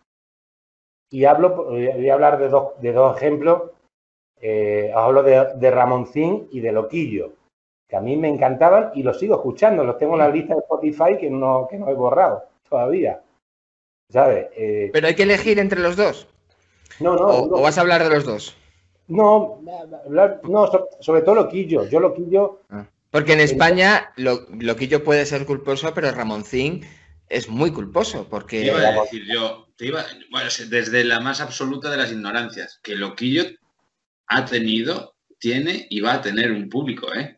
Y 1.11 1.25
hablo, 1.25 1.65
voy 1.65 2.11
a 2.11 2.13
hablar 2.13 2.39
de 2.39 2.51
dos, 2.51 2.79
de 2.79 2.93
dos 2.93 3.17
ejemplos. 3.17 3.71
Eh, 4.39 4.93
hablo 4.95 5.23
de, 5.23 5.55
de 5.55 5.71
Ramoncín 5.71 6.47
y 6.53 6.61
de 6.61 6.73
Loquillo, 6.73 7.33
que 7.89 7.97
a 7.97 8.03
mí 8.03 8.19
me 8.19 8.29
encantaban 8.29 8.91
y 8.95 9.03
los 9.03 9.19
sigo 9.19 9.37
escuchando. 9.37 9.83
Los 9.83 9.97
tengo 9.97 10.13
en 10.13 10.19
la 10.19 10.29
lista 10.29 10.53
de 10.53 10.61
Spotify 10.61 11.17
que 11.19 11.31
no, 11.31 11.67
que 11.71 11.79
no 11.79 11.89
he 11.89 11.95
borrado 11.95 12.45
todavía. 12.69 13.23
¿Sabes? 14.11 14.49
Eh, 14.57 14.91
Pero 14.93 15.07
hay 15.07 15.15
que 15.15 15.23
elegir 15.23 15.59
entre 15.59 15.81
los 15.81 15.97
dos. 15.97 16.29
no, 17.01 17.17
no, 17.17 17.27
O, 17.29 17.47
no. 17.47 17.57
o 17.57 17.63
vas 17.63 17.79
a 17.79 17.81
hablar 17.81 18.05
de 18.05 18.11
los 18.11 18.27
dos. 18.27 18.59
No, 19.11 19.61
hablar- 20.07 20.41
no, 20.45 20.67
so- 20.69 20.89
sobre 21.01 21.23
todo 21.23 21.35
Loquillo. 21.37 21.89
Yo 21.89 22.01
Loquillo, 22.01 22.63
Porque 23.11 23.33
en 23.33 23.41
España 23.41 24.13
lo, 24.17 24.47
Loquillo 24.51 25.03
puede 25.03 25.27
ser 25.27 25.45
culposo, 25.45 25.93
pero 25.93 26.13
Ramoncín 26.13 26.87
es 27.29 27.49
muy 27.49 27.73
culposo. 27.73 28.23
Te 28.25 28.31
Porque 28.31 28.63
iba 28.65 28.79
a 28.79 28.93
decir 29.03 29.25
yo, 29.27 29.67
te 29.77 29.87
iba, 29.87 30.05
bueno, 30.31 30.49
desde 30.69 31.03
la 31.05 31.19
más 31.19 31.41
absoluta 31.41 31.91
de 31.91 31.97
las 31.97 32.13
ignorancias, 32.13 32.79
que 32.85 32.95
Loquillo 32.95 33.43
ha 34.29 34.45
tenido, 34.45 35.17
tiene 35.41 35.89
y 35.91 36.01
va 36.01 36.15
a 36.15 36.23
tener 36.23 36.53
un 36.53 36.69
público, 36.69 37.13
¿eh? 37.13 37.37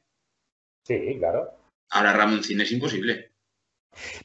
sí, 0.87 1.17
claro. 1.19 1.51
Ahora 1.91 2.13
Ramoncín 2.13 2.61
es 2.61 2.71
imposible. 2.73 3.33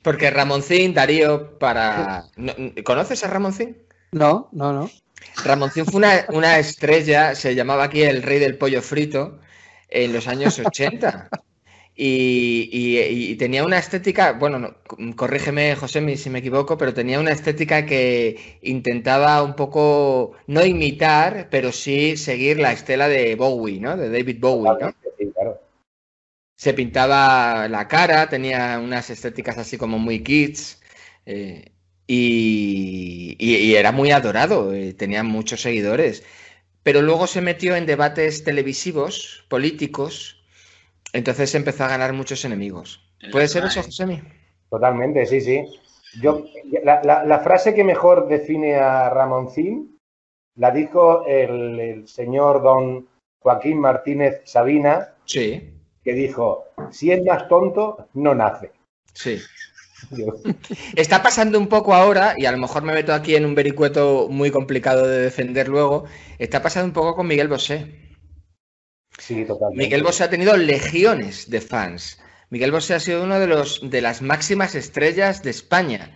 Porque 0.01 0.31
Ramoncín, 0.31 0.93
Darío, 0.93 1.57
para. 1.59 2.25
¿no- 2.35 2.53
¿Conoces 2.83 3.23
a 3.23 3.27
Ramoncín? 3.29 3.77
No, 4.11 4.49
no, 4.51 4.73
no. 4.73 4.89
Ramoncín 5.43 5.85
fue 5.85 5.97
una, 5.99 6.25
una 6.29 6.59
estrella, 6.59 7.35
se 7.35 7.55
llamaba 7.55 7.85
aquí 7.85 8.01
el 8.03 8.23
rey 8.23 8.39
del 8.39 8.57
pollo 8.57 8.81
frito 8.81 9.39
en 9.89 10.13
los 10.13 10.27
años 10.27 10.59
80. 10.59 11.29
Y, 11.95 12.69
y- 12.71 13.31
y 13.31 13.35
tenía 13.37 13.65
una 13.65 13.79
estética, 13.79 14.33
bueno, 14.33 14.59
no, 14.59 14.75
corrígeme 15.15 15.75
José 15.75 16.17
si 16.17 16.29
me 16.29 16.39
equivoco, 16.39 16.77
pero 16.77 16.93
tenía 16.93 17.19
una 17.19 17.31
estética 17.31 17.85
que 17.87 18.59
intentaba 18.61 19.41
un 19.43 19.55
poco, 19.55 20.33
no 20.47 20.63
imitar, 20.65 21.49
pero 21.49 21.71
sí 21.71 22.15
seguir 22.17 22.59
la 22.59 22.71
estela 22.73 23.07
de 23.09 23.35
Bowie, 23.35 23.79
¿no? 23.81 23.97
De 23.97 24.09
David 24.11 24.37
Bowie, 24.39 24.71
¿no? 24.79 24.91
Sí, 25.17 25.31
claro. 25.33 25.59
Se 26.55 26.73
pintaba 26.73 27.67
la 27.69 27.87
cara, 27.87 28.27
tenía 28.29 28.79
unas 28.79 29.09
estéticas 29.09 29.57
así 29.57 29.77
como 29.77 29.99
muy 29.99 30.23
kids. 30.23 30.81
eh, 31.25 31.73
y, 32.07 33.35
y- 33.39 33.57
y 33.57 33.75
era 33.75 33.91
muy 33.91 34.11
adorado, 34.11 34.73
eh, 34.73 34.93
tenía 34.93 35.23
muchos 35.23 35.61
seguidores. 35.61 36.23
Pero 36.83 37.01
luego 37.01 37.27
se 37.27 37.41
metió 37.41 37.75
en 37.75 37.85
debates 37.85 38.43
televisivos, 38.43 39.45
políticos, 39.49 40.41
entonces 41.13 41.55
empezó 41.55 41.85
a 41.85 41.89
ganar 41.89 42.13
muchos 42.13 42.45
enemigos. 42.45 43.01
En 43.21 43.31
¿Puede 43.31 43.47
ser 43.47 43.65
eso, 43.65 43.83
Josemi? 43.83 44.21
Totalmente, 44.69 45.25
sí, 45.25 45.41
sí. 45.41 45.65
Yo, 46.21 46.43
la, 46.83 47.01
la- 47.03 47.25
la 47.25 47.39
frase 47.39 47.73
que 47.73 47.83
mejor 47.83 48.27
define 48.27 48.75
a 48.75 49.09
Ramoncín 49.09 49.99
la 50.55 50.71
dijo 50.71 51.25
el, 51.27 51.79
el 51.79 52.07
señor 52.07 52.61
don 52.63 53.07
Joaquín 53.39 53.79
Martínez 53.79 54.41
Sabina, 54.45 55.13
Sí, 55.25 55.73
que 56.03 56.13
dijo, 56.13 56.65
si 56.91 57.11
es 57.11 57.23
más 57.23 57.47
tonto, 57.47 58.07
no 58.15 58.33
nace. 58.33 58.71
sí. 59.13 59.39
Está 60.95 61.21
pasando 61.23 61.59
un 61.59 61.67
poco 61.67 61.93
ahora, 61.93 62.35
y 62.37 62.45
a 62.45 62.51
lo 62.51 62.57
mejor 62.57 62.83
me 62.83 62.93
meto 62.93 63.13
aquí 63.13 63.35
en 63.35 63.45
un 63.45 63.55
vericueto 63.55 64.27
muy 64.29 64.51
complicado 64.51 65.07
de 65.07 65.19
defender 65.19 65.67
luego, 65.67 66.05
está 66.39 66.61
pasando 66.61 66.87
un 66.87 66.93
poco 66.93 67.15
con 67.15 67.27
Miguel 67.27 67.47
Bosé. 67.47 67.95
sí, 69.17 69.43
totalmente. 69.45 69.83
Miguel 69.83 70.03
Bosé 70.03 70.23
ha 70.23 70.29
tenido 70.29 70.55
legiones 70.55 71.49
de 71.49 71.61
fans. 71.61 72.19
Miguel 72.49 72.71
Bosé 72.71 72.93
ha 72.93 72.99
sido 72.99 73.23
uno 73.23 73.39
de 73.39 73.47
los 73.47 73.81
de 73.89 74.01
las 74.01 74.21
máximas 74.21 74.75
estrellas 74.75 75.43
de 75.43 75.49
España. 75.49 76.15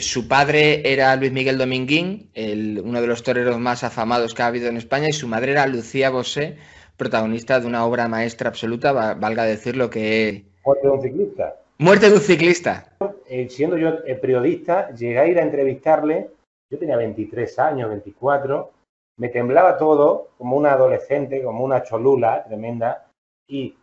Su 0.00 0.28
padre 0.28 0.90
era 0.92 1.16
Luis 1.16 1.32
Miguel 1.32 1.58
Dominguín, 1.58 2.30
el- 2.34 2.80
uno 2.84 3.00
de 3.00 3.06
los 3.06 3.22
toreros 3.22 3.58
más 3.58 3.82
afamados 3.84 4.34
que 4.34 4.42
ha 4.42 4.46
habido 4.46 4.68
en 4.68 4.76
España, 4.76 5.08
y 5.08 5.12
su 5.12 5.26
madre 5.28 5.52
era 5.52 5.66
Lucía 5.66 6.10
Bosé, 6.10 6.56
protagonista 6.96 7.60
de 7.60 7.66
una 7.66 7.84
obra 7.84 8.06
maestra 8.08 8.48
absoluta, 8.50 8.92
va- 8.92 9.14
valga 9.14 9.44
decir 9.44 9.76
lo 9.76 9.90
que... 9.90 10.44
Muerte 10.64 10.86
de 10.86 10.92
un 10.92 11.02
ciclista. 11.02 11.54
Muerte 11.84 12.08
de 12.08 12.14
un 12.14 12.22
ciclista. 12.22 12.96
Eh, 13.26 13.46
siendo 13.50 13.76
yo 13.76 13.90
eh, 14.06 14.14
periodista, 14.14 14.90
llegué 14.94 15.18
a 15.18 15.26
ir 15.26 15.38
a 15.38 15.42
entrevistarle, 15.42 16.30
yo 16.72 16.78
tenía 16.78 16.96
23 16.96 17.58
años, 17.58 17.90
24, 17.90 18.70
me 19.18 19.28
temblaba 19.28 19.76
todo, 19.76 20.28
como 20.38 20.56
una 20.56 20.72
adolescente, 20.72 21.42
como 21.42 21.62
una 21.62 21.82
cholula 21.82 22.42
tremenda, 22.44 23.06
y, 23.46 23.76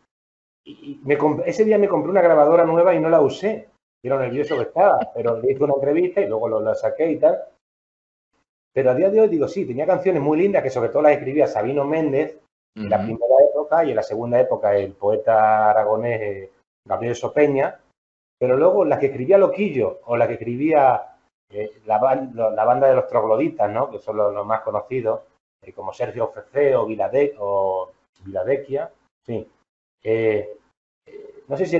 y- 0.65 0.71
y 0.71 0.99
me 1.03 1.15
ese 1.45 1.63
día 1.63 1.77
me 1.77 1.87
compré 1.87 2.09
una 2.09 2.23
grabadora 2.23 2.65
nueva 2.65 2.95
y 2.95 2.99
no 2.99 3.07
la 3.07 3.21
usé, 3.21 3.69
lo 4.03 4.17
nervioso 4.19 4.57
que 4.57 4.63
estaba, 4.63 5.11
pero 5.13 5.39
le 5.39 5.51
hice 5.51 5.63
una 5.63 5.75
entrevista 5.75 6.21
y 6.21 6.27
luego 6.27 6.49
lo, 6.49 6.59
la 6.59 6.73
saqué 6.73 7.11
y 7.11 7.17
tal. 7.17 7.37
Pero 8.73 8.89
a 8.89 8.95
día 8.95 9.11
de 9.11 9.21
hoy 9.21 9.27
digo, 9.27 9.47
sí, 9.47 9.63
tenía 9.67 9.85
canciones 9.85 10.23
muy 10.23 10.39
lindas 10.39 10.63
que 10.63 10.71
sobre 10.71 10.89
todo 10.89 11.03
las 11.03 11.11
escribía 11.11 11.45
Sabino 11.45 11.85
Méndez, 11.85 12.39
en 12.75 12.89
la 12.89 12.97
Ujú. 12.97 13.05
primera 13.05 13.35
época 13.51 13.85
y 13.85 13.91
en 13.91 13.95
la 13.97 14.01
segunda 14.01 14.39
época 14.39 14.75
el 14.75 14.93
poeta 14.93 15.69
aragonés 15.69 16.19
eh, 16.21 16.51
Gabriel 16.87 17.15
Sopeña, 17.15 17.77
pero 18.41 18.57
luego 18.57 18.83
las 18.83 18.97
que 18.97 19.05
escribía 19.05 19.37
Loquillo 19.37 19.99
o 20.05 20.17
la 20.17 20.27
que 20.27 20.33
escribía 20.33 21.15
eh, 21.47 21.79
la, 21.85 21.99
la 22.33 22.65
banda 22.65 22.87
de 22.87 22.95
los 22.95 23.07
trogloditas, 23.07 23.69
¿no? 23.69 23.91
que 23.91 23.99
son 23.99 24.17
los, 24.17 24.45
más 24.47 24.61
conocidos, 24.61 25.21
eh, 25.61 25.71
como 25.73 25.93
Sergio 25.93 26.29
Fefé 26.29 26.75
o, 26.75 26.87
Vilade, 26.87 27.35
o 27.37 27.91
Viladecchia, 28.25 28.91
sí. 29.23 29.47
Eh, 30.03 30.57
no 31.47 31.55
sé 31.55 31.67
si 31.67 31.77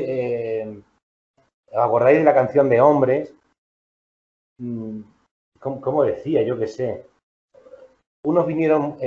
os 1.71 1.83
acordáis 1.83 2.19
de 2.19 2.25
la 2.25 2.35
canción 2.35 2.69
de 2.69 2.79
Hombres, 2.79 3.33
Mm, 4.59 5.01
¿cómo, 5.59 5.81
cómo 5.81 6.03
decía? 6.03 6.43
Yo 6.43 6.59
qué 6.59 6.67
sé. 6.67 7.07
Unos 8.23 8.45
vinieron, 8.45 8.97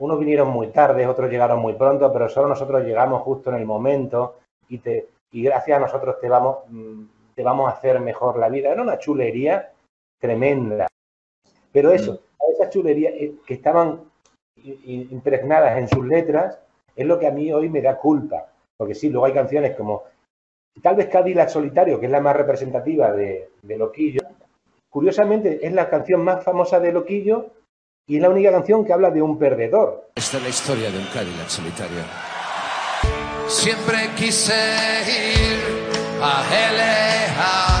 unos 0.00 0.18
vinieron 0.18 0.48
muy 0.48 0.72
tarde, 0.72 1.06
otros 1.06 1.30
llegaron 1.30 1.60
muy 1.60 1.74
pronto, 1.74 2.12
pero 2.12 2.28
solo 2.28 2.48
nosotros 2.48 2.82
llegamos 2.82 3.22
justo 3.22 3.50
en 3.50 3.56
el 3.56 3.64
momento 3.64 4.40
y, 4.68 4.78
te, 4.78 5.06
y 5.30 5.42
gracias 5.42 5.76
a 5.76 5.80
nosotros 5.80 6.16
te 6.20 6.28
vamos, 6.28 6.58
mm, 6.68 7.04
te 7.34 7.42
vamos 7.42 7.68
a 7.68 7.76
hacer 7.76 8.00
mejor 8.00 8.38
la 8.38 8.48
vida. 8.48 8.70
Era 8.70 8.82
una 8.82 8.98
chulería 8.98 9.72
tremenda. 10.18 10.88
Pero 11.72 11.92
eso, 11.92 12.20
a 12.40 12.52
esas 12.52 12.70
chulerías 12.70 13.12
eh, 13.14 13.34
que 13.46 13.54
estaban 13.54 14.00
impregnadas 14.56 15.78
en 15.78 15.88
sus 15.88 16.04
letras, 16.04 16.58
es 16.96 17.06
lo 17.06 17.18
que 17.18 17.28
a 17.28 17.30
mí 17.30 17.52
hoy 17.52 17.68
me 17.68 17.80
da 17.80 17.96
culpa. 17.96 18.46
Porque 18.76 18.94
sí, 18.94 19.08
luego 19.08 19.26
hay 19.26 19.32
canciones 19.32 19.76
como 19.76 20.04
tal 20.82 20.96
vez 20.96 21.06
Cadillac 21.06 21.48
Solitario, 21.48 22.00
que 22.00 22.06
es 22.06 22.12
la 22.12 22.20
más 22.20 22.36
representativa 22.36 23.12
de, 23.12 23.50
de 23.62 23.78
Loquillo. 23.78 24.22
Curiosamente, 24.90 25.64
es 25.64 25.72
la 25.72 25.88
canción 25.88 26.24
más 26.24 26.42
famosa 26.42 26.80
de 26.80 26.92
Loquillo 26.92 27.50
y 28.06 28.16
es 28.16 28.22
la 28.22 28.30
única 28.30 28.50
canción 28.50 28.84
que 28.84 28.92
habla 28.92 29.10
de 29.10 29.22
un 29.22 29.38
perdedor. 29.38 30.08
Esta 30.14 30.38
es 30.38 30.42
la 30.42 30.48
historia 30.48 30.90
de 30.90 30.98
un 30.98 31.06
Cadillac 31.12 31.48
solitario. 31.48 32.00
Siempre 33.48 34.10
quise 34.14 34.52
ir 35.06 35.58
a 36.22 36.42
LA, 36.76 37.80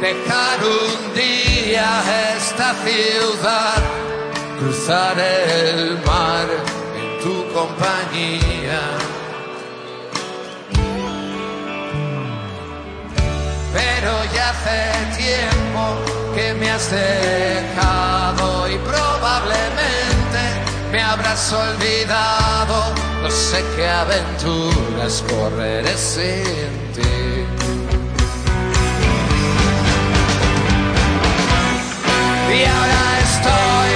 dejar 0.00 0.58
un 0.62 1.14
día 1.14 2.00
esta 2.36 2.72
ciudad, 2.84 3.82
cruzar 4.60 5.18
el 5.18 5.98
mar 6.06 6.46
en 6.96 7.22
tu 7.24 7.52
compañía. 7.52 8.82
Pero 13.72 14.12
ya 14.32 14.50
hace 14.50 15.16
tiempo 15.16 15.82
que 16.36 16.54
me 16.54 16.70
has 16.70 16.88
dejado 16.88 18.68
y 18.70 18.78
probablemente 18.78 20.42
me 20.92 21.02
habrás 21.02 21.52
olvidado. 21.52 23.13
No 23.24 23.30
sé 23.30 23.64
qué 23.74 23.88
aventuras 23.88 25.24
correré 25.30 25.96
sin 25.96 26.44
ti. 26.92 27.14
Y 32.52 32.64
ahora 32.64 33.02
estoy 33.28 33.92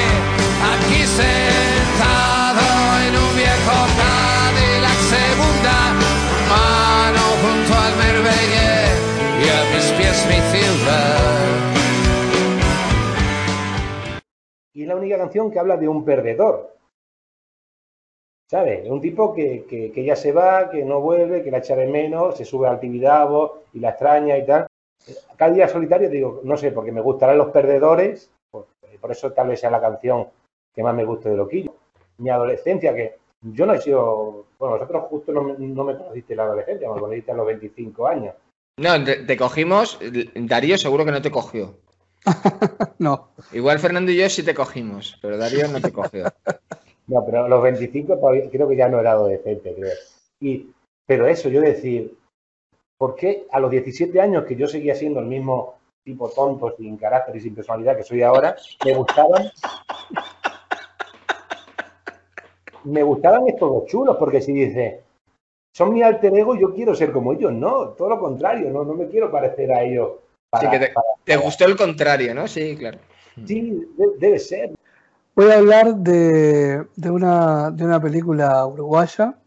aquí 0.72 1.00
sentado 1.04 2.64
en 3.06 3.12
un 3.22 3.36
viejo 3.36 3.76
Cadillac 4.00 4.98
segunda 5.12 5.76
mano 6.48 7.22
junto 7.42 7.72
al 7.84 7.94
Merveille 7.96 8.72
y 9.44 9.46
a 9.50 9.60
mis 9.74 9.86
pies 9.98 10.18
mi 10.24 10.40
ciudad. 10.56 11.18
Y 14.72 14.82
es 14.84 14.88
la 14.88 14.96
única 14.96 15.18
canción 15.18 15.50
que 15.50 15.58
habla 15.58 15.76
de 15.76 15.86
un 15.86 16.02
perdedor. 16.06 16.77
¿Sabes? 18.50 18.88
Un 18.88 19.00
tipo 19.00 19.34
que, 19.34 19.64
que- 19.68 19.92
que 19.92 20.04
ya 20.04 20.16
se 20.16 20.32
va, 20.32 20.70
que 20.70 20.82
no 20.84 21.00
vuelve, 21.00 21.42
que 21.42 21.50
la 21.50 21.58
echa 21.58 21.76
de 21.76 21.86
menos, 21.86 22.36
se 22.36 22.44
sube 22.46 22.66
al 22.66 22.80
Tibidabo 22.80 23.64
y 23.74 23.80
la 23.80 23.90
extraña 23.90 24.38
y 24.38 24.46
tal. 24.46 24.66
Cada 25.36 25.52
día 25.52 25.68
solitario, 25.68 26.08
digo, 26.08 26.40
no 26.44 26.56
sé, 26.56 26.72
porque 26.72 26.92
me 26.92 27.00
gustarán 27.02 27.36
los 27.38 27.50
perdedores, 27.50 28.30
por, 28.50 28.66
por 29.00 29.10
eso 29.12 29.32
tal 29.32 29.48
vez 29.48 29.60
sea 29.60 29.70
la 29.70 29.80
canción 29.80 30.28
que 30.74 30.82
más 30.82 30.94
me 30.94 31.04
guste 31.04 31.28
de 31.28 31.36
Loquillo. 31.36 31.74
Mi 32.18 32.30
adolescencia, 32.30 32.94
que 32.94 33.16
yo 33.42 33.66
no 33.66 33.74
he 33.74 33.80
sido, 33.80 34.46
bueno, 34.58 34.76
vosotros 34.78 35.04
justo 35.10 35.32
no, 35.32 35.42
me- 35.42 35.54
no 35.58 35.84
me 35.84 35.96
conociste 35.96 36.34
la 36.34 36.44
adolescencia, 36.44 36.90
me 36.90 37.00
conociste 37.00 37.30
a 37.30 37.34
los 37.34 37.46
25 37.46 38.06
años. 38.08 38.34
No, 38.78 39.02
te, 39.04 39.24
te 39.24 39.36
cogimos. 39.36 39.98
Darío 40.34 40.78
seguro 40.78 41.04
que 41.04 41.10
no 41.12 41.20
te 41.22 41.30
cogió. 41.30 41.74
No, 42.98 43.28
Igual 43.52 43.78
Fernando 43.78 44.10
y 44.10 44.16
yo 44.16 44.28
sí 44.28 44.42
te 44.42 44.54
cogimos, 44.54 45.16
pero 45.22 45.36
Darío 45.38 45.68
no 45.68 45.80
te 45.80 45.92
cogió. 45.92 46.24
No, 47.08 47.24
pero 47.24 47.44
a 47.44 47.48
los 47.48 47.62
25 47.62 48.16
todavía, 48.18 48.48
creo 48.50 48.68
que 48.68 48.76
ya 48.76 48.88
no 48.88 49.00
era 49.00 49.12
adolescente, 49.12 49.74
creo. 49.74 49.92
Y, 50.40 50.70
pero 51.06 51.26
eso, 51.26 51.48
yo 51.48 51.60
decir, 51.60 52.16
¿por 52.98 53.14
qué 53.16 53.46
a 53.50 53.58
los 53.60 53.70
17 53.70 54.20
años 54.20 54.44
que 54.44 54.54
yo 54.56 54.66
seguía 54.68 54.94
siendo 54.94 55.20
el 55.20 55.26
mismo 55.26 55.74
tipo 56.04 56.28
tonto, 56.30 56.74
sin 56.76 56.96
carácter 56.96 57.36
y 57.36 57.40
sin 57.40 57.54
personalidad 57.54 57.96
que 57.96 58.02
soy 58.04 58.22
ahora, 58.22 58.56
me 58.84 58.94
gustaban... 58.94 59.50
Me 62.84 63.02
gustaban 63.02 63.46
estos 63.48 63.68
dos 63.70 63.86
chulos, 63.86 64.16
porque 64.18 64.40
si 64.40 64.52
dices, 64.52 65.00
son 65.74 65.92
mi 65.92 66.02
alter 66.02 66.32
ego, 66.34 66.56
yo 66.56 66.72
quiero 66.72 66.94
ser 66.94 67.12
como 67.12 67.32
ellos, 67.32 67.52
no, 67.52 67.88
todo 67.90 68.08
lo 68.08 68.18
contrario, 68.20 68.70
no, 68.70 68.84
no 68.84 68.94
me 68.94 69.08
quiero 69.08 69.30
parecer 69.30 69.70
a 69.72 69.82
ellos. 69.82 70.12
Para, 70.48 70.64
Sí, 70.64 70.70
que 70.78 70.86
te- 70.86 70.92
para- 70.92 71.06
Te 71.24 71.36
gustó 71.36 71.64
el 71.66 71.76
contrario, 71.76 72.34
¿no? 72.34 72.46
Sí, 72.46 72.76
claro. 72.76 72.98
sí, 73.44 73.84
de- 73.96 74.16
debe 74.18 74.38
ser. 74.38 74.70
Voy 75.38 75.52
a 75.52 75.58
hablar 75.58 75.94
de, 75.98 76.84
de 76.96 77.10
una, 77.12 77.70
de 77.70 77.84
una 77.84 78.00
película 78.02 78.66
uruguaya, 78.66 79.38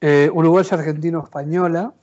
eh, 0.00 0.28
uruguaya 0.34 0.76
argentino-española, 0.76 1.94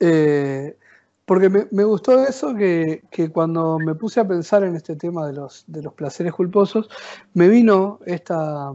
eh, 0.00 0.76
porque 1.24 1.48
me, 1.48 1.68
me 1.70 1.84
gustó 1.84 2.24
eso 2.24 2.52
que, 2.56 3.04
que 3.12 3.30
cuando 3.30 3.78
me 3.78 3.94
puse 3.94 4.18
a 4.18 4.26
pensar 4.26 4.64
en 4.64 4.74
este 4.74 4.96
tema 4.96 5.24
de 5.24 5.34
los, 5.34 5.62
de 5.68 5.82
los 5.84 5.94
placeres 5.94 6.32
culposos, 6.32 6.88
me 7.32 7.46
vino 7.48 8.00
esta, 8.04 8.72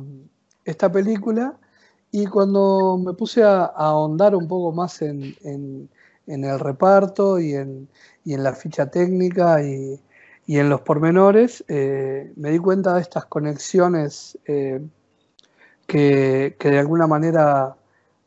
esta 0.63 0.89
película 0.89 1.58
y 2.10 2.26
cuando 2.28 2.98
me 3.06 3.12
puse 3.15 3.43
a, 3.43 3.65
a 3.65 3.88
ahondar 3.88 4.34
un 4.34 4.48
poco 4.48 4.72
más 4.72 5.02
en, 5.02 5.36
en- 5.43 5.89
en 6.26 6.43
el 6.46 6.58
reparto 6.58 7.38
y 7.38 7.54
en, 7.54 7.89
y 8.24 8.34
en 8.34 8.43
la 8.43 8.54
ficha 8.54 8.89
técnica 8.91 9.62
y, 9.62 10.00
y 10.48 10.58
en 10.60 10.70
los 10.70 10.82
pormenores, 10.82 11.64
eh, 11.68 12.32
me 12.38 12.50
di 12.52 12.58
cuenta 12.58 12.94
de 12.96 13.02
estas 13.02 13.26
conexiones 13.26 14.38
eh, 14.48 14.82
que, 15.86 16.56
que 16.58 16.70
de 16.72 16.80
alguna 16.80 17.06
manera 17.06 17.76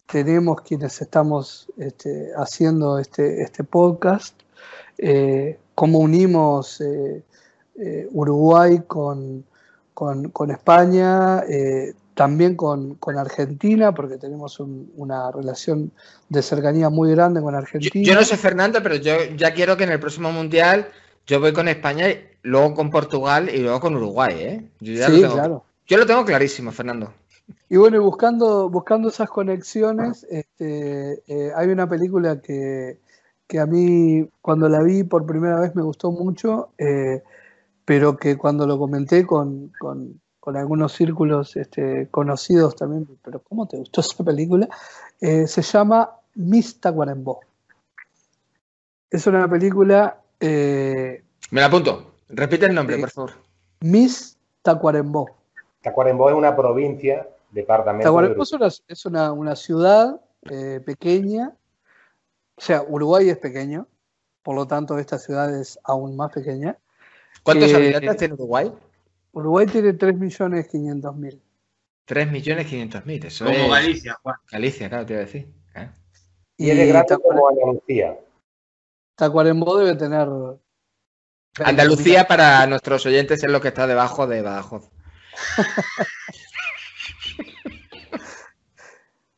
tenemos 0.07 0.61
quienes 0.61 1.01
estamos 1.01 1.67
este, 1.79 2.31
haciendo 2.37 2.99
este, 2.99 3.43
este 3.43 3.65
podcast, 3.65 4.35
eh, 4.99 5.59
cómo 5.75 5.99
unimos 5.99 6.83
Uruguay 8.13 8.83
con, 8.87 9.45
con- 9.95 10.29
con 10.31 10.51
España, 10.51 11.43
también 12.15 12.55
con, 12.55 12.97
con 12.97 13.17
Argentina, 13.17 13.95
porque 13.95 14.19
tenemos 14.19 14.61
un- 14.61 14.93
una 14.97 15.31
relación 15.31 15.91
de 16.29 16.43
cercanía 16.43 16.91
muy 16.91 17.11
grande 17.13 17.41
con 17.41 17.53
Yo, 17.55 17.59
Argentina. 17.59 18.05
yo 18.05 18.15
no 18.15 18.23
sé 18.25 18.37
Fernando, 18.37 18.83
pero 18.83 18.97
yo 18.97 19.15
ya 19.37 19.55
quiero 19.55 19.77
que 19.79 19.85
en 19.85 19.93
el 19.93 20.01
próximo 20.01 20.31
mundial 20.31 20.89
yo 21.31 21.39
voy 21.39 21.53
con 21.53 21.69
España, 21.69 22.07
luego 22.43 22.75
con 22.75 22.91
Portugal 22.91 23.49
y 23.55 23.59
luego 23.59 23.79
con 23.79 23.95
Uruguay, 23.95 24.35
¿eh? 24.37 24.69
Yo 24.81 24.95
ya 24.95 25.07
sí, 25.07 25.13
lo 25.13 25.21
tengo, 25.21 25.35
claro. 25.35 25.65
Yo 25.87 25.97
lo 25.99 26.07
tengo 26.07 26.25
clarísimo, 26.25 26.73
Fernando. 26.73 27.13
Y 27.69 27.77
bueno, 27.77 27.99
y 27.99 28.01
buscando, 28.01 28.69
buscando 28.69 29.09
esas 29.11 29.31
conexiones, 29.31 30.27
este, 30.29 31.23
eh, 31.29 31.53
hay 31.55 31.69
una 31.69 31.89
película 31.89 32.41
que, 32.41 32.99
que 33.47 33.61
a 33.61 33.67
mí 33.67 34.29
cuando 34.43 34.69
la 34.69 34.83
vi 34.83 35.05
por 35.05 35.25
primera 35.25 35.61
vez 35.61 35.77
me 35.77 35.83
gustó 35.83 36.11
mucho, 36.11 36.71
eh, 36.79 37.23
pero 37.85 38.17
que 38.17 38.37
cuando 38.37 38.67
lo 38.67 38.77
comenté 38.77 39.25
con, 39.25 39.73
con- 39.79 40.21
con 40.41 40.57
algunos 40.57 40.95
círculos 40.95 41.55
este, 41.57 42.09
conocidos 42.11 42.75
también, 42.75 43.07
pero 43.23 43.41
¿cómo 43.41 43.69
te 43.69 43.77
gustó 43.77 44.01
esa 44.01 44.25
película? 44.25 44.69
Eh, 45.21 45.47
se 45.47 45.63
llama 45.63 46.11
Miss 46.35 46.81
Tacuarembó. 46.81 47.39
Es 49.11 49.27
una 49.29 49.49
película 49.49 50.21
eh, 50.41 51.23
Me 51.51 51.61
la 51.61 51.67
apunto. 51.67 52.15
Repite 52.29 52.67
el 52.67 52.75
nombre, 52.75 52.97
Sí. 52.97 53.01
por 53.03 53.11
favor. 53.11 53.31
Miss 53.81 54.39
Tacuarembó. 54.63 55.29
Tacuarembó 55.83 56.29
es 56.31 56.37
una 56.37 56.55
provincia, 56.57 57.29
departamento 57.51 58.03
de 58.03 58.05
Tacuarembó 58.09 58.43
es 58.43 58.53
una, 58.53 58.67
es 58.67 59.07
una, 59.07 59.33
una 59.33 59.57
ciudad 59.57 60.21
eh, 60.51 60.81
pequeña, 60.85 61.55
o 62.57 62.61
sea, 62.61 62.83
Uruguay 62.83 63.29
es 63.31 63.39
pequeño, 63.39 63.87
por 64.43 64.55
lo 64.55 64.67
tanto 64.67 64.99
esta 64.99 65.19
ciudad 65.19 65.59
es 65.59 65.79
aún 65.85 66.17
más 66.17 66.33
pequeña. 66.33 66.77
¿Cuántos 67.43 67.71
Eh, 67.73 67.77
habitantes 67.77 68.17
tiene 68.19 68.35
Uruguay? 68.35 68.71
Uruguay 69.33 69.67
tiene 69.67 69.95
3.500.000. 69.97 71.41
3.500.000. 72.07 73.25
Eso 73.25 73.45
Como 73.45 73.57
es 73.57 73.71
Galicia, 73.71 74.19
Juan. 74.23 74.37
Galicia, 74.51 74.89
claro, 74.89 75.07
te 75.07 75.13
iba 75.15 75.23
a 75.23 75.25
decir. 75.25 75.49
¿eh? 75.77 75.89
Y 76.57 76.71
es 76.71 76.77
de 76.77 76.87
grande 76.87 77.17
como 77.23 77.49
Andalucía. 77.49 78.19
Tacuarembó 79.21 79.77
debe 79.77 79.95
tener... 79.97 80.29
Andalucía, 81.63 82.27
para 82.27 82.67
nuestros 82.67 83.05
oyentes, 83.05 83.43
es 83.43 83.51
lo 83.51 83.61
que 83.61 83.69
está 83.69 83.87
debajo 83.87 84.27
de 84.27 84.43
Badajoz. 84.43 84.91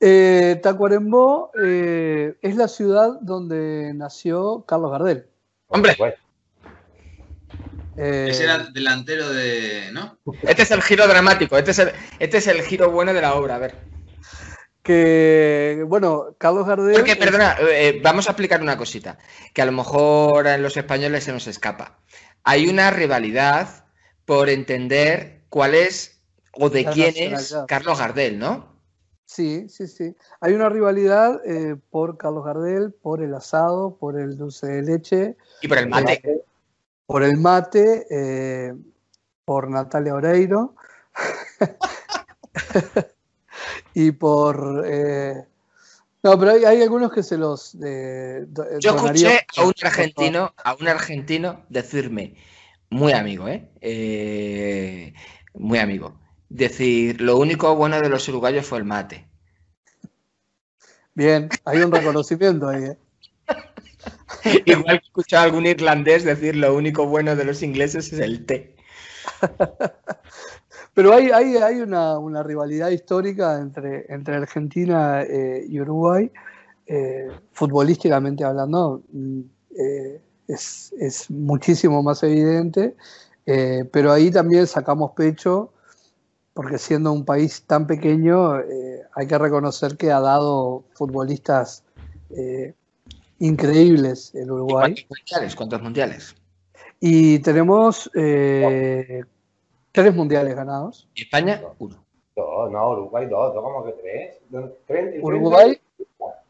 Eh, 0.05 0.59
Tacuarembó 0.61 1.53
eh, 1.62 2.37
es 2.42 2.57
la 2.57 2.66
ciudad 2.66 3.21
donde 3.21 3.92
nació 3.95 4.64
Carlos 4.66 4.90
Gardel. 4.90 5.29
Hombre. 5.68 5.97
Eh, 7.97 8.27
Ese 8.29 8.42
era 8.42 8.59
delantero 8.59 9.29
de. 9.31 9.90
¿No? 9.92 10.18
Este 10.42 10.62
es 10.62 10.73
el 10.73 10.83
giro 10.83 11.07
dramático, 11.07 11.57
este 11.57 11.71
es 11.71 11.79
el, 11.79 11.92
este 12.18 12.38
es 12.38 12.49
el 12.49 12.62
giro 12.62 12.90
bueno 12.90 13.14
de 13.14 13.21
la 13.21 13.35
obra. 13.35 13.55
A 13.55 13.59
ver. 13.59 13.77
Que, 14.83 15.85
bueno, 15.87 16.35
Carlos 16.38 16.66
Gardel... 16.66 16.95
Porque, 16.95 17.16
perdona, 17.16 17.57
eh, 17.61 18.01
vamos 18.03 18.27
a 18.27 18.33
explicar 18.33 18.61
una 18.61 18.77
cosita, 18.77 19.18
que 19.55 19.62
a 19.62 19.66
lo 19.66 19.73
mejor 19.73 20.49
a 20.49 20.59
los 20.59 20.77
españoles 20.77 21.25
se 21.25 21.33
nos 21.33 21.47
escapa. 21.47 21.99
Hay 22.42 22.68
una 22.68 22.90
rivalidad 22.90 23.85
por 24.25 24.49
entender 24.49 25.42
cuál 25.49 25.75
es 25.75 26.21
o 26.53 26.68
de 26.68 26.85
quién 26.87 27.14
es. 27.16 27.57
Carlos 27.68 27.99
Gardel, 27.99 28.38
¿no? 28.38 28.73
Sí, 29.25 29.68
sí, 29.68 29.87
sí. 29.87 30.14
Hay 30.40 30.53
una 30.53 30.68
rivalidad 30.68 31.40
eh, 31.47 31.77
por 31.90 32.18
Carlos 32.18 32.45
Gardel, 32.45 32.92
por 32.92 33.23
el 33.23 33.35
asado, 33.35 33.97
por 33.97 34.18
el 34.18 34.37
dulce 34.37 34.66
de 34.66 34.83
leche, 34.83 35.37
Y 35.62 35.68
por 35.68 35.79
el 35.79 35.88
mate. 35.88 36.45
por 37.07 37.23
el 37.23 37.38
mate, 37.38 38.07
eh, 38.11 38.75
por 39.45 39.71
Natalia 39.71 40.14
Oreiro 40.14 40.75
y 43.94 44.12
por... 44.12 44.85
eh, 44.87 45.44
no, 46.22 46.38
pero 46.38 46.52
hay, 46.52 46.64
hay 46.64 46.83
algunos 46.83 47.12
que 47.12 47.22
se 47.22 47.37
los... 47.37 47.76
eh, 47.85 48.44
do- 48.46 48.78
Yo 48.78 48.90
escuché 48.90 49.46
a 49.57 49.64
un 49.64 49.74
argentino, 49.83 50.55
a 50.62 50.74
un 50.74 50.88
argentino 50.88 51.64
decirme, 51.68 52.37
muy 52.90 53.12
amigo, 53.12 53.48
¿eh? 53.48 53.68
Eh, 53.81 55.14
muy 55.55 55.78
amigo, 55.78 56.20
decir, 56.48 57.20
lo 57.20 57.37
único 57.38 57.74
bueno 57.74 58.00
de 58.00 58.09
los 58.09 58.28
uruguayos 58.28 58.66
fue 58.66 58.78
el 58.78 58.85
mate. 58.85 59.26
Bien, 61.14 61.48
hay 61.64 61.78
un 61.81 61.92
reconocimiento 61.92 62.68
ahí. 62.68 62.85
¿eh? 62.85 62.98
Igual 64.66 65.00
que 65.00 65.07
escuché 65.07 65.37
a 65.37 65.42
algún 65.42 65.66
irlandés 65.66 66.24
decir, 66.24 66.57
lo 66.57 66.74
único 66.74 67.07
bueno 67.07 67.37
de 67.37 67.44
los 67.44 67.62
ingleses 67.62 68.12
es 68.12 68.18
el 68.20 68.46
té. 68.46 68.76
Pero 70.94 71.14
hay, 71.14 71.31
hay, 71.31 71.57
hay 71.57 71.81
una, 71.81 72.18
una 72.18 72.42
rivalidad 72.42 72.90
histórica 72.90 73.59
entre, 73.59 74.05
entre 74.12 74.37
Argentina 74.37 75.22
eh, 75.22 75.64
y 75.68 75.81
Uruguay, 75.81 76.31
eh, 76.87 77.28
futbolísticamente 77.53 78.45
hablando, 78.45 79.03
mm, 79.12 79.40
eh, 79.78 80.20
es, 80.49 80.93
es 81.01 81.30
muchísimo 81.30 82.03
más 82.03 82.22
evidente, 82.22 82.95
pero 83.45 84.12
ahí 84.12 84.30
también 84.30 84.66
sacamos 84.66 85.12
pecho, 85.12 85.72
porque 86.55 86.78
siendo 86.78 87.12
un 87.12 87.24
país 87.24 87.62
tan 87.66 87.86
pequeño, 87.86 88.55
hay 89.14 89.26
que 89.26 89.38
reconocer 89.38 89.97
que 89.97 90.12
ha 90.12 90.20
dado 90.20 90.84
futbolistas 90.93 91.82
increíbles 93.38 94.32
el 94.34 94.47
¿Y 94.47 94.51
Uruguay. 94.51 94.95
cuántos 94.95 95.07
mundiales? 95.09 95.57
¿Cuántos 95.57 95.82
mundiales? 95.82 96.34
Y 97.01 97.40
tenemos 97.40 98.09
eh, 98.14 99.24
tres 99.93 100.14
mundiales 100.14 100.55
ganados. 100.57 101.09
¿Y 101.14 101.22
España? 101.22 101.62
Uno. 101.78 102.03
Dos, 102.34 102.70
no, 102.70 102.90
Uruguay 102.90 103.26
dos, 103.26 103.55
dos 103.55 103.62
como 103.62 103.84
que 103.84 103.93
tres. 103.93 104.38
Uruguay, 105.22 105.78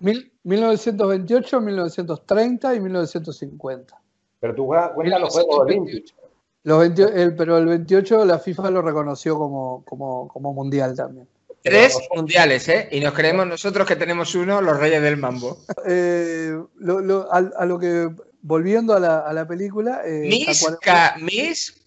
mil- 0.00 0.30
1928, 0.44 1.60
1930 1.60 2.74
y 2.74 2.80
1950. 2.80 4.00
Pero 4.40 4.54
tú 4.54 4.66
juegas- 4.66 4.92
cuenta 4.92 5.18
los 5.18 5.32
Juegos 5.32 5.66
1928. 5.66 6.14
Olímpicos. 6.16 6.22
Los 6.64 6.78
20 6.78 7.22
el- 7.22 7.34
pero 7.34 7.58
el 7.58 7.66
28 7.66 8.24
la 8.24 8.38
FIFA 8.38 8.70
lo 8.70 8.82
reconoció 8.82 9.36
como, 9.36 9.82
como, 9.84 10.28
como 10.28 10.52
mundial 10.54 10.94
también. 10.96 11.26
Tres 11.64 11.96
mundiales, 12.14 12.68
¿eh? 12.68 12.88
Y 12.90 13.00
nos 13.00 13.12
creemos 13.14 13.46
nosotros 13.46 13.86
que 13.86 13.94
tenemos 13.96 14.34
uno, 14.34 14.60
los 14.60 14.78
reyes 14.78 15.02
del 15.02 15.16
mambo. 15.16 15.58
Eh, 15.86 16.52
lo- 16.76 17.00
lo- 17.00 17.32
a, 17.32 17.38
a 17.38 17.66
lo 17.66 17.78
que 17.78 18.08
volviendo 18.42 18.92
a 18.94 19.00
la, 19.00 19.20
a 19.20 19.32
la 19.32 19.46
película. 19.46 20.02
eh, 20.04 20.28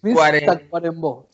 Miss, 0.02 0.16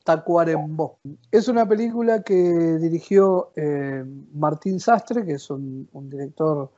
Tacuarembó-. 0.04 0.96
Es 1.30 1.48
una 1.48 1.66
película 1.66 2.22
que 2.22 2.34
dirigió 2.34 3.52
eh, 3.56 4.04
Martín 4.34 4.80
Sastre, 4.80 5.24
que 5.24 5.34
es 5.34 5.48
un, 5.48 5.88
un 5.92 6.10
director 6.10 6.70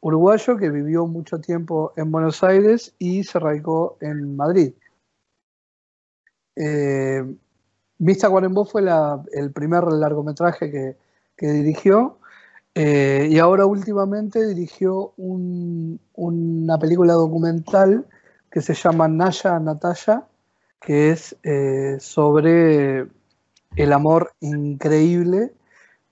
uruguayo 0.00 0.56
que 0.56 0.70
vivió 0.70 1.06
mucho 1.06 1.40
tiempo 1.40 1.92
en 1.96 2.10
Buenos 2.10 2.42
Aires 2.44 2.94
y 2.98 3.22
se 3.24 3.38
radicó 3.38 3.98
en 4.00 4.34
Madrid. 4.36 4.72
Eh, 6.56 7.22
Miss 7.98 8.18
Tacuarembó 8.18 8.64
fue 8.64 8.82
la- 8.82 9.22
el 9.32 9.52
primer 9.52 9.84
largometraje 9.84 10.70
que, 10.70 10.96
que 11.36 11.46
dirigió 11.52 12.18
eh, 12.82 13.28
y 13.30 13.38
ahora 13.38 13.66
últimamente 13.66 14.46
dirigió 14.46 15.12
un- 15.18 16.00
una 16.14 16.78
película 16.78 17.12
documental 17.12 18.06
que 18.50 18.62
se 18.62 18.72
llama 18.72 19.06
Naya 19.06 19.58
Natalia, 19.58 20.24
que 20.80 21.10
es 21.10 21.36
eh, 21.42 21.98
sobre 22.00 23.06
el 23.76 23.92
amor 23.92 24.32
increíble 24.40 25.52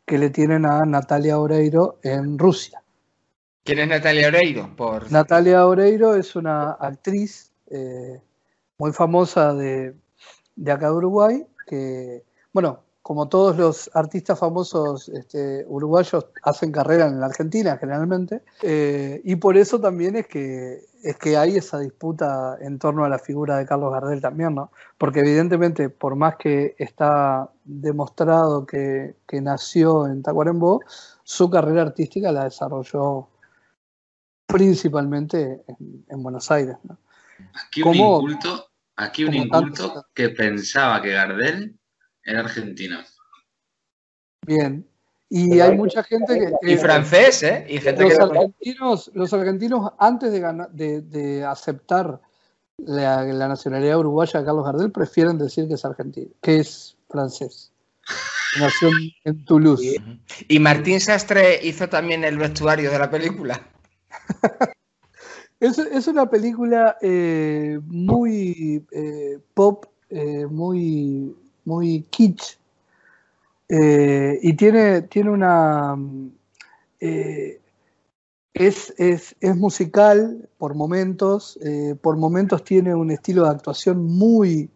que 0.05 0.19
le 0.19 0.29
tienen 0.29 0.67
a 0.67 0.85
Natalia 0.85 1.39
Oreiro 1.39 1.99
en 2.03 2.39
Rusia. 2.39 2.83
¿Quién 3.65 3.79
es 3.79 3.89
Natalia 3.89 4.29
Oreiro? 4.29 4.71
Por... 4.77 5.11
Natalia 5.11 5.67
Oreiro 5.67 6.15
es 6.15 6.37
una 6.37 6.73
actriz 6.73 7.51
eh, 7.71 8.21
muy 8.79 8.93
famosa 8.93 9.55
de, 9.55 9.95
de 10.55 10.73
acá 10.73 10.89
de 10.91 10.97
Uruguay, 10.97 11.47
que, 11.67 12.25
bueno, 12.53 12.81
como 13.09 13.27
todos 13.27 13.57
los 13.57 13.91
artistas 13.95 14.39
famosos 14.39 15.09
este, 15.09 15.65
uruguayos 15.67 16.27
hacen 16.43 16.71
carrera 16.71 17.07
en 17.07 17.19
la 17.19 17.25
Argentina 17.25 17.79
generalmente, 17.79 18.43
eh, 18.61 19.23
y 19.25 19.37
por 19.37 19.57
eso 19.57 19.81
también 19.81 20.15
es 20.17 20.27
que, 20.27 20.85
es 21.03 21.17
que 21.17 21.39
hay 21.39 21.57
esa 21.57 21.79
disputa 21.79 22.59
en 22.61 22.79
torno 22.79 23.07
a 23.07 23.09
la 23.09 23.19
figura 23.19 23.57
de 23.57 23.65
Carlos 23.65 23.95
Gardel 23.95 24.21
también, 24.21 24.55
¿no? 24.57 24.71
Porque 24.99 25.21
evidentemente, 25.21 25.89
por 25.89 26.17
más 26.17 26.37
que 26.37 26.75
está 26.77 27.49
demostrado 27.65 28.67
que, 28.67 29.15
que 29.27 29.41
nació 29.41 30.07
en 30.07 30.23
Tacuarembó, 30.23 30.83
su 31.25 31.49
carrera 31.49 31.81
artística 31.81 32.31
la 32.31 32.45
desarrolló 32.45 33.29
principalmente 34.47 35.63
en, 35.67 36.05
en 36.11 36.23
Buenos 36.23 36.51
Aires. 36.51 36.77
¿no? 36.83 36.99
Aquí 37.67 37.81
un 37.81 37.89
¿Cómo- 37.93 38.17
inculto, 38.21 38.67
aquí 38.97 39.25
un 39.25 39.33
inculto 39.33 40.05
que 40.13 40.29
pensaba 40.29 41.01
que 41.01 41.13
Gardel 41.13 41.75
era 42.29 42.41
argentino. 42.41 42.99
Bien. 44.47 44.87
Y 45.31 45.51
Pero 45.51 45.65
hay 45.65 45.77
mucha 45.77 46.03
gente 46.03 46.39
que... 46.39 46.53
Y 46.63 46.75
que- 46.75 46.79
francés, 46.79 47.43
¿eh? 47.43 47.67
Y 47.69 47.79
gente 47.79 48.03
los 48.03 48.15
que... 48.15 48.23
argentinos, 48.23 49.11
los 49.15 49.33
argentinos 49.33 49.93
antes 49.99 50.33
de, 50.33 50.41
gana- 50.41 50.69
de, 50.71 51.03
de 51.03 51.45
aceptar 51.45 52.21
la, 52.79 53.25
la 53.25 53.49
nacionalidad 53.49 53.99
uruguaya 53.99 54.41
de 54.41 54.47
Carlos 54.47 54.65
Gardel 54.65 54.93
prefieren 54.93 55.37
decir 55.39 55.69
que 55.69 55.75
es 55.75 55.85
argentino, 55.85 56.31
que 56.41 56.59
es 56.61 56.97
francés. 57.09 57.73
Nació 58.61 58.89
en, 58.89 59.11
en 59.25 59.45
Toulouse. 59.45 59.97
Y 60.49 60.59
Martín 60.59 61.01
Sastre 61.01 61.61
hizo 61.63 61.89
también 61.89 62.25
el 62.25 62.39
vestuario 62.39 62.91
de 62.91 62.99
la 62.99 63.11
película. 63.11 63.61
Es, 65.61 65.77
es 65.77 66.07
una 66.07 66.31
película 66.31 66.99
eh, 67.03 67.81
muy 67.85 68.87
eh, 68.93 69.41
pop, 69.55 69.87
eh, 70.09 70.47
muy, 70.47 71.35
muy 71.69 72.03
kitsch. 72.11 72.57
eh, 73.69 74.39
y 74.43 74.55
tiene, 74.55 75.03
tiene 75.03 75.31
una. 75.31 75.95
eh, 77.01 77.61
es, 78.55 78.93
es- 78.99 79.37
es 79.41 79.57
musical 79.57 80.49
por 80.59 80.75
momentos, 80.75 81.59
eh, 81.63 81.95
por 82.01 82.17
momentos 82.17 82.65
tiene 82.65 82.95
un 82.95 83.11
estilo 83.11 83.45
de 83.45 83.51
actuación 83.51 84.05
muy 84.05 84.71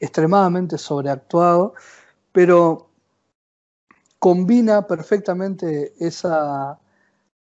extremadamente 0.00 0.78
sobreactuado, 0.78 1.74
pero 2.32 2.88
combina 4.18 4.86
perfectamente 4.86 5.92
esa, 5.98 6.78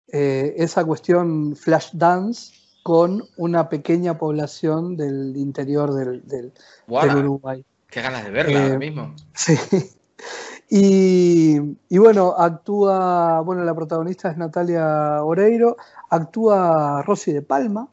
esa 0.08 0.86
cuestión 0.86 1.56
flash 1.56 1.90
dance 1.94 2.54
con 2.84 3.22
una 3.38 3.68
pequeña 3.68 4.18
población 4.18 4.96
del 4.96 5.36
interior 5.38 5.94
del, 5.94 6.26
del- 6.28 6.54
Guau, 6.88 7.08
del 7.08 7.18
Uruguay. 7.18 7.66
Qué 7.96 8.02
ganas 8.02 8.26
de 8.26 8.32
verla 8.32 8.60
Eh, 8.60 8.64
ahora 8.64 8.78
mismo. 8.78 9.16
Sí. 9.34 9.56
Y, 10.68 11.58
y 11.90 11.98
bueno, 12.00 12.34
actúa, 12.38 13.40
bueno, 13.42 13.64
la 13.64 13.76
protagonista 13.76 14.32
es 14.32 14.38
Natalia 14.38 15.24
Oreiro, 15.24 15.78
actúa 16.10 17.04
Rosy 17.04 17.32
de 17.34 17.44
Palma. 17.44 17.90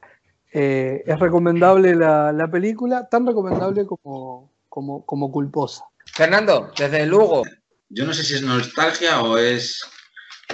eh, 0.52 1.02
es 1.06 1.20
recomendable 1.20 1.94
la, 1.94 2.32
la 2.32 2.50
película, 2.50 3.08
tan 3.08 3.26
recomendable 3.26 3.86
como, 3.86 4.50
como, 4.70 5.04
como 5.04 5.30
culposa. 5.30 5.84
Fernando, 6.14 6.72
desde 6.76 7.04
Lugo. 7.06 7.42
Yo 7.90 8.06
no 8.06 8.14
sé 8.14 8.24
si 8.24 8.34
es 8.34 8.42
nostalgia 8.42 9.20
o 9.22 9.36
es 9.36 9.82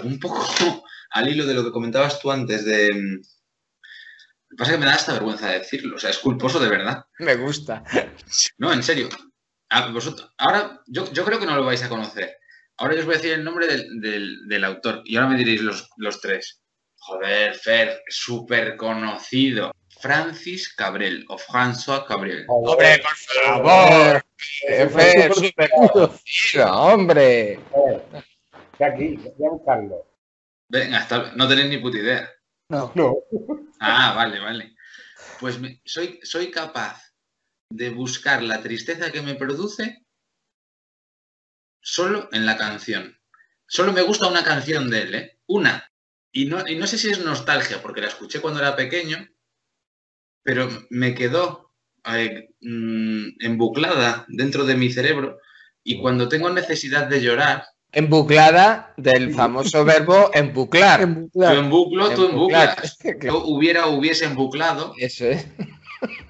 un 0.04 0.18
poco 0.18 0.44
al 1.12 1.28
hilo 1.28 1.46
de 1.46 1.54
lo 1.54 1.62
que 1.64 1.72
comentabas 1.72 2.18
tú 2.20 2.32
antes 2.32 2.64
de... 2.64 2.90
mm, 2.92 3.14
Lo 4.48 4.48
que 4.50 4.56
pasa 4.58 4.72
es 4.72 4.76
que 4.76 4.80
me 4.80 4.86
da 4.86 4.94
hasta 4.94 5.12
vergüenza 5.12 5.50
decirlo, 5.50 5.94
o 5.96 5.98
sea, 6.00 6.10
es 6.10 6.18
culposo 6.18 6.58
de 6.58 6.68
verdad. 6.68 7.04
Me 7.20 7.36
gusta. 7.36 7.84
No, 8.58 8.72
en 8.72 8.82
serio. 8.82 9.08
A 9.70 9.88
vosotros, 9.90 10.32
ahora, 10.38 10.80
yo, 10.86 11.12
yo 11.12 11.24
creo 11.24 11.38
que 11.38 11.46
no 11.46 11.54
lo 11.56 11.64
vais 11.64 11.82
a 11.82 11.88
conocer. 11.88 12.36
Ahora 12.78 12.94
yo 12.94 13.00
os 13.00 13.06
voy 13.06 13.14
a 13.14 13.18
decir 13.18 13.32
el 13.32 13.44
nombre 13.44 13.66
del, 13.66 14.00
del- 14.00 14.48
del 14.48 14.64
autor 14.64 15.02
y 15.04 15.16
ahora 15.16 15.28
me 15.30 15.36
diréis 15.38 15.60
los, 15.62 15.90
los 15.96 16.20
tres. 16.20 16.62
Joder, 16.96 17.54
Fer, 17.54 18.02
súper 18.08 18.76
conocido. 18.76 19.72
Francis 20.00 20.72
Cabrel 20.74 21.24
o 21.28 21.36
François 21.38 22.06
Cabrel. 22.06 22.44
Hombre, 22.48 23.02
por 23.02 23.16
favor. 23.16 24.24
Jefe, 24.38 25.32
súper 25.34 25.70
conocido, 25.92 26.72
hombre. 26.72 27.58
Está 28.72 28.86
aquí, 28.86 29.16
voy 29.36 29.46
a 29.48 29.50
buscarlo. 29.50 30.06
Venga, 30.68 30.98
hasta, 30.98 31.32
no 31.34 31.48
tenéis 31.48 31.68
ni 31.68 31.78
puta 31.78 31.98
idea. 31.98 32.30
No, 32.68 32.92
No. 32.94 33.16
Ah, 33.80 34.12
vale, 34.14 34.38
vale. 34.38 34.74
Pues 35.40 35.58
me- 35.58 35.80
soy, 35.84 36.20
soy 36.22 36.50
capaz 36.50 37.07
de 37.70 37.90
buscar 37.90 38.42
la 38.42 38.62
tristeza 38.62 39.12
que 39.12 39.22
me 39.22 39.34
produce 39.34 40.04
solo 41.80 42.28
en 42.32 42.46
la 42.46 42.56
canción. 42.56 43.18
Solo 43.66 43.92
me 43.92 44.02
gusta 44.02 44.28
una 44.28 44.44
canción 44.44 44.88
de 44.90 45.02
él, 45.02 45.14
¿eh? 45.14 45.38
Una. 45.46 45.90
Y 46.32 46.46
no, 46.46 46.66
y 46.66 46.76
no 46.76 46.86
sé 46.86 46.98
si 46.98 47.10
es 47.10 47.24
nostalgia, 47.24 47.82
porque 47.82 48.00
la 48.00 48.08
escuché 48.08 48.40
cuando 48.40 48.60
era 48.60 48.76
pequeño, 48.76 49.26
pero 50.42 50.68
me 50.90 51.14
quedó 51.14 51.74
eh, 52.04 52.48
mm, 52.60 53.28
embuclada 53.40 54.24
dentro 54.28 54.64
de 54.64 54.76
mi 54.76 54.90
cerebro. 54.90 55.38
Y 55.82 56.00
cuando 56.00 56.28
tengo 56.28 56.50
necesidad 56.50 57.06
de 57.06 57.20
llorar, 57.20 57.64
Embuclada 57.90 58.92
del 58.98 59.32
famoso 59.32 59.82
verbo 59.82 60.30
embuclar. 60.34 61.00
yo 61.00 61.52
embuclo, 61.52 62.10
tú 62.14 62.26
Embuclar. 62.26 62.76
embuclas. 62.84 62.98
Yo 63.22 63.44
hubiera, 63.46 63.86
hubiese 63.86 64.26
embuclado, 64.26 64.92
Eso 64.98 65.24
es. 65.24 65.46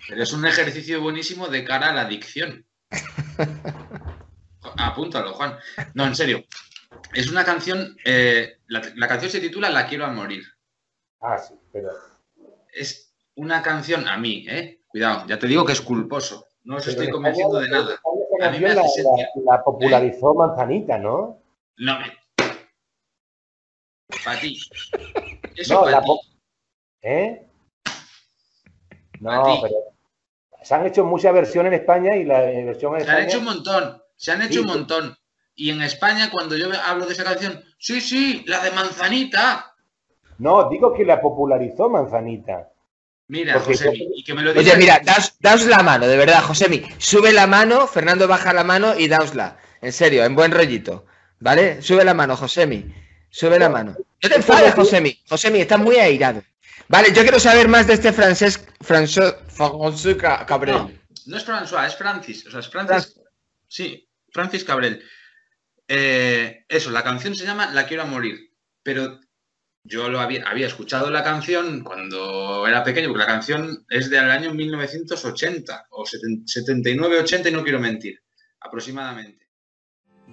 Pero 0.08 0.22
es 0.22 0.32
un 0.32 0.46
ejercicio 0.46 1.00
buenísimo 1.00 1.48
de 1.48 1.64
cara 1.64 1.90
a 1.90 1.94
la 1.94 2.02
adicción. 2.02 2.66
Apúntalo, 4.78 5.32
Juan. 5.34 5.56
No, 5.94 6.06
en 6.06 6.14
serio. 6.14 6.44
Es 7.14 7.30
una 7.30 7.44
canción. 7.44 7.96
eh, 8.04 8.58
la, 8.66 8.82
la 8.96 9.08
canción 9.08 9.30
se 9.30 9.40
titula 9.40 9.70
La 9.70 9.86
quiero 9.86 10.04
a 10.04 10.10
morir. 10.12 10.42
Ah, 11.20 11.38
sí, 11.38 11.54
pero. 11.72 11.90
Es 12.72 13.14
una 13.34 13.62
canción 13.62 14.06
a 14.08 14.16
mí, 14.16 14.46
¿eh? 14.48 14.80
Cuidado, 14.88 15.26
ya 15.26 15.38
te 15.38 15.46
digo 15.46 15.64
que 15.64 15.72
es 15.72 15.80
culposo. 15.80 16.46
No 16.64 16.76
os 16.76 16.82
pero 16.82 16.90
estoy 16.92 17.06
en 17.06 17.12
convenciendo 17.12 17.58
de 17.60 17.68
nada. 17.68 17.94
Esa 17.94 18.48
A 18.48 18.50
mí 18.50 18.58
me 18.58 18.64
canción 18.66 18.74
la, 18.76 18.82
hace 18.82 19.02
sentir- 19.02 19.44
la- 19.46 19.56
la 19.56 19.64
popularizó 19.64 20.34
Manzanita, 20.34 20.98
¿no? 20.98 21.42
No 21.76 21.98
me. 22.00 22.12
Para 24.24 24.40
ti. 24.40 24.58
Eso 25.56 25.74
No, 25.74 25.80
para 25.82 25.92
la 26.00 26.02
ti. 26.02 26.12
¿Eh? 27.02 27.47
No, 29.20 29.58
pero. 29.62 29.74
Se 30.62 30.74
han 30.74 30.86
hecho 30.86 31.04
muchas 31.04 31.32
versiones 31.32 31.72
en 31.72 31.80
España 31.80 32.16
y 32.16 32.24
la 32.24 32.40
versión 32.40 32.96
en 32.96 33.04
Se 33.04 33.10
han 33.10 33.22
hecho 33.24 33.38
un 33.38 33.44
montón. 33.44 34.02
Se 34.16 34.32
han 34.32 34.42
hecho 34.42 34.54
Sí. 34.54 34.58
un 34.60 34.66
montón. 34.66 35.16
Y 35.54 35.70
en 35.70 35.82
España, 35.82 36.30
cuando 36.30 36.56
yo 36.56 36.68
hablo 36.84 37.06
de 37.06 37.12
esa 37.12 37.24
canción, 37.24 37.62
sí, 37.78 38.00
sí, 38.00 38.44
la 38.46 38.62
de 38.62 38.70
Manzanita. 38.72 39.74
No, 40.38 40.68
digo 40.68 40.92
que 40.94 41.04
la 41.04 41.20
popularizó 41.20 41.88
Manzanita. 41.88 42.68
Mira, 43.28 43.54
Porque- 43.54 43.72
José, 43.74 43.92
y 43.94 44.24
que 44.24 44.34
me 44.34 44.42
lo 44.42 44.52
digas. 44.52 44.66
Oye, 44.66 44.76
mira, 44.78 45.00
daos, 45.04 45.34
daos 45.40 45.66
la 45.66 45.82
mano, 45.82 46.06
de 46.06 46.16
verdad, 46.16 46.42
Josemi. 46.42 46.82
Sube 46.98 47.32
la 47.32 47.46
mano, 47.46 47.86
Fernando 47.86 48.26
baja 48.26 48.52
la 48.52 48.64
mano 48.64 48.98
y 48.98 49.06
daosla. 49.08 49.58
En 49.80 49.92
serio, 49.92 50.24
en 50.24 50.34
buen 50.34 50.50
rollito. 50.50 51.04
¿Vale? 51.40 51.82
Sube 51.82 52.04
la 52.04 52.14
mano, 52.14 52.36
Josemi. 52.36 52.92
Sube 53.30 53.58
la 53.58 53.68
mano. 53.68 53.94
No 54.22 54.28
te 54.28 54.34
enfades, 54.36 54.74
Josemi. 54.74 55.18
Josemi, 55.28 55.60
estás 55.60 55.78
muy 55.78 55.96
airado. 55.96 56.42
Vale, 56.88 57.12
yo 57.12 57.22
quiero 57.22 57.38
saber 57.38 57.68
más 57.68 57.86
de 57.86 57.94
este 57.94 58.12
francés, 58.12 58.64
François, 58.80 59.36
François 59.48 60.16
Ca- 60.16 60.46
Cabrel. 60.46 60.74
No, 60.74 60.90
no 61.26 61.36
es 61.36 61.44
François, 61.46 61.86
es 61.86 61.96
Francis. 61.96 62.46
O 62.46 62.50
sea, 62.50 62.60
es 62.60 62.68
Francis. 62.68 63.20
Sí, 63.66 64.08
Francis 64.32 64.64
Cabrel. 64.64 65.02
Eh, 65.86 66.64
eso, 66.68 66.90
la 66.90 67.02
canción 67.04 67.34
se 67.34 67.44
llama 67.44 67.70
La 67.72 67.86
quiero 67.86 68.02
a 68.04 68.06
morir. 68.06 68.38
Pero 68.82 69.20
yo 69.84 70.08
lo 70.08 70.20
había, 70.20 70.46
había 70.48 70.66
escuchado 70.66 71.10
la 71.10 71.22
canción 71.22 71.82
cuando 71.84 72.66
era 72.66 72.82
pequeño, 72.84 73.08
porque 73.08 73.20
la 73.24 73.26
canción 73.26 73.84
es 73.90 74.08
del 74.08 74.30
año 74.30 74.54
1980 74.54 75.86
o 75.90 76.04
79-80 76.04 77.48
y 77.48 77.52
no 77.52 77.62
quiero 77.62 77.80
mentir, 77.80 78.22
aproximadamente. 78.60 79.47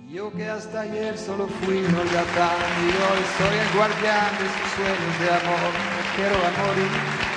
Yo 0.03 0.31
que 0.31 0.47
hasta 0.47 0.81
ayer 0.81 1.17
solo 1.17 1.47
fui 1.47 1.77
un 1.77 1.95
holgazán 1.95 2.59
y 2.83 2.89
hoy 2.89 3.21
soy 3.37 3.57
el 3.57 3.75
guardián 3.75 4.31
de 4.37 4.45
sus 4.45 4.71
sueños 4.75 5.19
de 5.19 5.29
amor, 5.29 5.71
me 5.95 6.03
quiero 6.15 6.35
a 6.35 6.51
morir. 6.61 7.35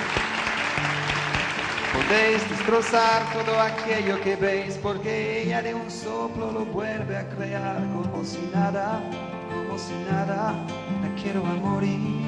Podéis 1.93 2.49
destrozar 2.49 3.23
todo 3.33 3.59
aquello 3.59 4.21
que 4.21 4.35
veis 4.35 4.77
porque 4.83 5.41
ella 5.41 5.63
de 5.63 5.73
un 5.73 5.89
soplo 5.89 6.51
lo 6.51 6.65
vuelve 6.65 7.17
a 7.17 7.27
crear 7.29 7.81
como 7.91 8.23
si 8.23 8.49
nada, 8.53 9.01
como 9.49 9.77
si 9.79 9.93
nada, 10.09 10.53
la 11.01 11.21
quiero 11.21 11.45
a 11.45 11.53
morir. 11.53 12.19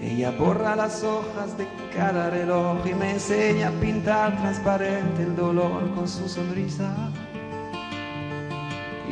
Ella 0.00 0.30
borra 0.30 0.76
las 0.76 1.02
hojas 1.02 1.58
de 1.58 1.66
cada 1.94 2.30
reloj 2.30 2.86
y 2.86 2.94
me 2.94 3.12
enseña 3.12 3.68
a 3.68 3.72
pintar 3.72 4.38
transparente 4.38 5.22
el 5.22 5.34
dolor 5.34 5.92
con 5.94 6.06
su 6.06 6.28
sonrisa. 6.28 6.94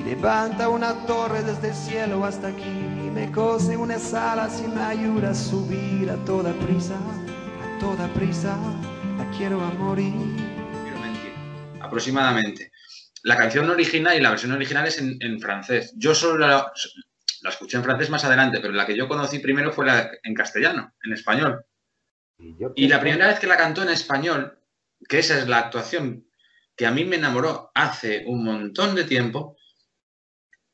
Y 0.06 0.10
levanta 0.10 0.68
una 0.68 1.04
torre 1.06 1.42
desde 1.42 1.68
el 1.68 1.74
cielo 1.74 2.24
hasta 2.24 2.48
aquí 2.48 2.62
y 2.62 3.10
me 3.10 3.32
cose 3.32 3.76
unas 3.76 4.14
alas 4.14 4.62
y 4.64 4.68
me 4.68 4.80
ayuda 4.80 5.30
a 5.30 5.34
subir 5.34 6.08
a 6.10 6.16
toda 6.24 6.52
prisa 6.52 6.96
toda 7.78 8.08
prisa, 8.14 8.56
la 9.18 9.30
quiero 9.36 9.60
a 9.60 9.70
morir. 9.74 10.12
Quiero 10.82 10.98
mentir. 10.98 11.32
Aproximadamente. 11.80 12.72
La 13.22 13.36
canción 13.36 13.68
original 13.68 14.16
y 14.16 14.20
la 14.20 14.30
versión 14.30 14.52
original 14.52 14.86
es 14.86 14.98
en, 14.98 15.40
francés. 15.40 15.92
Yo 15.96 16.14
solo 16.14 16.38
la, 16.38 16.72
la, 17.42 17.50
escuché 17.50 17.76
en 17.76 17.84
francés 17.84 18.08
más 18.08 18.24
adelante, 18.24 18.58
pero 18.60 18.72
la 18.72 18.86
que 18.86 18.96
yo 18.96 19.08
conocí 19.08 19.40
primero 19.40 19.72
fue 19.72 19.86
la 19.86 20.10
en 20.22 20.34
castellano, 20.34 20.94
en 21.02 21.12
español. 21.12 21.64
Y 22.74 22.88
la 22.88 23.00
primera 23.00 23.28
vez 23.28 23.38
que 23.38 23.46
la 23.46 23.56
cantó 23.56 23.82
en 23.82 23.90
español, 23.90 24.58
que 25.08 25.18
esa 25.18 25.38
es 25.38 25.48
la 25.48 25.58
actuación 25.58 26.26
que 26.76 26.86
a 26.86 26.90
mí 26.90 27.04
me 27.04 27.16
enamoró 27.16 27.70
hace 27.74 28.24
un 28.26 28.44
montón 28.44 28.94
de 28.94 29.04
tiempo, 29.04 29.55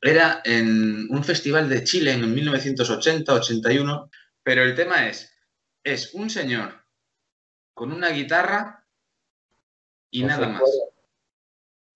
era 0.03 0.41
en 0.43 1.07
un 1.09 1.23
festival 1.23 1.69
de 1.69 1.83
Chile 1.83 2.11
en 2.11 2.35
1980-81, 2.35 4.09
pero 4.43 4.63
el 4.63 4.75
tema 4.75 5.07
es, 5.07 5.33
es 5.83 6.13
un 6.13 6.29
señor 6.29 6.83
con 7.73 7.91
una 7.91 8.09
guitarra 8.09 8.85
y 10.11 10.23
nada 10.23 10.47
más. 10.47 10.61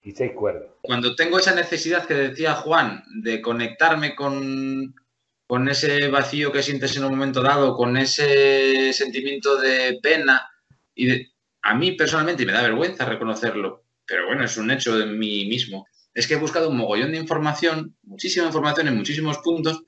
Y 0.02 0.12
seis 0.14 0.32
cuerdas. 0.34 0.72
Cuando 0.82 1.16
tengo 1.16 1.38
esa 1.38 1.54
necesidad 1.54 2.06
que 2.06 2.14
decía 2.14 2.56
Juan 2.56 3.04
de 3.22 3.42
conectarme 3.42 4.16
con, 4.16 4.96
con 5.46 5.68
ese 5.68 6.08
vacío 6.08 6.52
que 6.52 6.64
sientes 6.64 6.96
en 6.96 7.04
un 7.04 7.12
momento 7.12 7.42
dado, 7.42 7.76
con 7.76 7.98
ese 7.98 8.94
sentimiento 8.94 9.58
de 9.58 10.00
pena, 10.02 10.50
y 10.96 11.30
a 11.62 11.76
mí 11.76 11.92
personalmente 11.92 12.46
me 12.46 12.54
da 12.54 12.62
vergüenza 12.62 13.06
reconocerlo, 13.06 13.84
pero 14.06 14.28
bueno, 14.28 14.46
es 14.46 14.56
un 14.56 14.72
hecho 14.72 14.98
de 14.98 15.06
mí 15.06 15.46
mismo. 15.46 15.86
Es 16.18 16.28
que 16.28 16.34
he 16.34 16.38
buscado 16.38 16.72
un 16.72 16.78
mogollón 16.78 17.12
de 17.12 17.20
información, 17.20 17.96
muchísima 18.02 18.48
información 18.48 18.88
en 18.88 18.98
muchísimos 18.98 19.38
puntos, 19.38 19.84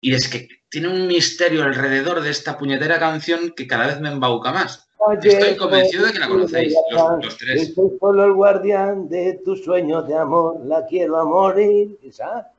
y 0.00 0.14
es 0.14 0.26
que 0.26 0.48
tiene 0.70 0.88
un 0.88 1.06
misterio 1.06 1.62
alrededor 1.62 2.22
de 2.22 2.30
esta 2.30 2.56
puñetera 2.56 2.98
canción 2.98 3.52
que 3.54 3.66
cada 3.66 3.86
vez 3.86 4.00
me 4.00 4.08
embauca 4.08 4.50
más. 4.50 4.88
Estoy 5.22 5.56
convencido 5.58 6.06
de 6.06 6.12
que 6.14 6.20
la 6.20 6.28
conocéis, 6.28 6.74
los, 7.20 7.36
tres. 7.36 7.74
Soy 7.74 7.90
solo 8.00 8.24
el 8.24 8.32
guardián 8.32 9.10
de 9.10 9.42
tus 9.44 9.62
sueños 9.62 10.08
de 10.08 10.16
amor, 10.16 10.64
la 10.64 10.86
quiero 10.86 11.18
a 11.18 11.26
morir. 11.26 11.98
¿Esa? 12.02 12.50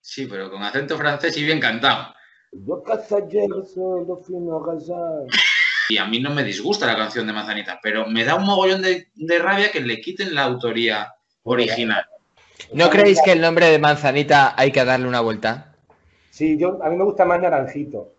Sí, 0.00 0.26
pero 0.26 0.48
con 0.48 0.62
acento 0.62 0.96
francés 0.96 1.36
y 1.38 1.42
bien 1.42 1.58
cantado. 1.58 2.14
Yo 2.52 2.84
solo 3.74 4.22
a 4.22 5.26
Y 5.88 5.98
a 5.98 6.04
mí 6.04 6.20
no 6.20 6.30
me 6.30 6.44
disgusta 6.44 6.86
la 6.86 6.94
canción 6.94 7.26
de 7.26 7.32
Manzanita, 7.32 7.80
pero 7.82 8.06
me 8.06 8.24
da 8.24 8.36
un 8.36 8.44
mogollón 8.44 8.82
de, 8.82 9.08
de 9.16 9.38
rabia 9.40 9.72
que 9.72 9.80
le 9.80 10.00
quiten 10.00 10.32
la 10.32 10.44
autoría 10.44 11.12
original. 11.42 12.04
¿No 12.72 12.90
creéis 12.90 13.20
que 13.24 13.32
el 13.32 13.40
nombre 13.40 13.70
de 13.70 13.78
Manzanita 13.78 14.54
hay 14.56 14.72
que 14.72 14.84
darle 14.84 15.08
una 15.08 15.20
vuelta? 15.20 15.74
Sí, 16.30 16.56
yo, 16.56 16.82
a 16.82 16.88
mí 16.88 16.96
me 16.96 17.04
gusta 17.04 17.24
más 17.24 17.40
Naranjito. 17.40 18.14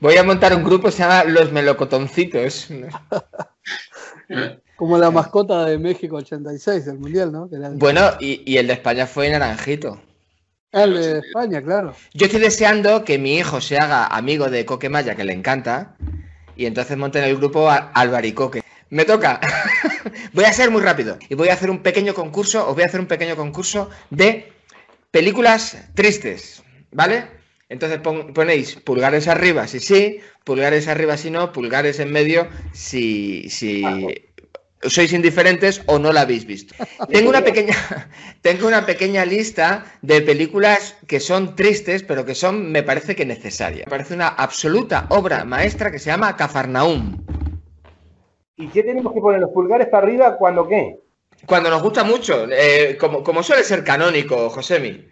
Voy 0.00 0.16
a 0.16 0.22
montar 0.22 0.54
un 0.54 0.62
grupo, 0.62 0.90
se 0.90 1.02
llama 1.02 1.24
Los 1.24 1.52
Melocotoncitos. 1.52 2.68
Como 4.76 4.98
la 4.98 5.10
mascota 5.10 5.64
de 5.64 5.78
México 5.78 6.16
86 6.16 6.84
del 6.84 6.98
Mundial, 6.98 7.32
¿no? 7.32 7.48
Bueno, 7.74 8.10
y, 8.20 8.56
el 8.56 8.66
de 8.66 8.74
España 8.74 9.06
fue 9.06 9.30
Naranjito. 9.30 9.98
El 10.70 10.94
de 10.94 11.18
España, 11.20 11.62
claro. 11.62 11.94
Yo 12.12 12.26
estoy 12.26 12.40
deseando 12.40 13.04
que 13.04 13.18
mi 13.18 13.36
hijo 13.36 13.62
se 13.62 13.78
haga 13.78 14.06
amigo 14.06 14.50
de 14.50 14.66
Coquemaya, 14.66 15.14
que 15.14 15.24
le 15.24 15.32
encanta, 15.32 15.96
y 16.56 16.66
entonces 16.66 16.98
monten 16.98 17.24
el 17.24 17.36
grupo 17.36 17.70
Albaricoque. 17.70 18.62
Me 18.90 19.04
toca. 19.04 19.40
voy 20.32 20.44
a 20.44 20.52
ser 20.52 20.70
muy 20.70 20.82
rápido. 20.82 21.18
Y 21.28 21.34
voy 21.34 21.48
a 21.48 21.54
hacer 21.54 21.70
un 21.70 21.82
pequeño 21.82 22.14
concurso, 22.14 22.68
os 22.68 22.74
voy 22.74 22.84
a 22.84 22.86
hacer 22.86 23.00
un 23.00 23.06
pequeño 23.06 23.36
concurso 23.36 23.90
de 24.10 24.52
películas 25.10 25.76
tristes, 25.94 26.62
¿vale? 26.92 27.26
Entonces 27.68 27.98
ponéis 27.98 28.76
pulgares 28.76 29.26
arriba 29.26 29.66
si 29.66 29.80
sí, 29.80 30.20
pulgares 30.44 30.86
arriba 30.86 31.16
si 31.16 31.30
no, 31.30 31.52
pulgares 31.52 31.98
en 31.98 32.12
medio 32.12 32.48
si, 32.72 33.50
si 33.50 33.82
sois 34.82 35.12
indiferentes 35.12 35.82
o 35.86 35.98
no 35.98 36.12
la 36.12 36.22
habéis 36.22 36.46
visto. 36.46 36.74
Tengo 37.10 37.30
una 37.30 37.42
pequeña, 37.48 37.74
tengo 38.42 38.68
una 38.68 38.86
pequeña 38.86 39.24
lista 39.24 39.84
de 40.02 40.20
películas 40.20 40.94
que 41.08 41.18
son 41.18 41.56
tristes, 41.56 42.02
pero 42.02 42.24
que 42.24 42.34
son, 42.34 42.70
me 42.70 42.82
parece 42.82 43.16
que 43.16 43.26
necesarias. 43.26 43.86
Me 43.86 43.90
parece 43.90 44.14
una 44.14 44.28
absoluta 44.28 45.06
obra 45.08 45.44
maestra 45.44 45.90
que 45.90 45.98
se 45.98 46.10
llama 46.10 46.36
Cafarnaum. 46.36 47.35
¿Y 48.56 48.68
qué 48.68 48.82
tenemos 48.82 49.12
que 49.12 49.20
poner 49.20 49.40
los 49.40 49.50
pulgares 49.50 49.88
para 49.88 50.06
arriba 50.06 50.36
cuando 50.36 50.66
qué? 50.66 51.00
Cuando 51.46 51.68
nos 51.68 51.82
gusta 51.82 52.04
mucho, 52.04 52.46
eh, 52.50 52.96
como, 52.98 53.22
como 53.22 53.42
suele 53.42 53.62
ser 53.62 53.84
canónico, 53.84 54.48
Josemi. 54.48 55.06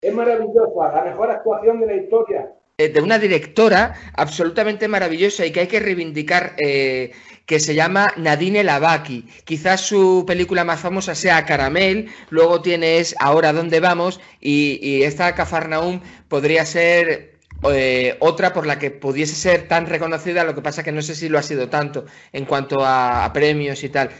Es 0.00 0.14
maravillosa, 0.14 0.92
la 0.94 1.04
mejor 1.04 1.30
actuación 1.30 1.80
de 1.80 1.86
la 1.86 1.96
historia. 1.96 2.52
Eh, 2.76 2.88
de 2.88 3.00
una 3.00 3.20
directora 3.20 3.94
absolutamente 4.16 4.88
maravillosa 4.88 5.46
y 5.46 5.52
que 5.52 5.60
hay 5.60 5.66
que 5.68 5.78
reivindicar, 5.78 6.54
eh, 6.58 7.12
que 7.46 7.60
se 7.60 7.74
llama 7.76 8.12
Nadine 8.16 8.64
Lavaki. 8.64 9.28
Quizás 9.44 9.82
su 9.82 10.24
película 10.26 10.64
más 10.64 10.80
famosa 10.80 11.14
sea 11.14 11.46
Caramel, 11.46 12.08
luego 12.30 12.62
tienes 12.62 13.14
Ahora 13.20 13.52
dónde 13.52 13.78
vamos 13.78 14.20
y, 14.40 15.04
esta 15.04 15.36
Cafarnaum 15.36 16.00
podría 16.28 16.66
ser 16.66 17.33
eh, 17.72 18.16
otra 18.20 18.52
por 18.52 18.66
la 18.66 18.78
que 18.78 18.90
pudiese 18.90 19.34
ser 19.34 19.68
tan 19.68 19.86
reconocida, 19.86 20.44
lo 20.44 20.54
que 20.54 20.62
pasa 20.62 20.82
que 20.82 20.92
no 20.92 21.02
sé 21.02 21.14
si 21.14 21.28
lo 21.28 21.38
ha 21.38 21.42
sido 21.42 21.68
tanto 21.68 22.04
en 22.32 22.44
cuanto 22.44 22.84
a 22.84 23.30
premios 23.32 23.84
y 23.84 23.88
tal, 23.88 24.10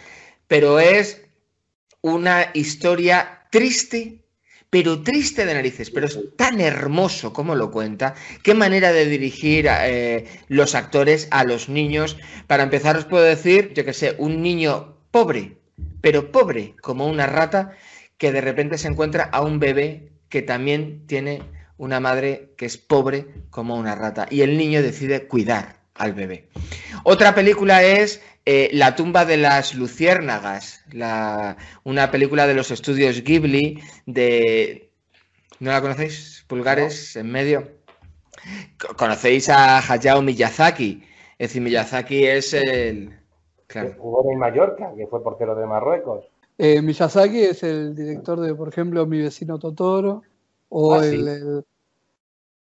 pero 0.46 0.80
es 0.80 1.22
una 2.00 2.50
historia 2.54 3.46
triste 3.50 4.24
pero 4.74 5.04
triste 5.04 5.46
de 5.46 5.54
narices, 5.54 5.88
pero 5.92 6.06
es 6.06 6.18
tan 6.34 6.60
hermoso 6.60 7.32
como 7.32 7.54
lo 7.54 7.70
cuenta, 7.70 8.16
qué 8.42 8.54
manera 8.54 8.92
de 8.92 9.06
dirigir 9.06 9.68
eh, 9.68 10.24
los 10.48 10.74
actores 10.74 11.28
a 11.30 11.44
los 11.44 11.68
niños. 11.68 12.16
Para 12.48 12.64
empezar 12.64 12.96
os 12.96 13.04
puedo 13.04 13.22
decir, 13.22 13.72
yo 13.72 13.84
que 13.84 13.92
sé, 13.92 14.16
un 14.18 14.42
niño 14.42 14.96
pobre, 15.12 15.58
pero 16.00 16.32
pobre 16.32 16.74
como 16.82 17.06
una 17.06 17.26
rata, 17.26 17.70
que 18.18 18.32
de 18.32 18.40
repente 18.40 18.76
se 18.76 18.88
encuentra 18.88 19.22
a 19.22 19.42
un 19.42 19.60
bebé 19.60 20.10
que 20.28 20.42
también 20.42 21.06
tiene 21.06 21.42
una 21.76 22.00
madre 22.00 22.52
que 22.56 22.66
es 22.66 22.78
pobre 22.78 23.26
como 23.50 23.76
una 23.76 23.94
rata 23.94 24.26
y 24.30 24.42
el 24.42 24.56
niño 24.56 24.82
decide 24.82 25.26
cuidar 25.26 25.76
al 25.94 26.12
bebé. 26.12 26.48
Otra 27.04 27.34
película 27.34 27.82
es 27.82 28.22
eh, 28.46 28.70
la 28.72 28.94
tumba 28.94 29.24
de 29.24 29.36
las 29.36 29.74
luciérnagas, 29.74 30.84
una 31.84 32.10
película 32.10 32.46
de 32.46 32.54
los 32.54 32.70
estudios 32.70 33.22
Ghibli 33.22 33.80
de... 34.06 34.90
¿No 35.60 35.70
la 35.70 35.80
conocéis? 35.80 36.44
Pulgares 36.46 37.16
en 37.16 37.30
medio. 37.30 37.68
¿Conocéis 38.96 39.48
a 39.48 39.78
Hayao 39.78 40.20
Miyazaki? 40.20 41.02
Es 41.38 41.48
decir, 41.48 41.62
Miyazaki 41.62 42.26
es 42.26 42.52
el... 42.52 43.18
Claro. 43.66 43.94
Jugó 43.98 44.30
en 44.30 44.38
Mallorca, 44.38 44.92
que 44.96 45.06
fue 45.06 45.22
portero 45.22 45.54
de 45.54 45.66
Marruecos. 45.66 46.24
Eh, 46.58 46.82
Miyazaki 46.82 47.40
es 47.40 47.62
el 47.62 47.94
director 47.94 48.40
de, 48.40 48.54
por 48.54 48.68
ejemplo, 48.68 49.06
Mi 49.06 49.22
vecino 49.22 49.58
Totoro 49.58 50.22
o 50.68 50.94
ah, 50.94 51.06
el, 51.06 51.64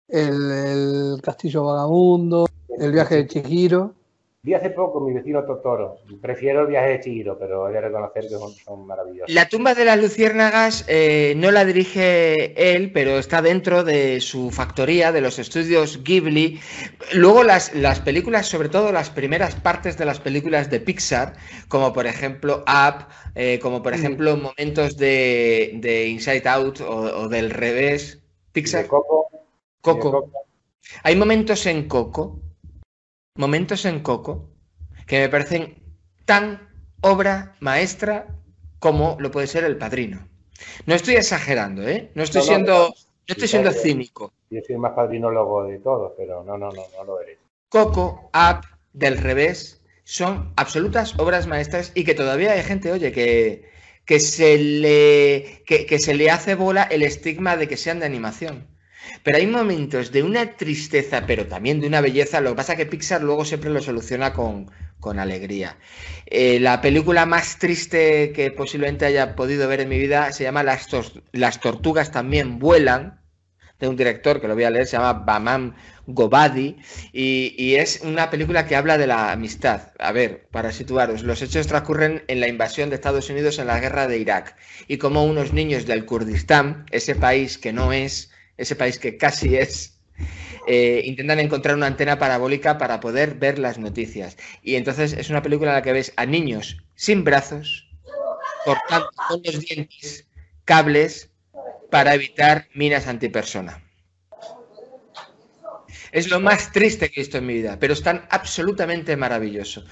el, 0.07 1.21
Castillo 1.21 1.63
Vagabundo, 1.65 2.47
El 2.77 2.91
viaje 2.91 3.15
de 3.15 3.27
Chihiro. 3.27 3.95
Vi 4.43 4.53
hace 4.53 4.69
poco 4.69 5.01
mi 5.01 5.13
vecino 5.13 5.43
Totoro. 5.43 5.97
Prefiero 6.21 6.61
el 6.61 6.67
viaje 6.67 6.89
de 6.89 6.99
Chihiro, 7.01 7.37
pero 7.37 7.67
he 7.67 7.73
de 7.73 7.81
reconocer 7.81 8.23
que 8.23 8.35
son, 8.63 8.85
maravillosos. 8.85 9.33
La 9.33 9.49
tumba 9.49 9.73
de 9.73 9.83
las 9.83 9.99
luciérnagas 9.99 10.85
eh, 10.87 11.33
no 11.35 11.51
la 11.51 11.65
dirige 11.65 12.53
él, 12.75 12.91
pero 12.93 13.17
está 13.17 13.41
dentro 13.41 13.83
de 13.83 14.21
su 14.21 14.51
factoría, 14.51 15.11
de 15.11 15.21
los 15.21 15.39
estudios 15.39 16.03
Ghibli. 16.03 16.59
Luego 17.13 17.43
las, 17.43 17.73
las 17.73 17.99
películas, 17.99 18.45
sobre 18.45 18.69
todo 18.69 18.91
las 18.91 19.09
primeras 19.09 19.55
partes 19.55 19.97
de 19.97 20.05
las 20.05 20.19
películas 20.19 20.69
de 20.69 20.79
Pixar, 20.79 21.33
como 21.67 21.91
por 21.91 22.05
ejemplo 22.05 22.63
Up, 22.67 23.07
eh, 23.35 23.59
como 23.59 23.81
por 23.81 23.93
ejemplo 23.93 24.37
momentos 24.37 24.97
de, 24.97 26.07
Inside 26.09 26.47
Out 26.47 26.81
o 26.81 27.27
del 27.27 27.49
revés, 27.49 28.21
Pixar. 28.53 28.83
De 28.83 28.87
Coco. 28.87 29.29
Coco. 29.81 30.05
de 30.05 30.11
Coco. 30.11 30.31
Hay 31.03 31.15
momentos 31.15 31.65
en 31.65 31.87
Coco, 31.87 32.39
momentos 33.37 33.85
en 33.85 34.01
Coco, 34.01 34.49
que 35.05 35.19
me 35.19 35.29
parecen 35.29 35.83
tan 36.25 36.69
obra 37.01 37.55
maestra 37.59 38.27
como 38.79 39.17
lo 39.19 39.31
puede 39.31 39.47
ser 39.47 39.63
El 39.63 39.77
Padrino. 39.77 40.27
No 40.85 40.95
estoy 40.95 41.15
exagerando, 41.15 41.87
¿eh? 41.87 42.11
No 42.15 42.23
estoy 42.23 42.41
No, 42.41 42.45
no, 42.45 42.47
siendo, 42.47 42.89
no. 42.89 42.93
estoy 43.27 43.47
siendo 43.47 43.71
cínico. 43.71 44.33
Yo 44.49 44.61
soy 44.65 44.75
el 44.75 44.79
más 44.81 44.93
padrinólogo 44.93 45.63
de 45.65 45.79
todos, 45.79 46.13
pero 46.17 46.43
no, 46.43 46.57
no, 46.57 46.71
no, 46.71 46.83
no 46.97 47.03
lo 47.03 47.19
eres. 47.21 47.39
Coco, 47.69 48.29
Up, 48.33 48.65
Del 48.93 49.17
Revés, 49.17 49.81
son 50.03 50.53
absolutas 50.55 51.17
obras 51.19 51.47
maestras 51.47 51.91
y 51.95 52.03
que 52.05 52.13
todavía 52.15 52.53
hay 52.53 52.63
gente, 52.63 52.91
oye, 52.91 53.11
que, 53.11 53.69
que, 54.05 54.19
se, 54.19 54.57
le, 54.57 55.63
que, 55.65 55.85
que 55.85 55.99
se 55.99 56.13
le 56.13 56.29
hace 56.31 56.55
bola 56.55 56.83
el 56.83 57.03
estigma 57.03 57.57
de 57.57 57.67
que 57.67 57.77
sean 57.77 57.99
de 57.99 58.05
animación. 58.05 58.67
Pero 59.23 59.37
hay 59.37 59.47
momentos 59.47 60.11
de 60.11 60.23
una 60.23 60.55
tristeza, 60.55 61.25
pero 61.25 61.47
también 61.47 61.79
de 61.79 61.87
una 61.87 62.01
belleza. 62.01 62.41
Lo 62.41 62.51
que 62.51 62.57
pasa 62.57 62.73
es 62.73 62.77
que 62.77 62.85
Pixar 62.85 63.21
luego 63.23 63.45
siempre 63.45 63.69
lo 63.69 63.81
soluciona 63.81 64.33
con, 64.33 64.71
con 64.99 65.19
alegría. 65.19 65.77
Eh, 66.25 66.59
la 66.59 66.81
película 66.81 67.25
más 67.25 67.59
triste 67.59 68.31
que 68.33 68.51
posiblemente 68.51 69.05
haya 69.05 69.35
podido 69.35 69.67
ver 69.67 69.81
en 69.81 69.89
mi 69.89 69.97
vida 69.97 70.31
se 70.31 70.43
llama 70.43 70.63
Las, 70.63 70.87
Las 71.31 71.59
tortugas 71.59 72.11
también 72.11 72.59
vuelan, 72.59 73.21
de 73.79 73.87
un 73.87 73.95
director 73.95 74.41
que 74.41 74.47
lo 74.47 74.55
voy 74.55 74.63
a 74.63 74.71
leer, 74.71 74.87
se 74.87 74.97
llama 74.97 75.13
Bamam 75.13 75.75
Gobadi, 76.07 76.77
y, 77.13 77.53
y 77.57 77.75
es 77.75 78.01
una 78.01 78.31
película 78.31 78.65
que 78.65 78.75
habla 78.75 78.97
de 78.97 79.05
la 79.05 79.31
amistad. 79.31 79.91
A 79.99 80.11
ver, 80.11 80.47
para 80.51 80.71
situaros, 80.71 81.21
los 81.21 81.43
hechos 81.43 81.67
transcurren 81.67 82.23
en 82.27 82.39
la 82.39 82.47
invasión 82.47 82.89
de 82.89 82.95
Estados 82.95 83.29
Unidos 83.29 83.59
en 83.59 83.67
la 83.67 83.79
guerra 83.79 84.07
de 84.07 84.17
Irak, 84.17 84.55
y 84.87 84.97
como 84.97 85.25
unos 85.25 85.53
niños 85.53 85.85
del 85.85 86.05
Kurdistán, 86.05 86.85
ese 86.89 87.13
país 87.13 87.59
que 87.59 87.71
no 87.71 87.93
es, 87.93 88.31
ese 88.57 88.75
país 88.75 88.99
que 88.99 89.17
casi 89.17 89.55
es, 89.55 89.99
eh, 90.67 91.01
intentan 91.05 91.39
encontrar 91.39 91.75
una 91.75 91.87
antena 91.87 92.19
parabólica 92.19 92.77
para 92.77 92.99
poder 92.99 93.35
ver 93.35 93.59
las 93.59 93.77
noticias. 93.77 94.37
Y 94.61 94.75
entonces 94.75 95.13
es 95.13 95.29
una 95.29 95.41
película 95.41 95.71
en 95.71 95.75
la 95.75 95.81
que 95.81 95.93
ves 95.93 96.13
a 96.17 96.25
niños 96.25 96.77
sin 96.95 97.23
brazos, 97.23 97.87
cortando 98.65 99.09
con 99.29 99.41
los 99.45 99.59
dientes 99.59 100.27
cables 100.65 101.31
para 101.89 102.15
evitar 102.15 102.67
minas 102.73 103.07
antipersona. 103.07 103.81
Es 106.11 106.29
lo 106.29 106.39
más 106.39 106.71
triste 106.71 107.09
que 107.09 107.21
he 107.21 107.23
visto 107.23 107.37
en 107.37 107.45
mi 107.45 107.53
vida, 107.53 107.77
pero 107.79 107.93
es 107.93 108.01
tan 108.01 108.25
absolutamente 108.29 109.15
maravilloso. 109.15 109.83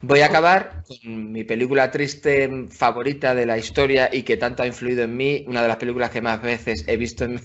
Voy 0.00 0.20
a 0.20 0.26
acabar 0.26 0.84
con 0.86 1.32
mi 1.32 1.44
película 1.44 1.90
triste 1.90 2.66
favorita 2.70 3.34
de 3.34 3.46
la 3.46 3.58
historia 3.58 4.08
y 4.12 4.22
que 4.22 4.36
tanto 4.36 4.62
ha 4.62 4.66
influido 4.66 5.02
en 5.04 5.16
mí, 5.16 5.44
una 5.48 5.62
de 5.62 5.68
las 5.68 5.76
películas 5.76 6.10
que 6.10 6.20
más 6.20 6.40
veces 6.40 6.84
he 6.86 6.96
visto 6.96 7.24
en, 7.24 7.40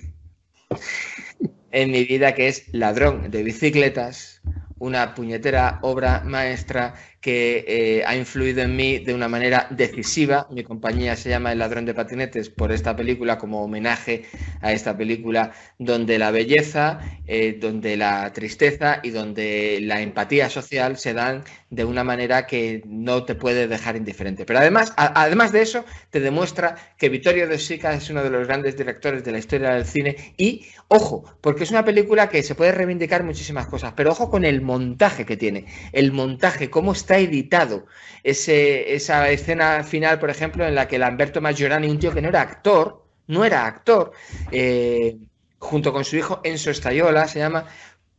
en 1.72 1.92
mi 1.92 2.06
vida, 2.06 2.34
que 2.34 2.48
es 2.48 2.68
Ladrón 2.74 3.32
de 3.32 3.44
bicicletas, 3.44 4.42
una 4.80 5.16
puñetera 5.16 5.80
obra 5.82 6.22
maestra 6.26 6.94
que 7.24 7.64
eh, 7.66 8.04
ha 8.06 8.18
influido 8.18 8.62
en 8.64 8.76
mí 8.76 9.00
de 9.00 9.14
una 9.14 9.30
manera 9.30 9.68
decisiva. 9.70 10.46
Mi 10.52 10.62
compañía 10.62 11.16
se 11.16 11.30
llama 11.30 11.54
El 11.54 11.60
ladrón 11.60 11.86
de 11.86 11.94
patinetes 11.94 12.50
por 12.50 12.74
esta 12.74 12.98
película, 12.98 13.38
como 13.38 13.64
homenaje 13.64 14.26
a 14.60 14.74
esta 14.74 14.98
película, 14.98 15.54
donde 15.80 16.20
la 16.20 16.32
belleza, 16.32 17.00
eh, 17.26 17.58
donde 17.62 17.96
la 17.96 18.34
tristeza 18.34 19.00
y 19.02 19.12
donde 19.12 19.80
la 19.82 20.02
empatía 20.02 20.50
social 20.50 20.98
se 20.98 21.14
dan 21.14 21.46
de 21.70 21.86
una 21.86 22.04
manera 22.04 22.46
que 22.46 22.84
no 22.86 23.24
te 23.24 23.36
puede 23.36 23.70
dejar 23.70 23.96
indiferente. 23.96 24.46
Pero 24.46 24.60
además, 24.60 24.94
además 24.98 25.54
de 25.54 25.62
eso, 25.62 25.86
te 26.10 26.20
demuestra 26.20 26.76
que 26.98 27.08
Vittorio 27.08 27.48
De 27.48 27.58
Sica 27.58 27.94
es 27.94 28.10
uno 28.10 28.22
de 28.22 28.32
los 28.32 28.46
grandes 28.46 28.76
directores 28.76 29.24
de 29.24 29.32
la 29.32 29.38
historia 29.38 29.72
del 29.72 29.86
cine 29.86 30.34
y, 30.36 30.66
ojo, 30.90 31.24
porque 31.40 31.64
es 31.64 31.72
una 31.72 31.86
película 31.86 32.28
que 32.28 32.44
se 32.44 32.54
puede 32.54 32.74
reivindicar 32.74 33.24
muchísimas 33.24 33.68
cosas, 33.68 33.94
pero 33.96 34.12
ojo 34.12 34.30
con 34.30 34.44
el 34.44 34.62
montaje 34.62 35.26
que 35.26 35.38
tiene, 35.38 35.68
el 35.94 36.12
montaje, 36.12 36.70
cómo 36.70 36.92
está 36.92 37.13
editado, 37.18 37.86
ese, 38.24 38.94
esa 38.96 39.30
escena 39.30 39.84
final, 39.84 40.20
por 40.20 40.30
ejemplo, 40.30 40.66
en 40.66 40.76
la 40.76 40.88
que 40.88 41.00
Lamberto 41.00 41.42
Maggiorani, 41.42 41.90
un 41.90 42.00
tío 42.00 42.14
que 42.14 42.22
no 42.22 42.30
era 42.30 42.42
actor, 42.42 43.06
no 43.28 43.46
era 43.46 43.66
actor, 43.66 44.12
eh, 44.52 45.18
junto 45.60 45.94
con 45.94 46.06
su 46.06 46.18
hijo 46.18 46.42
Enzo 46.44 46.74
Staiola, 46.74 47.28
se 47.28 47.40
llama, 47.40 47.66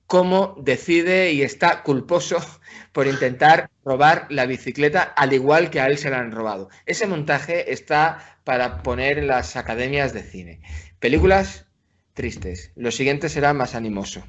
cómo 0.06 0.56
decide 0.60 1.32
y 1.32 1.42
está 1.42 1.82
culposo 1.82 2.38
por 2.92 3.06
intentar 3.06 3.70
robar 3.84 4.26
la 4.30 4.46
bicicleta 4.46 5.02
al 5.02 5.32
igual 5.32 5.70
que 5.70 5.80
a 5.80 5.86
él 5.86 5.98
se 5.98 6.10
la 6.10 6.20
han 6.20 6.32
robado. 6.32 6.68
Ese 6.86 7.06
montaje 7.06 7.72
está 7.72 8.38
para 8.44 8.82
poner 8.82 9.18
en 9.18 9.26
las 9.26 9.56
academias 9.56 10.12
de 10.12 10.22
cine. 10.22 10.60
Películas 11.00 11.66
tristes. 12.12 12.72
Lo 12.76 12.90
siguiente 12.90 13.28
será 13.28 13.52
más 13.52 13.74
animoso. 13.74 14.24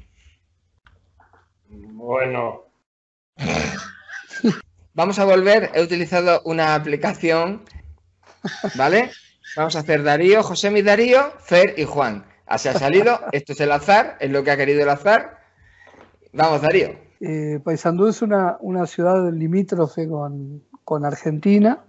Bueno, 1.68 2.64
Vamos 4.96 5.18
a 5.18 5.26
volver. 5.26 5.70
He 5.74 5.82
utilizado 5.82 6.40
una 6.46 6.74
aplicación. 6.74 7.60
¿Vale? 8.76 9.10
Vamos 9.54 9.76
a 9.76 9.80
hacer 9.80 10.02
Darío, 10.02 10.42
José 10.42 10.70
mi 10.70 10.80
Darío, 10.80 11.32
Fer 11.38 11.74
y 11.76 11.84
Juan. 11.84 12.24
Así 12.46 12.68
ha 12.68 12.72
salido. 12.72 13.20
Esto 13.32 13.52
es 13.52 13.60
el 13.60 13.72
azar, 13.72 14.16
es 14.20 14.30
lo 14.30 14.42
que 14.42 14.52
ha 14.52 14.56
querido 14.56 14.82
el 14.82 14.88
azar. 14.88 15.38
Vamos, 16.32 16.62
Darío. 16.62 16.96
Eh, 17.20 17.60
Paysandú 17.62 18.06
es 18.06 18.22
una, 18.22 18.56
ciudad 18.86 19.30
limítrofe 19.30 20.08
con, 20.08 21.04
Argentina, 21.04 21.84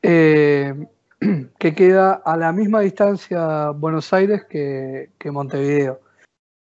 eh, 0.00 0.86
que 1.58 1.74
queda 1.74 2.22
a 2.24 2.38
la 2.38 2.52
misma 2.52 2.80
distancia 2.80 3.68
Buenos 3.68 4.10
Aires 4.14 4.46
que, 4.48 5.10
que 5.18 5.30
Montevideo. 5.30 6.00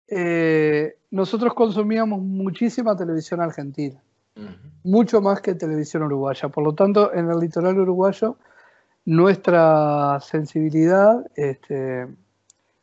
Eh, 0.07 0.95
nosotros 1.11 1.53
consumíamos 1.53 2.23
muchísima 2.23 2.97
televisión 2.97 3.39
argentina, 3.39 4.01
mucho 4.83 5.21
más 5.21 5.41
que 5.41 5.55
televisión 5.55 6.03
uruguaya. 6.03 6.49
Por 6.49 6.63
lo 6.63 6.73
tanto, 6.73 7.13
en 7.13 7.29
el 7.29 7.39
litoral 7.39 7.79
uruguayo, 7.79 8.37
nuestra 9.05 10.19
sensibilidad 10.21 11.25
este, 11.35 12.07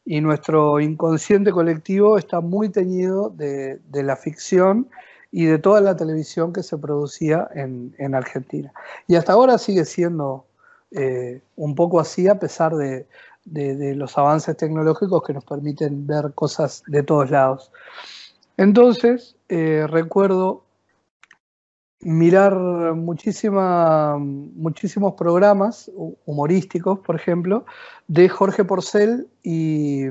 y 0.05 0.21
nuestro 0.21 0.81
inconsciente 0.81 1.51
colectivo 1.51 2.19
está 2.19 2.41
muy 2.41 2.69
teñido 2.69 3.31
de, 3.31 3.81
la 3.93 4.17
ficción 4.17 4.89
y 5.31 5.45
de 5.45 5.59
toda 5.59 5.81
la 5.81 5.97
televisión 5.97 6.53
que 6.53 6.63
se 6.63 6.79
producía 6.79 7.49
en, 7.55 7.95
en 7.99 8.15
Argentina. 8.15 8.73
Y 9.07 9.17
hasta 9.17 9.33
ahora 9.33 9.59
sigue 9.59 9.85
siendo 9.85 10.47
eh, 10.91 11.43
un 11.57 11.75
poco 11.75 12.01
así 12.01 12.29
a 12.29 12.39
pesar 12.39 12.75
de, 12.75 13.07
los 13.45 14.17
avances 14.17 14.57
tecnológicos 14.57 15.23
que 15.23 15.33
nos 15.33 15.45
permiten 15.45 16.07
ver 16.07 16.33
cosas 16.35 16.83
de 16.87 17.03
todos 17.03 17.31
lados. 17.31 17.71
Entonces, 18.57 19.37
eh, 19.49 19.87
recuerdo 19.89 20.65
mirar 22.01 22.55
muchísima, 22.95 24.17
muchísimos 24.19 25.15
programas 25.15 25.91
humorísticos, 26.27 27.01
por 27.01 27.17
ejemplo, 27.17 27.65
de 28.07 28.29
Jorge 28.29 28.65
Porcel 28.65 29.29
y, 29.43 30.07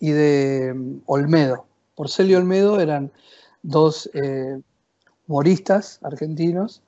y 0.00 0.10
de 0.10 1.00
Olmedo. 1.06 1.66
Porcel 1.94 2.30
y 2.30 2.34
Olmedo 2.34 2.80
eran 2.80 3.10
dos 3.62 4.10
eh, 4.14 4.60
humoristas 5.26 5.98
argentinos 6.02 6.82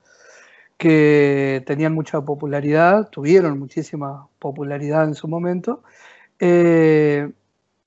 que 0.77 1.63
tenían 1.65 1.93
mucha 1.95 2.21
popularidad, 2.21 3.09
tuvieron 3.09 3.57
muchísima 3.57 4.27
popularidad 4.37 5.05
en 5.05 5.15
su 5.15 5.27
momento, 5.27 5.81
eh, 6.39 7.31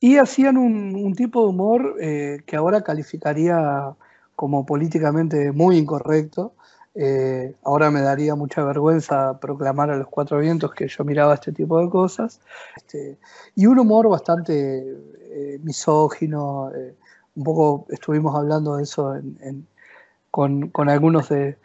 y 0.01 0.16
hacían 0.16 0.57
un, 0.57 0.96
un, 0.96 1.14
tipo 1.14 1.42
de 1.42 1.48
humor 1.48 1.96
eh, 2.01 2.38
que 2.46 2.57
ahora 2.57 2.82
calificaría 2.82 3.94
como 4.41 4.64
políticamente 4.64 5.53
muy 5.53 5.76
incorrecto. 5.76 6.55
Eh, 6.95 7.57
ahora 7.62 7.91
me 7.91 8.01
daría 8.01 8.34
mucha 8.34 8.64
vergüenza 8.64 9.38
proclamar 9.38 9.91
a 9.91 9.99
los 9.99 10.09
cuatro 10.09 10.38
vientos 10.38 10.72
que 10.72 10.88
yo 10.88 11.05
miraba 11.05 11.34
este 11.34 11.53
tipo 11.53 11.78
de 11.78 11.91
cosas. 11.91 12.41
Este, 12.74 13.18
y 13.55 13.66
un 13.66 13.78
humor 13.78 14.09
bastante 14.09 14.97
eh, 15.30 15.61
misógino, 15.62 16.72
eh, 16.74 16.95
un 17.34 17.45
poco 17.45 17.86
estuvimos 17.91 18.34
hablando 18.34 18.76
de 18.76 18.84
eso 18.84 19.14
en, 19.14 19.36
en, 19.43 19.66
con, 20.30 20.70
con, 20.70 20.88
algunos 20.88 21.28
de, 21.28 21.59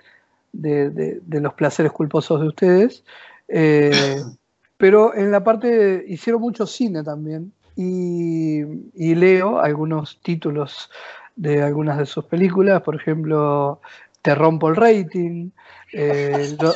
de, 0.51 0.89
de, 0.89 1.21
de, 1.25 1.39
los 1.39 1.53
placeres 1.53 1.93
culposos 1.93 2.41
de 2.41 2.47
ustedes. 2.49 3.05
Pero 4.77 5.15
en 5.15 5.31
la 5.31 5.45
parte, 5.45 6.03
hicieron 6.09 6.41
mucho 6.41 6.67
cine 6.67 7.03
también. 7.05 7.53
Y, 7.77 8.63
y 8.95 9.15
leo 9.15 9.59
algunos 9.59 10.19
títulos 10.21 10.89
de 11.35 11.61
algunas 11.61 11.97
de 11.97 12.05
sus 12.05 12.25
películas, 12.25 12.81
por 12.81 12.95
ejemplo, 12.95 13.81
Te 14.21 14.33
rompo 14.35 14.69
el 14.69 14.75
rating, 14.75 15.51
eh, 15.93 16.55
lo, 16.61 16.73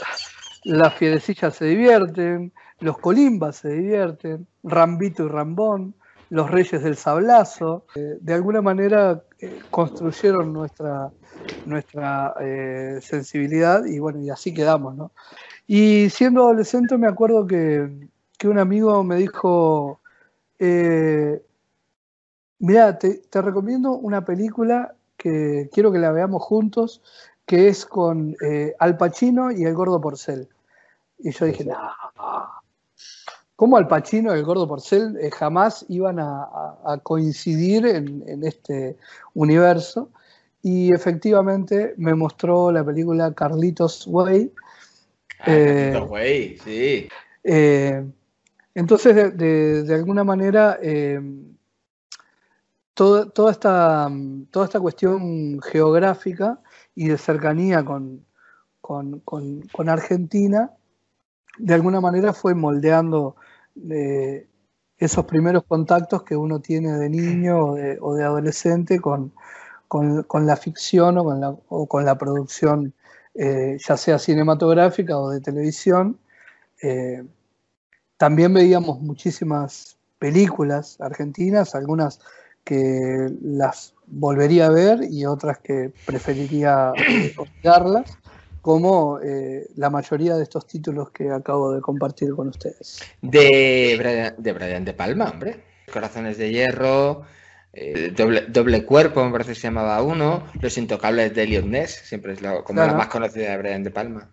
Las 0.65 0.93
fiedecillas 0.95 1.55
se 1.55 1.65
divierten, 1.65 2.51
Los 2.79 2.97
colimbas 2.97 3.57
se 3.57 3.69
divierten, 3.69 4.47
Rambito 4.63 5.25
y 5.25 5.29
Rambón, 5.29 5.95
Los 6.29 6.51
Reyes 6.51 6.83
del 6.83 6.95
Sablazo. 6.95 7.85
Eh, 7.95 8.17
de 8.19 8.33
alguna 8.33 8.61
manera 8.61 9.23
eh, 9.39 9.59
construyeron 9.69 10.53
nuestra, 10.53 11.09
nuestra 11.65 12.33
sensibilidad 13.01 13.85
y 13.85 13.99
bueno, 13.99 14.19
y 14.21 14.29
así 14.29 14.53
quedamos, 14.53 14.95
¿no? 14.95 15.11
Y 15.71 16.09
siendo 16.09 16.41
adolescente 16.41 16.97
me 16.97 17.07
acuerdo 17.07 17.45
que, 17.45 17.87
que 18.39 18.47
un 18.47 18.57
amigo 18.57 19.03
me 19.03 19.17
dijo, 19.17 19.99
eh, 20.57 21.43
Mira, 22.59 22.97
te, 22.99 23.15
te 23.29 23.41
recomiendo 23.41 23.91
una 23.93 24.25
película 24.25 24.93
que 25.17 25.69
quiero 25.73 25.91
que 25.91 25.99
la 25.99 26.11
veamos 26.11 26.43
juntos, 26.43 27.01
que 27.45 27.67
es 27.69 27.85
con 27.85 28.35
eh, 28.45 28.75
Al 28.79 28.97
Pacino 28.97 29.51
y 29.51 29.63
el 29.63 29.73
gordo 29.73 29.99
Porcel. 29.99 30.47
Y 31.17 31.31
yo 31.31 31.45
dije, 31.45 31.65
no, 31.65 31.75
¿cómo 33.55 33.77
Al 33.77 33.87
Pacino 33.87 34.35
y 34.35 34.39
el 34.39 34.45
gordo 34.45 34.67
Porcel 34.67 35.17
eh, 35.21 35.31
jamás 35.31 35.85
iban 35.89 36.19
a, 36.19 36.43
a- 36.43 36.79
a 36.93 36.97
coincidir 36.99 37.85
en, 37.85 38.23
en 38.27 38.43
este 38.45 38.97
universo? 39.33 40.09
Y 40.61 40.93
efectivamente 40.93 41.93
me 41.97 42.13
mostró 42.13 42.71
la 42.71 42.83
película 42.83 43.33
Carlitos 43.33 44.05
Way. 44.07 44.51
Ah, 45.39 45.43
Eh, 45.47 45.65
Carlitos 45.91 46.09
Güey, 46.09 46.57
sí. 46.57 47.07
Eh, 47.43 48.05
entonces, 48.75 49.15
de, 49.15 49.31
de- 49.31 49.83
de 49.83 49.95
alguna 49.95 50.23
manera, 50.23 50.77
eh, 50.81 51.19
toda, 53.27 53.51
esta, 53.51 54.09
toda 54.51 54.65
esta 54.65 54.79
cuestión 54.79 55.61
geográfica 55.61 56.59
y 56.95 57.07
de 57.09 57.17
cercanía 57.17 57.83
con, 57.85 58.25
con- 58.81 59.19
con- 59.21 59.89
Argentina, 59.89 60.71
de 61.57 61.73
alguna 61.73 62.01
manera 62.01 62.33
fue 62.33 62.55
moldeando 62.55 63.35
eh, 63.91 64.47
esos 64.97 65.25
primeros 65.25 65.63
contactos 65.65 66.23
que 66.23 66.35
uno 66.35 66.59
tiene 66.61 66.93
de 66.97 67.09
niño 67.09 67.59
o 67.67 67.75
de, 67.75 67.97
o 68.01 68.15
de 68.15 68.23
adolescente 68.23 68.99
con, 68.99 69.33
con- 69.87 70.23
con 70.23 70.45
la 70.47 70.57
ficción 70.57 71.17
o 71.19 71.23
con 71.25 71.41
la, 71.41 71.49
o 71.69 71.87
con 71.87 72.05
la 72.05 72.17
producción, 72.17 72.93
eh, 73.35 73.77
ya 73.87 73.97
sea 73.97 74.19
cinematográfica 74.19 75.17
o 75.19 75.29
de 75.31 75.41
televisión. 75.41 76.19
Eh, 76.83 77.23
también 78.17 78.53
veíamos 78.53 78.99
muchísimas 79.01 79.97
películas 80.19 80.99
argentinas, 80.99 81.75
algunas 81.75 82.19
que 82.69 83.31
las 83.41 83.95
volvería 84.05 84.67
a 84.67 84.69
ver 84.69 84.99
y 85.09 85.25
otras 85.25 85.57
que 85.57 85.91
preferiría 86.05 86.93
olvidarlas, 87.35 88.15
como 88.61 89.19
eh, 89.23 89.65
la 89.75 89.89
mayoría 89.89 90.35
de 90.35 90.43
estos 90.43 90.67
títulos 90.67 91.09
que 91.09 91.31
acabo 91.31 91.73
de 91.73 91.81
compartir 91.81 92.35
con 92.35 92.49
ustedes. 92.49 92.99
De 93.23 93.95
Brian 93.97 94.35
de, 94.37 94.53
Brian 94.53 94.85
De 94.85 94.93
Palma, 94.93 95.31
hombre. 95.31 95.63
Corazones 95.91 96.37
de 96.37 96.51
Hierro, 96.51 97.23
eh, 97.73 98.13
doble, 98.15 98.45
doble 98.47 98.85
Cuerpo, 98.85 99.25
me 99.25 99.31
parece 99.31 99.53
que 99.53 99.59
se 99.59 99.67
llamaba 99.67 100.03
uno. 100.03 100.43
Los 100.61 100.77
Intocables 100.77 101.33
de 101.33 101.41
Elliot 101.41 101.65
Ness, 101.65 102.03
siempre 102.03 102.33
es 102.33 102.43
la, 102.43 102.61
como 102.61 102.85
la 102.85 102.93
más 102.93 103.07
conocida 103.07 103.49
de 103.49 103.57
Brian 103.57 103.83
De 103.83 103.89
Palma. 103.89 104.29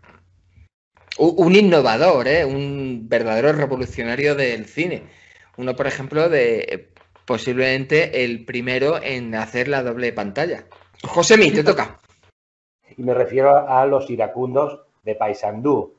Un 1.16 1.54
innovador, 1.54 2.28
¿eh? 2.28 2.44
un 2.44 3.08
verdadero 3.08 3.54
revolucionario 3.54 4.34
del 4.34 4.66
cine. 4.66 5.04
Uno, 5.56 5.74
por 5.74 5.86
ejemplo, 5.86 6.28
de 6.28 6.92
posiblemente 7.26 8.24
el 8.24 8.44
primero 8.44 9.02
en 9.02 9.34
hacer 9.34 9.68
la 9.68 9.82
doble 9.82 10.12
pantalla. 10.12 10.64
Josemi, 11.02 11.50
te 11.50 11.64
toca. 11.64 12.00
Y 12.96 13.02
me 13.02 13.12
refiero 13.12 13.68
a 13.68 13.84
los 13.84 14.08
iracundos 14.08 14.80
de 15.04 15.14
Paysandú 15.14 15.96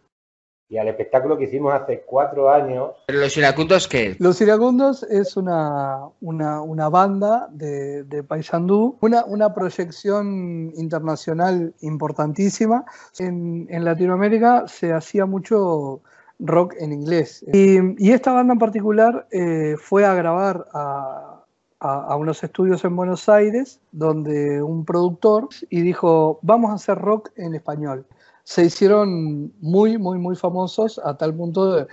y 0.69 0.77
al 0.77 0.87
espectáculo 0.89 1.37
que 1.37 1.45
hicimos 1.45 1.73
hace 1.73 2.01
cuatro 2.05 2.51
años. 2.51 2.91
Pero 3.05 3.19
los 3.19 3.37
iracundos, 3.37 3.87
¿qué? 3.87 4.15
Los 4.19 4.41
Iracundos 4.41 5.03
es 5.03 5.37
una, 5.37 6.09
una, 6.19 6.61
una 6.61 6.89
banda 6.89 7.47
de, 7.51 8.03
de 8.03 8.23
Paysandú, 8.23 8.97
una, 8.99 9.23
una 9.25 9.53
proyección 9.53 10.73
internacional 10.75 11.73
importantísima. 11.81 12.83
En, 13.17 13.67
en 13.69 13.85
Latinoamérica 13.85 14.67
se 14.67 14.91
hacía 14.91 15.25
mucho 15.25 16.01
rock 16.39 16.75
en 16.79 16.93
inglés. 16.93 17.43
Y, 17.53 18.11
esta 18.11 18.31
banda 18.33 18.53
en 18.53 18.59
particular 18.59 19.27
eh, 19.31 19.75
fue 19.81 20.05
a 20.05 20.13
grabar 20.13 20.67
a, 20.73 21.43
a- 21.79 22.15
unos 22.15 22.43
estudios 22.43 22.83
en 22.85 22.95
Buenos 22.95 23.27
Aires, 23.29 23.79
donde 23.91 24.61
un 24.61 24.85
productor 24.85 25.49
y 25.69 25.81
dijo, 25.81 26.39
vamos 26.41 26.71
a 26.71 26.75
hacer 26.75 26.97
rock 26.97 27.29
en 27.35 27.55
español. 27.55 28.05
Se 28.43 28.63
hicieron 28.63 29.51
muy, 29.59 29.97
muy, 29.97 30.17
muy 30.19 30.35
famosos 30.35 31.01
a 31.03 31.17
tal 31.17 31.33
punto 31.35 31.73
de, 31.75 31.87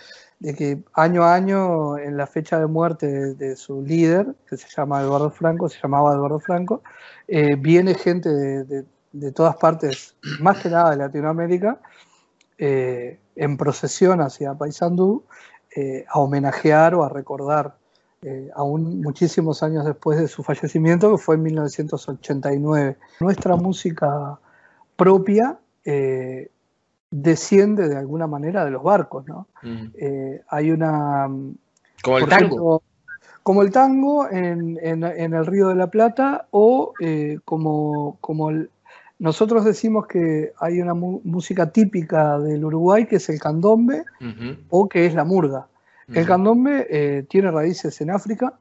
que 0.55 0.79
año 0.93 1.25
a 1.25 1.35
año, 1.35 1.99
en 1.99 2.17
la 2.17 2.27
fecha 2.27 2.61
de 2.61 2.67
muerte 2.67 3.35
de, 3.35 3.57
su 3.57 3.83
líder, 3.83 4.35
que 4.49 4.57
se 4.57 4.69
llama 4.69 5.01
Eduardo 5.01 5.31
Franco, 5.31 5.69
se 5.69 5.81
llamaba 5.83 6.13
Eduardo 6.15 6.39
Franco, 6.39 6.83
eh, 7.27 7.57
viene 7.57 7.95
gente 7.95 8.29
de, 8.29 8.65
de- 8.65 8.85
de 9.13 9.31
todas 9.33 9.57
partes, 9.57 10.17
más 10.41 10.59
que 10.61 10.69
nada 10.69 10.91
de 10.91 10.97
Latinoamérica, 10.97 11.79
eh, 12.59 13.19
en 13.37 13.57
procesión 13.57 14.21
hacia 14.21 14.55
Paysandú, 14.55 15.25
eh, 15.77 16.05
a 16.09 16.19
homenajear 16.21 16.95
o 16.95 17.03
a 17.05 17.09
recordar, 17.09 17.75
eh, 18.23 18.51
aún 18.55 19.01
muchísimos 19.03 19.63
años 19.63 19.85
después 19.85 20.19
de 20.19 20.29
su 20.29 20.43
fallecimiento, 20.43 21.11
que 21.11 21.19
fue 21.19 21.35
en 21.35 21.43
1989. 21.43 22.97
Nuestra 23.21 23.57
música 23.57 24.39
propia 24.97 25.59
eh, 25.85 26.51
desciende 27.11 27.89
de 27.89 27.97
alguna 27.97 28.27
manera 28.27 28.65
de 28.65 28.71
los 28.71 28.83
barcos, 28.83 29.27
¿no? 29.27 29.47
Mm. 29.63 29.87
Hay 30.49 30.71
una... 30.71 31.29
Como 32.03 32.19
el 32.19 32.29
tango. 32.29 32.45
ejemplo, 32.47 32.83
como 33.43 33.63
el 33.63 33.71
tango 33.73 34.29
en, 34.31 34.79
en- 34.83 35.05
en 35.05 35.35
el 35.35 35.45
Río 35.47 35.69
de 35.69 35.75
la 35.75 35.89
Plata 35.89 36.47
o 36.51 36.93
como, 37.45 38.17
como 38.21 38.51
el- 38.51 38.71
nosotros 39.19 39.65
decimos 39.65 40.07
que 40.07 40.53
hay 40.59 40.81
una 40.81 40.95
música 40.95 41.71
típica 41.71 42.39
del 42.39 42.65
Uruguay 42.65 43.07
que 43.07 43.17
es 43.17 43.29
el 43.29 43.39
candombe 43.39 44.05
o 44.71 44.89
que 44.89 45.07
es 45.07 45.15
la 45.15 45.25
murga. 45.25 45.67
El 46.09 46.27
candombe 46.27 46.87
eh, 46.91 47.25
tiene 47.29 47.51
raíces 47.51 48.01
en 48.01 48.11
África 48.11 48.55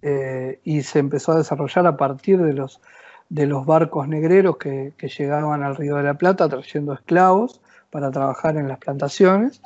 eh, 0.00 0.58
y 0.64 0.82
se 0.82 0.98
empezó 1.00 1.32
a 1.32 1.36
desarrollar 1.38 1.86
a 1.86 1.96
partir 1.96 2.40
de 2.40 2.54
los, 2.54 2.80
de 3.28 3.46
los 3.46 3.66
barcos 3.66 4.08
negreros 4.08 4.56
que, 4.56 4.92
que 4.96 5.08
llegaban 5.08 5.62
al 5.62 5.76
Río 5.76 5.96
de 5.96 6.04
la 6.04 6.14
Plata 6.14 6.48
trayendo 6.48 6.94
esclavos 6.94 7.60
para 7.90 8.10
trabajar 8.10 8.56
en 8.56 8.68
las 8.68 8.78
plantaciones. 8.78 9.60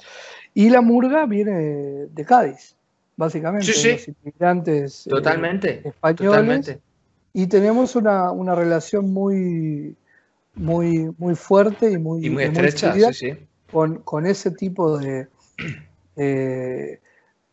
Y 0.55 0.71
la 0.71 0.81
murga 0.81 1.27
viene 1.27 1.53
de 1.53 2.25
Cádiz, 2.25 2.75
básicamente, 3.17 3.67
Sí, 3.67 3.75
sí. 3.75 3.93
los 3.93 4.09
inmigrantes 4.09 5.07
eh, 5.07 5.11
Totalmente. 5.11 5.83
españoles. 5.89 6.31
Totalmente. 6.31 6.81
Y 7.33 7.47
tenemos 7.47 7.97
una, 7.97 8.33
una 8.33 8.55
relación 8.55 9.13
muy, 9.13 9.97
muy, 10.55 11.15
muy 11.19 11.35
fuerte 11.35 11.91
y 11.93 11.99
muy, 11.99 12.27
Y 12.27 12.31
muy 12.31 12.45
y 12.45 12.47
estrecha, 12.47 12.93
fluida 12.93 13.13
sí, 13.13 13.33
sí. 13.33 13.39
con, 13.71 13.99
con 13.99 14.27
ese 14.27 14.51
tipo 14.51 14.99
de, 14.99 15.29
eh, 16.17 17.01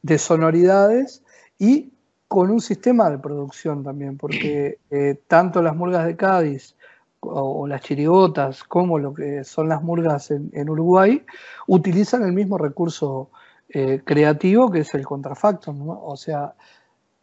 de 0.01 0.17
sonoridades 0.17 1.23
y 1.59 1.91
con 2.28 2.51
un 2.51 2.61
sistema 2.61 3.09
de 3.09 3.19
producción 3.19 3.84
también, 3.84 4.17
porque 4.17 4.80
eh, 4.89 5.19
tanto 5.28 5.61
las 5.61 5.76
murgas 5.76 6.05
de 6.05 6.15
Cádiz 6.15 6.76
o, 7.19 7.61
o 7.61 7.67
las 7.67 7.82
chirigotas 7.82 8.63
como 8.63 8.97
lo 8.97 9.13
que 9.13 9.43
son 9.43 9.69
las 9.69 9.84
murgas 9.84 10.32
en, 10.32 10.49
en 10.53 10.69
Uruguay 10.69 11.23
utilizan 11.67 12.23
el 12.23 12.34
mismo 12.34 12.57
recurso 12.57 13.30
eh, 13.69 14.01
creativo 14.03 14.71
que 14.71 14.80
es 14.80 14.93
el 14.93 15.05
contrafacto, 15.05 15.73
¿no? 15.73 16.03
O 16.05 16.15
sea, 16.17 16.53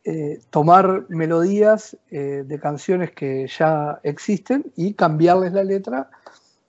eh, 0.05 0.41
tomar 0.51 1.07
melodías 1.09 1.97
eh, 2.11 2.45
de 2.45 2.61
canciones 2.61 3.13
que 3.13 3.47
ya 3.47 4.01
existen 4.03 4.73
y 4.77 4.95
cambiarles 4.95 5.53
la 5.53 5.65
letra, 5.65 6.11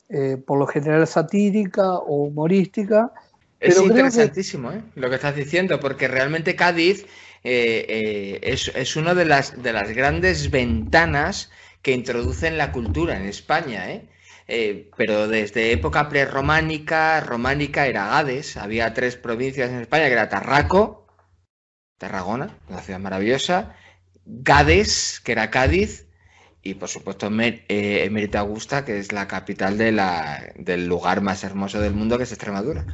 eh, 0.09 0.38
por 0.38 0.59
lo 0.59 0.67
general 0.67 1.07
satírica 1.07 1.93
o 1.95 2.23
humorística. 2.25 3.11
Es 3.59 3.75
Pero 3.75 3.88
interesantísimo 3.88 4.71
lo 4.95 5.09
que 5.09 5.15
estás 5.15 5.36
diciendo, 5.36 5.79
porque 5.79 6.07
realmente 6.07 6.55
Cádiz 6.55 7.05
es, 7.43 8.71
es 8.73 8.95
una 8.95 9.13
de 9.13 9.25
las, 9.25 9.61
de 9.61 9.73
las 9.73 9.89
grandes 9.91 10.49
ventanas 10.49 11.49
que 11.84 11.91
introducen 11.91 12.57
la 12.57 12.71
cultura 12.71 13.15
en 13.17 13.27
España. 13.27 13.91
¿eh? 13.91 14.07
Eh, 14.47 14.89
pero 14.97 15.27
desde 15.27 15.71
época 15.71 16.09
prerrománica, 16.09 17.19
románica 17.19 17.86
era 17.86 18.07
Gades, 18.07 18.57
había 18.57 18.93
tres 18.93 19.15
provincias 19.15 19.69
en 19.69 19.81
España, 19.81 20.07
que 20.07 20.13
era 20.13 20.29
Tarraco, 20.29 21.03
Tarragona, 22.08 22.58
una 22.68 22.82
ciudad 22.82 22.99
maravillosa, 22.99 23.76
Gades, 24.26 25.22
que 25.24 25.32
era 25.32 25.49
Cádiz, 25.49 26.06
y 26.62 26.74
por 26.76 26.89
supuesto 26.89 27.30
eh, 27.39 28.04
Emérita 28.06 28.39
Augusta, 28.39 28.84
que 28.84 28.97
es 28.99 29.12
la 29.14 29.28
capital 29.28 29.78
del 29.78 30.88
lugar 30.88 31.22
más 31.22 31.43
hermoso 31.45 31.80
del 31.80 31.93
mundo, 31.93 32.18
que 32.18 32.24
es 32.26 32.32
Extremadura. 32.32 32.86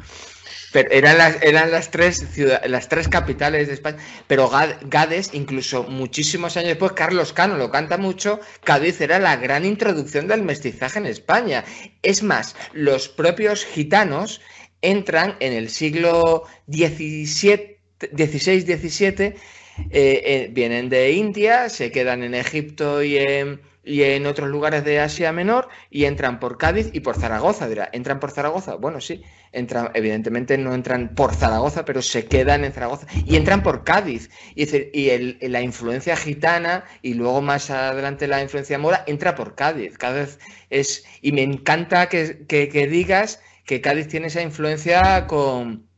Pero 0.72 0.92
eran 0.92 1.18
las, 1.18 1.42
eran 1.42 1.72
las 1.72 1.90
tres 1.90 2.24
ciudad- 2.32 2.64
las 2.68 2.88
tres 2.88 3.08
capitales 3.08 3.68
de 3.68 3.74
España. 3.74 3.98
Pero 4.28 4.48
Ga- 4.52 4.78
Gades, 4.84 5.32
incluso 5.34 5.84
muchísimos 5.84 6.56
años 6.58 6.70
después, 6.70 6.92
Carlos 6.92 7.34
Cano 7.34 7.58
lo 7.58 7.72
canta 7.72 7.98
mucho. 7.98 8.40
Cádiz 8.64 9.02
era 9.02 9.18
la 9.18 9.36
gran 9.38 9.66
introducción 9.66 10.28
del 10.28 10.44
mestizaje 10.44 11.00
en 11.00 11.08
España. 11.08 11.64
Es 12.04 12.22
más, 12.22 12.56
los 12.74 13.10
propios 13.10 13.66
gitanos 13.66 14.42
entran 14.82 15.36
en 15.40 15.54
el 15.54 15.70
siglo 15.72 16.44
XVII, 16.72 17.79
XVI-XVII, 18.00 19.26
eh, 19.26 19.36
eh, 19.92 20.50
vienen 20.52 20.90
de 20.90 21.12
India, 21.12 21.70
se 21.70 21.92
quedan 21.92 22.24
en 22.24 22.34
Egipto 22.34 23.02
y 23.02 23.18
en, 23.18 23.62
y 23.84 24.04
en 24.04 24.26
otros 24.26 24.50
lugares 24.50 24.84
de 24.84 25.00
Asia 25.00 25.32
Menor 25.32 25.70
y 25.90 26.04
entran 26.06 26.40
por 26.40 26.58
Cádiz 26.58 26.90
y 26.94 27.00
por 27.00 27.16
Zaragoza. 27.16 27.68
Dirá, 27.70 27.90
¿entran 27.94 28.20
por 28.20 28.32
Zaragoza? 28.32 28.76
Bueno, 28.76 29.00
sí, 29.00 29.22
entran, 29.54 29.92
evidentemente 29.94 30.58
no 30.58 30.74
entran 30.76 31.16
por 31.16 31.34
Zaragoza, 31.34 31.86
pero 31.86 32.02
se 32.02 32.26
quedan 32.26 32.66
en 32.66 32.74
Zaragoza 32.74 33.08
y 33.26 33.36
entran 33.38 33.64
por 33.64 33.84
Cádiz. 33.86 34.30
Y, 34.54 34.66
y 34.94 35.48
la 35.48 35.62
influencia 35.62 36.16
gitana 36.18 36.84
y 37.02 37.14
luego 37.14 37.42
más 37.42 37.70
adelante 37.70 38.28
la 38.28 38.42
influencia 38.44 38.78
mora 38.78 39.04
entra 39.08 39.34
por 39.36 39.56
Cádiz. 39.56 39.98
Cádiz 39.98 40.40
es, 40.70 41.06
y 41.22 41.32
me 41.32 41.44
encanta 41.44 42.10
que- 42.10 42.46
que 42.48 42.88
digas 42.88 43.42
que 43.66 43.82
Cádiz 43.82 44.08
tiene 44.08 44.28
esa 44.28 44.42
influencia 44.42 45.26
con... 45.28 45.89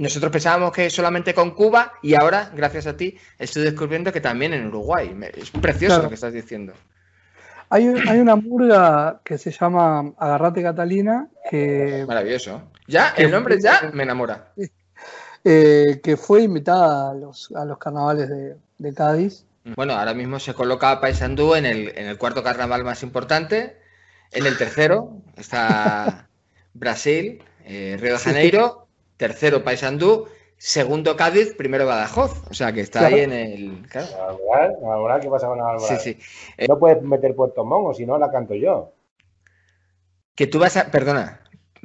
Nosotros 0.00 0.32
pensábamos 0.32 0.72
que 0.72 0.88
solamente 0.88 1.34
con 1.34 1.50
Cuba 1.50 1.92
y 2.02 2.14
ahora, 2.14 2.50
gracias 2.54 2.86
a 2.86 2.96
ti, 2.96 3.16
estoy 3.38 3.64
descubriendo 3.64 4.10
que 4.12 4.20
también 4.20 4.54
en 4.54 4.66
Uruguay. 4.66 5.14
Es 5.36 5.50
precioso 5.50 5.86
Claro. 5.94 6.02
lo 6.04 6.08
que 6.08 6.14
estás 6.14 6.32
diciendo. 6.32 6.72
Hay, 7.68 7.86
un- 7.86 8.08
hay 8.08 8.18
una 8.18 8.34
murga 8.34 9.20
que 9.22 9.36
se 9.38 9.50
llama 9.52 10.12
Agarrate 10.18 10.62
Catalina, 10.62 11.28
que, 11.50 12.04
Maravilloso. 12.08 12.62
Ya, 12.88 13.12
Que 13.14 13.24
el 13.24 13.30
nombre 13.30 13.58
ya 13.62 13.90
me 13.92 14.02
enamora. 14.04 14.52
eh, 15.44 16.00
que 16.02 16.16
fue 16.16 16.42
invitada 16.42 17.10
a 17.10 17.14
los, 17.14 17.50
a 17.54 17.64
los 17.64 17.78
carnavales 17.78 18.28
de, 18.28 18.56
de 18.78 18.94
Cádiz. 18.94 19.44
Bueno, 19.76 19.92
ahora 19.94 20.14
mismo 20.14 20.38
se 20.40 20.54
coloca 20.54 20.90
a 20.90 21.00
Paysandú 21.00 21.54
en 21.54 21.66
el, 21.66 21.92
en 21.96 22.06
el 22.06 22.18
cuarto 22.18 22.42
carnaval 22.42 22.84
más 22.84 23.02
importante. 23.02 23.76
En 24.32 24.46
el 24.46 24.56
tercero 24.56 25.18
está 25.36 26.28
Brasil, 26.74 27.42
eh, 27.64 27.96
Río 28.00 28.14
de 28.14 28.18
Janeiro. 28.18 28.86
Tercero 29.20 29.62
Paysandú. 29.62 30.28
Segundo 30.56 31.14
Cádiz, 31.14 31.54
primero 31.54 31.86
Badajoz. 31.86 32.42
O 32.50 32.54
sea 32.54 32.72
que 32.72 32.80
está 32.80 33.00
Claro. 33.00 33.16
ahí 33.16 33.22
en 33.22 33.32
el. 33.34 33.86
claro. 33.88 34.06
Alboral, 34.30 34.76
Alboral, 34.82 35.20
¿qué 35.20 35.28
pasa 35.28 35.46
con 35.46 35.58
Sí, 35.58 35.62
Alboral? 35.62 36.00
sí. 36.00 36.18
No 36.66 36.78
puedes 36.78 37.02
meter 37.02 37.34
Puerto 37.34 37.64
Montt, 37.66 37.88
o 37.90 37.94
si 37.94 38.06
no 38.06 38.16
la 38.18 38.30
canto 38.30 38.54
yo. 38.54 38.92
Que 40.34 40.46
tú 40.46 40.58
vas 40.58 40.78
a. 40.78 40.90
Perdona, 40.90 41.42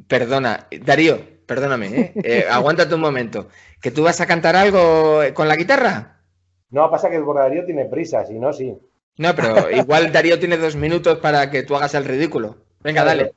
perdona. 0.08 0.68
Darío, 0.82 1.20
perdóname, 1.46 1.88
¿eh? 1.88 2.14
Eh, 2.24 2.46
aguántate 2.50 2.96
un 2.96 3.02
momento. 3.02 3.50
¿Que 3.82 3.92
tú 3.92 4.04
vas 4.04 4.22
a 4.22 4.26
cantar 4.28 4.56
algo 4.56 5.20
con 5.34 5.50
la 5.50 5.58
guitarra? 5.58 6.22
No, 6.70 6.90
pasa 6.90 7.10
que 7.10 7.18
el 7.18 7.24
bordarío 7.24 7.66
tiene 7.66 7.86
prisa, 7.86 8.26
si 8.26 8.40
no, 8.40 8.54
sí. 8.54 8.78
No, 9.18 9.36
pero 9.36 9.70
igual 9.72 10.12
Darío 10.12 10.40
tiene 10.40 10.58
dos 10.58 10.76
minutos 10.78 11.20
para 11.20 11.50
que 11.52 11.64
tú 11.64 11.76
hagas 11.76 11.96
el 11.96 12.06
ridículo. 12.06 12.58
Venga, 12.82 13.04
dale. 13.04 13.34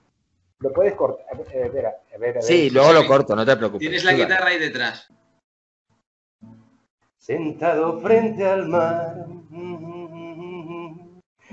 Lo 0.61 0.73
puedes 0.73 0.95
cortar. 0.95 1.25
Eh, 1.53 1.63
espera, 1.67 1.95
a 2.19 2.21
ver, 2.21 2.31
a 2.31 2.35
ver. 2.35 2.43
Sí, 2.43 2.71
luego 2.71 2.93
lo 2.93 3.07
corto, 3.07 3.35
no 3.37 3.47
te 3.47 3.57
preocupes. 3.57 3.81
Tienes 3.81 4.05
la 4.05 4.13
guitarra 4.13 4.47
ahí 4.47 4.59
detrás. 4.59 5.09
Sentado 7.19 8.01
frente 8.01 8.45
al 8.45 8.69
mar, 8.69 9.27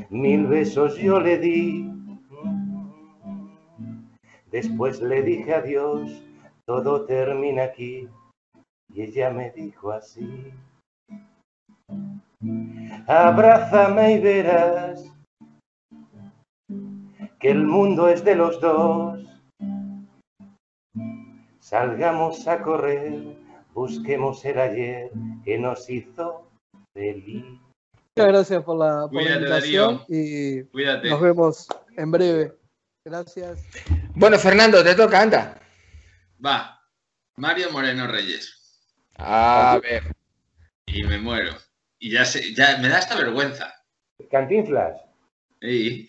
mil 0.09 0.47
besos 0.47 0.97
yo 0.97 1.19
le 1.19 1.37
di. 1.37 1.91
Después 4.51 5.01
le 5.01 5.21
dije 5.21 5.53
adiós, 5.53 6.23
todo 6.65 7.05
termina 7.05 7.63
aquí. 7.63 8.07
Y 8.93 9.01
ella 9.01 9.29
me 9.31 9.51
dijo 9.51 9.91
así. 9.91 10.53
Abrázame 13.07 14.13
y 14.13 14.19
verás 14.19 15.11
que 17.39 17.51
el 17.51 17.65
mundo 17.65 18.07
es 18.07 18.23
de 18.23 18.35
los 18.35 18.61
dos. 18.61 19.34
Salgamos 21.69 22.47
a 22.47 22.61
correr, 22.61 23.11
busquemos 23.73 24.45
el 24.45 24.59
ayer 24.59 25.09
que 25.43 25.57
nos 25.57 25.89
hizo 25.89 26.47
feliz. 26.93 27.43
Muchas 28.15 28.31
gracias 28.31 28.63
por 28.63 28.77
la, 28.77 29.07
por 29.11 29.23
la 29.23 29.31
invitación 29.37 29.97
Darío. 29.97 30.05
y 30.07 30.63
Cuídate. 30.65 31.09
nos 31.09 31.19
vemos 31.21 31.67
en 31.97 32.11
breve. 32.11 32.53
Gracias. 33.03 33.63
Bueno, 34.13 34.37
Fernando, 34.37 34.83
te 34.83 34.93
toca, 34.93 35.19
anda. 35.19 35.59
Va. 36.45 36.79
Mario 37.37 37.71
Moreno 37.71 38.05
Reyes. 38.05 38.83
A 39.17 39.79
ver. 39.81 40.03
Y 40.85 41.03
me 41.03 41.17
muero. 41.17 41.53
Y 41.97 42.11
ya 42.11 42.25
sé, 42.25 42.53
ya 42.53 42.77
me 42.77 42.89
da 42.89 42.99
esta 42.99 43.15
vergüenza. 43.15 43.73
Cantinflas, 44.29 45.01
Y, 45.61 46.07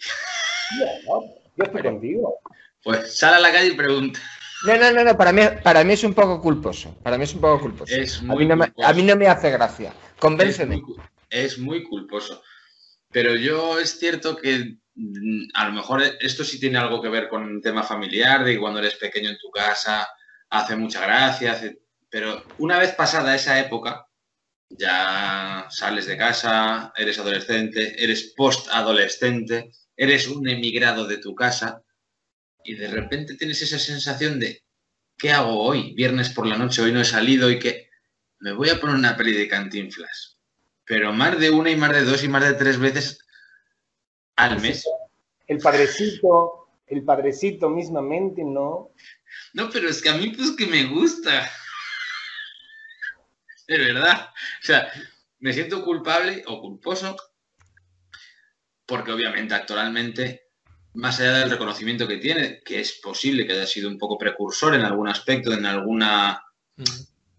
¿no? 1.07 1.23
yo 1.57 1.65
estoy 1.65 1.83
contigo. 1.83 2.41
pues 2.83 3.17
sal 3.17 3.33
a 3.33 3.41
la 3.41 3.51
calle 3.53 3.69
y 3.69 3.75
pregunta. 3.75 4.21
No, 4.65 4.77
no, 4.77 4.91
no, 4.93 5.05
no, 5.05 5.17
para 5.17 5.33
mí, 5.33 5.43
para 5.63 5.85
mí 5.85 5.93
es 5.93 6.05
un 6.05 6.15
poco 6.15 6.41
culposo. 6.41 6.97
Para 7.03 7.19
mí 7.19 7.25
es 7.25 7.35
un 7.35 7.41
poco 7.41 7.61
culposo. 7.61 7.95
Es 7.95 8.19
a, 8.19 8.23
muy 8.23 8.39
mí 8.45 8.47
no 8.47 8.57
me, 8.57 8.67
culposo. 8.67 8.89
a 8.89 8.93
mí 8.93 9.03
no 9.03 9.17
me 9.17 9.27
hace 9.29 9.51
gracia. 9.51 9.93
Convénceme. 10.19 10.77
Es 10.77 10.81
muy, 10.83 10.95
cu- 10.95 11.03
es 11.31 11.59
muy 11.59 11.83
culposo. 11.85 12.43
Pero 13.13 13.35
yo 13.37 13.79
es 13.79 13.99
cierto 13.99 14.37
que 14.37 14.79
mm, 14.95 15.49
a 15.55 15.67
lo 15.69 15.73
mejor 15.73 16.03
esto 16.21 16.43
sí 16.45 16.59
tiene 16.59 16.79
algo 16.79 17.01
que 17.03 17.09
ver 17.09 17.29
con 17.29 17.43
un 17.43 17.61
tema 17.61 17.83
familiar, 17.83 18.45
de 18.45 18.55
que 18.55 18.59
cuando 18.61 18.79
eres 18.81 18.95
pequeño 18.97 19.31
en 19.31 19.39
tu 19.39 19.51
casa 19.51 20.09
hace 20.51 20.77
mucha 20.77 21.01
gracia, 21.03 21.53
hace- 21.53 21.79
pero 22.09 22.43
una 22.59 22.79
vez 22.79 22.93
pasada 22.95 23.35
esa 23.35 23.59
época, 23.59 24.07
ya 24.69 25.67
sales 25.71 26.07
de 26.07 26.17
casa, 26.17 26.93
eres 26.97 27.19
adolescente, 27.19 28.03
eres 28.03 28.33
post-adolescente, 28.37 29.71
eres 29.97 30.29
un 30.29 30.49
emigrado 30.49 31.07
de 31.07 31.19
tu 31.19 31.35
casa 31.35 31.83
y 32.67 32.75
de 32.75 32.89
repente 32.89 33.37
tienes 33.37 33.63
esa 33.63 33.79
sensación 33.79 34.41
de 34.41 34.63
¿qué 35.17 35.31
hago 35.31 35.63
hoy? 35.63 35.95
Viernes 35.95 36.31
por 36.31 36.47
la 36.47 36.59
noche, 36.59 36.83
hoy 36.83 36.93
no 36.93 37.01
he 37.01 37.05
salido 37.05 37.51
y 37.51 37.59
que 37.59 37.89
me 38.41 38.53
voy 38.53 38.71
a 38.71 38.81
poner 38.81 38.97
una 38.97 39.17
peli 39.17 39.33
de 39.33 39.49
cantinflas. 39.49 40.39
Pero 40.85 41.13
más 41.13 41.39
de 41.39 41.51
una 41.51 41.71
y 41.71 41.77
más 41.77 41.93
de 41.93 42.05
dos 42.05 42.23
y 42.23 42.29
más 42.29 42.45
de 42.45 42.55
tres 42.55 42.79
veces 42.79 43.19
al 44.37 44.61
mes. 44.61 44.85
El 45.47 45.59
padrecito, 45.59 46.69
el 46.87 47.03
padrecito 47.05 47.71
mismamente, 47.71 48.43
¿no? 48.45 48.93
No, 49.55 49.71
pero 49.71 49.89
es 49.89 50.03
que 50.03 50.11
a 50.11 50.17
mí 50.17 50.31
pues 50.31 50.53
que 50.53 50.67
me 50.67 50.85
gusta. 50.85 51.51
De 53.67 53.79
verdad. 53.79 54.29
O 54.63 54.65
sea, 54.65 54.93
me 55.39 55.53
siento 55.53 55.85
culpable 55.85 56.45
o 56.47 56.61
culposo 56.61 57.17
porque 58.87 59.11
obviamente 59.11 59.55
actualmente, 59.55 60.46
más 60.97 61.21
allá 61.21 61.39
del 61.39 61.51
reconocimiento 61.51 62.09
que 62.09 62.17
tiene, 62.17 62.61
que 62.65 62.81
es 62.81 63.01
posible 63.03 63.47
que 63.47 63.53
haya 63.53 63.67
sido 63.67 63.89
un 63.89 63.99
poco 63.99 64.19
precursor 64.19 64.75
en 64.75 64.83
algún 64.83 65.09
aspecto, 65.09 65.53
en 65.53 65.67
alguna 65.67 66.43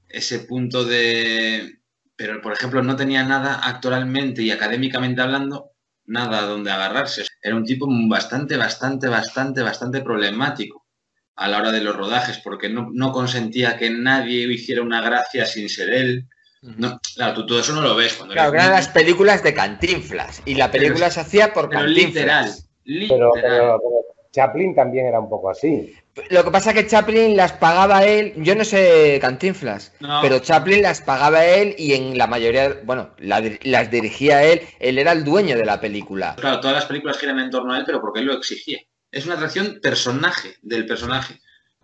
ese 0.07 0.39
punto 0.39 0.83
de... 0.83 1.79
Pero, 2.15 2.41
por 2.41 2.53
ejemplo, 2.53 2.81
no 2.81 2.95
tenía 2.95 3.23
nada 3.23 3.61
actoralmente 3.63 4.41
y 4.41 4.51
académicamente 4.51 5.21
hablando, 5.21 5.71
nada 6.05 6.41
donde 6.43 6.71
agarrarse. 6.71 7.25
Era 7.41 7.55
un 7.55 7.63
tipo 7.63 7.87
bastante, 8.07 8.57
bastante, 8.57 9.07
bastante, 9.07 9.61
bastante 9.61 10.01
problemático 10.01 10.85
a 11.35 11.47
la 11.47 11.59
hora 11.59 11.71
de 11.71 11.81
los 11.81 11.95
rodajes, 11.95 12.39
porque 12.39 12.69
no, 12.69 12.89
no 12.91 13.11
consentía 13.11 13.77
que 13.77 13.91
nadie 13.91 14.51
hiciera 14.51 14.81
una 14.81 15.01
gracia 15.01 15.45
sin 15.45 15.69
ser 15.69 15.89
él. 15.89 16.27
No, 16.61 16.99
claro, 17.15 17.35
tú 17.35 17.45
todo 17.45 17.59
eso 17.59 17.73
no 17.73 17.81
lo 17.81 17.95
ves 17.95 18.13
cuando 18.13 18.33
Claro, 18.33 18.49
eres 18.49 18.63
eran 18.63 18.75
las 18.75 18.87
películas 18.87 19.43
de 19.43 19.53
Cantinflas. 19.53 20.41
Y 20.45 20.55
la 20.55 20.71
película 20.71 21.11
se 21.11 21.19
hacía 21.19 21.53
por 21.53 21.69
pero 21.69 21.81
Cantinflas. 21.81 22.07
literal, 22.07 22.55
Pero, 22.87 23.31
literal. 23.35 23.41
pero, 23.41 23.81
pero 23.81 24.29
Chaplin 24.31 24.75
también 24.75 25.07
era 25.07 25.19
un 25.19 25.29
poco 25.29 25.49
así. 25.49 25.93
Lo 26.29 26.43
que 26.43 26.51
pasa 26.51 26.71
es 26.71 26.75
que 26.75 26.87
Chaplin 26.87 27.35
las 27.37 27.53
pagaba 27.53 28.03
él, 28.05 28.33
yo 28.37 28.55
no 28.55 28.63
sé 28.63 29.19
Cantinflas, 29.21 29.93
No. 29.99 30.19
pero 30.21 30.39
Chaplin 30.39 30.81
las 30.81 31.01
pagaba 31.01 31.45
él 31.45 31.75
y 31.77 31.93
en 31.93 32.17
la 32.17 32.25
mayoría, 32.27 32.75
bueno, 32.85 33.11
la 33.19 33.41
las 33.63 33.91
dirigía 33.91 34.43
él, 34.43 34.61
él 34.79 34.97
era 34.97 35.11
el 35.11 35.23
dueño 35.23 35.55
de 35.57 35.65
la 35.65 35.79
película. 35.79 36.35
Claro, 36.39 36.59
todas 36.59 36.75
las 36.75 36.85
películas 36.85 37.17
giran 37.19 37.39
en 37.39 37.51
torno 37.51 37.73
a 37.73 37.77
él, 37.77 37.83
pero 37.85 38.01
porque 38.01 38.19
él 38.21 38.25
lo 38.25 38.33
exigía. 38.33 38.79
Es 39.11 39.25
una 39.25 39.35
atracción 39.35 39.79
personaje 39.81 40.55
del 40.61 40.85
personaje. 40.85 41.39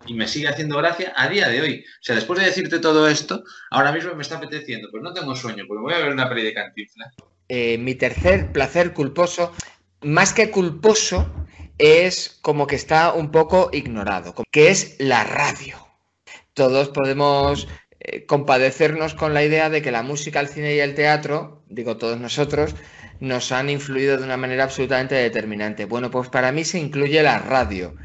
Y 0.06 0.14
me 0.14 0.28
sigue 0.28 0.48
haciendo 0.48 0.76
gracia 0.76 1.14
a 1.16 1.28
día 1.28 1.48
de 1.48 1.60
hoy. 1.62 1.84
O 2.00 2.02
sea, 2.02 2.14
después 2.14 2.38
de 2.38 2.44
decirte 2.46 2.78
todo 2.78 3.08
esto, 3.08 3.42
ahora 3.70 3.90
mismo 3.92 4.14
me 4.14 4.22
está 4.22 4.36
apeteciendo. 4.36 4.88
Pues 4.90 5.02
no 5.02 5.14
tengo 5.14 5.34
sueño, 5.34 5.64
pues 5.66 5.80
voy 5.80 5.94
a 5.94 5.98
ver 5.98 6.12
una 6.12 6.28
peli 6.28 6.42
de 6.44 6.52
Cantinflas. 6.52 7.14
Eh, 7.48 7.78
mi 7.78 7.94
tercer 7.94 8.52
placer 8.52 8.92
culposo, 8.92 9.52
más 10.04 10.32
que 10.32 10.50
culposo, 10.50 11.32
es 11.78 12.38
como 12.42 12.66
que 12.66 12.76
está 12.76 13.12
un 13.12 13.30
poco 13.30 13.70
ignorado, 13.72 14.34
que 14.50 14.70
es 14.70 14.96
la 14.98 15.24
radio. 15.24 15.76
Todos 16.52 16.90
podemos 16.90 17.66
eh, 18.00 18.26
compadecernos 18.26 19.14
con 19.14 19.34
la 19.34 19.44
idea 19.44 19.70
de 19.70 19.82
que 19.82 19.90
la 19.90 20.02
música, 20.02 20.40
el 20.40 20.48
cine 20.48 20.74
y 20.74 20.80
el 20.80 20.94
teatro, 20.94 21.64
digo 21.68 21.96
todos 21.96 22.20
nosotros, 22.20 22.74
nos 23.20 23.50
han 23.52 23.70
influido 23.70 24.18
de 24.18 24.24
una 24.24 24.36
manera 24.36 24.64
absolutamente 24.64 25.14
determinante. 25.14 25.84
Bueno, 25.84 26.10
pues 26.10 26.28
para 26.28 26.52
mí 26.52 26.64
se 26.64 26.78
incluye 26.78 27.22
la 27.22 27.38
radio. 27.38 27.96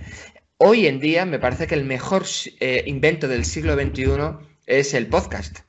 Hoy 0.57 0.87
en 0.87 0.99
día 0.99 1.25
me 1.25 1.39
parece 1.39 1.67
que 1.67 1.75
el 1.75 1.85
mejor 1.85 2.25
eh, 2.59 2.83
invento 2.87 3.27
del 3.27 3.45
siglo 3.45 3.75
XXI 3.75 4.47
es 4.65 4.93
el 4.93 5.07
podcast. 5.07 5.59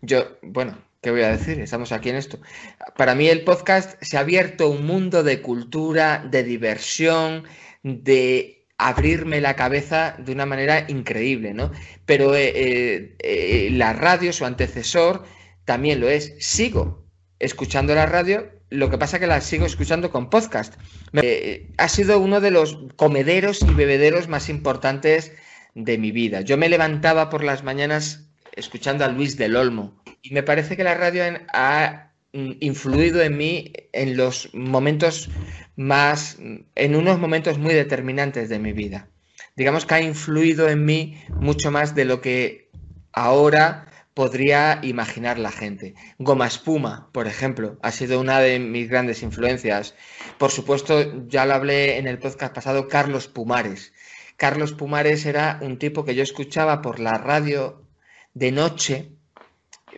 Yo, 0.00 0.38
bueno, 0.42 0.78
¿qué 1.02 1.10
voy 1.10 1.22
a 1.22 1.36
decir? 1.36 1.60
Estamos 1.60 1.92
aquí 1.92 2.08
en 2.08 2.16
esto. 2.16 2.38
Para 2.96 3.14
mí 3.14 3.28
el 3.28 3.42
podcast 3.42 4.00
se 4.02 4.16
ha 4.16 4.20
abierto 4.20 4.70
un 4.70 4.86
mundo 4.86 5.22
de 5.22 5.42
cultura, 5.42 6.24
de 6.30 6.44
diversión, 6.44 7.44
de 7.82 8.68
abrirme 8.78 9.40
la 9.40 9.56
cabeza 9.56 10.16
de 10.18 10.32
una 10.32 10.46
manera 10.46 10.86
increíble, 10.88 11.54
¿no? 11.54 11.72
Pero 12.06 12.34
eh, 12.34 12.52
eh, 12.54 13.16
eh, 13.18 13.68
la 13.72 13.92
radio, 13.92 14.32
su 14.32 14.44
antecesor, 14.44 15.24
también 15.64 16.00
lo 16.00 16.08
es. 16.08 16.34
Sigo 16.38 17.04
escuchando 17.38 17.94
la 17.94 18.06
radio, 18.06 18.50
Lo 18.70 18.88
que 18.88 18.96
pasa 18.96 19.18
que 19.18 19.26
la 19.26 19.42
sigo 19.42 19.66
escuchando 19.66 20.10
con 20.10 20.30
podcast. 20.30 20.74
Ha 21.76 21.88
sido 21.88 22.20
uno 22.20 22.40
de 22.40 22.50
los 22.50 22.78
comederos 22.96 23.60
y 23.60 23.74
bebederos 23.74 24.28
más 24.28 24.48
importantes 24.48 25.32
de 25.74 25.98
mi 25.98 26.10
vida. 26.10 26.40
Yo 26.40 26.56
me 26.56 26.70
levantaba 26.70 27.28
por 27.28 27.44
las 27.44 27.64
mañanas 27.64 28.31
escuchando 28.52 29.04
a 29.04 29.08
Luis 29.08 29.36
del 29.36 29.56
Olmo 29.56 30.02
y 30.22 30.32
me 30.32 30.42
parece 30.42 30.76
que 30.76 30.84
la 30.84 30.94
radio 30.94 31.24
ha 31.52 32.12
mm, 32.32 32.52
influido 32.60 33.22
en 33.22 33.36
mí 33.36 33.72
en 33.92 34.16
los 34.16 34.52
momentos 34.54 35.28
más, 35.76 36.38
en 36.74 36.96
unos 36.96 37.18
momentos 37.18 37.58
muy 37.58 37.74
determinantes 37.74 38.48
de 38.48 38.58
mi 38.58 38.72
vida. 38.72 39.08
Digamos 39.56 39.84
que 39.84 39.94
ha 39.94 40.00
influido 40.00 40.68
en 40.68 40.84
mí 40.84 41.22
mucho 41.40 41.70
más 41.70 41.94
de 41.94 42.04
lo 42.04 42.20
que 42.20 42.70
ahora 43.12 43.88
podría 44.14 44.80
imaginar 44.82 45.38
la 45.38 45.50
gente. 45.50 45.94
Goma 46.18 46.46
Espuma, 46.46 47.08
por 47.12 47.26
ejemplo, 47.26 47.78
ha 47.82 47.90
sido 47.90 48.20
una 48.20 48.40
de 48.40 48.58
mis 48.58 48.88
grandes 48.88 49.22
influencias. 49.22 49.94
Por 50.38 50.50
supuesto, 50.50 51.26
ya 51.28 51.46
lo 51.46 51.54
hablé 51.54 51.98
en 51.98 52.06
el 52.06 52.18
podcast 52.18 52.54
pasado, 52.54 52.88
Carlos 52.88 53.28
Pumares. 53.28 53.92
Carlos 54.36 54.72
Pumares 54.72 55.24
era 55.26 55.58
un 55.62 55.78
tipo 55.78 56.04
que 56.04 56.14
yo 56.14 56.22
escuchaba 56.22 56.82
por 56.82 57.00
la 57.00 57.12
radio 57.12 57.81
de 58.34 58.52
noche, 58.52 59.12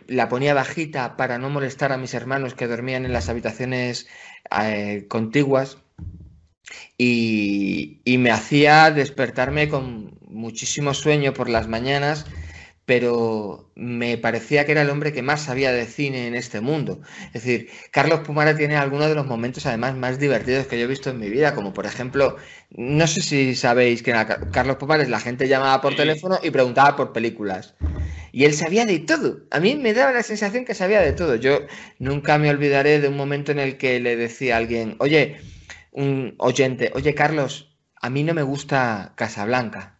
la 0.07 0.29
ponía 0.29 0.53
bajita 0.53 1.17
para 1.17 1.37
no 1.37 1.49
molestar 1.49 1.91
a 1.91 1.97
mis 1.97 2.13
hermanos 2.13 2.53
que 2.53 2.67
dormían 2.67 3.05
en 3.05 3.13
las 3.13 3.29
habitaciones 3.29 4.07
eh, 4.61 5.05
contiguas 5.07 5.77
y, 6.97 8.01
y 8.03 8.17
me 8.17 8.31
hacía 8.31 8.91
despertarme 8.91 9.69
con 9.69 10.17
muchísimo 10.27 10.93
sueño 10.93 11.33
por 11.33 11.49
las 11.49 11.67
mañanas, 11.67 12.25
pero 12.85 13.71
me 13.75 14.17
parecía 14.17 14.65
que 14.65 14.71
era 14.73 14.83
el 14.83 14.89
hombre 14.89 15.11
que 15.11 15.23
más 15.23 15.41
sabía 15.41 15.71
de 15.71 15.85
cine 15.85 16.27
en 16.27 16.35
este 16.35 16.61
mundo. 16.61 17.01
Es 17.33 17.43
decir, 17.43 17.69
Carlos 17.91 18.19
Pumara 18.19 18.55
tiene 18.55 18.75
algunos 18.75 19.07
de 19.07 19.15
los 19.15 19.25
momentos 19.25 19.65
además 19.65 19.95
más 19.95 20.19
divertidos 20.19 20.67
que 20.67 20.77
yo 20.77 20.85
he 20.85 20.87
visto 20.87 21.09
en 21.09 21.19
mi 21.19 21.29
vida, 21.29 21.55
como 21.55 21.73
por 21.73 21.87
ejemplo, 21.87 22.37
no 22.69 23.07
sé 23.07 23.21
si 23.21 23.55
sabéis 23.55 24.03
que 24.03 24.13
Carlos 24.51 24.77
Pumares, 24.77 25.09
la 25.09 25.19
gente 25.19 25.47
llamaba 25.47 25.81
por 25.81 25.95
teléfono 25.95 26.39
y 26.43 26.51
preguntaba 26.51 26.95
por 26.95 27.11
películas. 27.11 27.73
Y 28.31 28.45
él 28.45 28.53
sabía 28.53 28.85
de 28.85 28.99
todo. 28.99 29.45
A 29.49 29.59
mí 29.59 29.75
me 29.75 29.93
daba 29.93 30.11
la 30.11 30.23
sensación 30.23 30.65
que 30.65 30.73
sabía 30.75 31.01
de 31.01 31.13
todo. 31.13 31.35
Yo 31.35 31.61
nunca 31.99 32.37
me 32.37 32.49
olvidaré 32.49 32.99
de 32.99 33.07
un 33.07 33.17
momento 33.17 33.51
en 33.51 33.59
el 33.59 33.77
que 33.77 33.99
le 33.99 34.15
decía 34.15 34.55
a 34.55 34.57
alguien, 34.57 34.95
oye, 34.99 35.37
un 35.91 36.35
oyente, 36.37 36.91
oye 36.93 37.15
Carlos, 37.15 37.75
a 38.01 38.09
mí 38.09 38.23
no 38.23 38.33
me 38.33 38.43
gusta 38.43 39.13
Casablanca. 39.15 39.94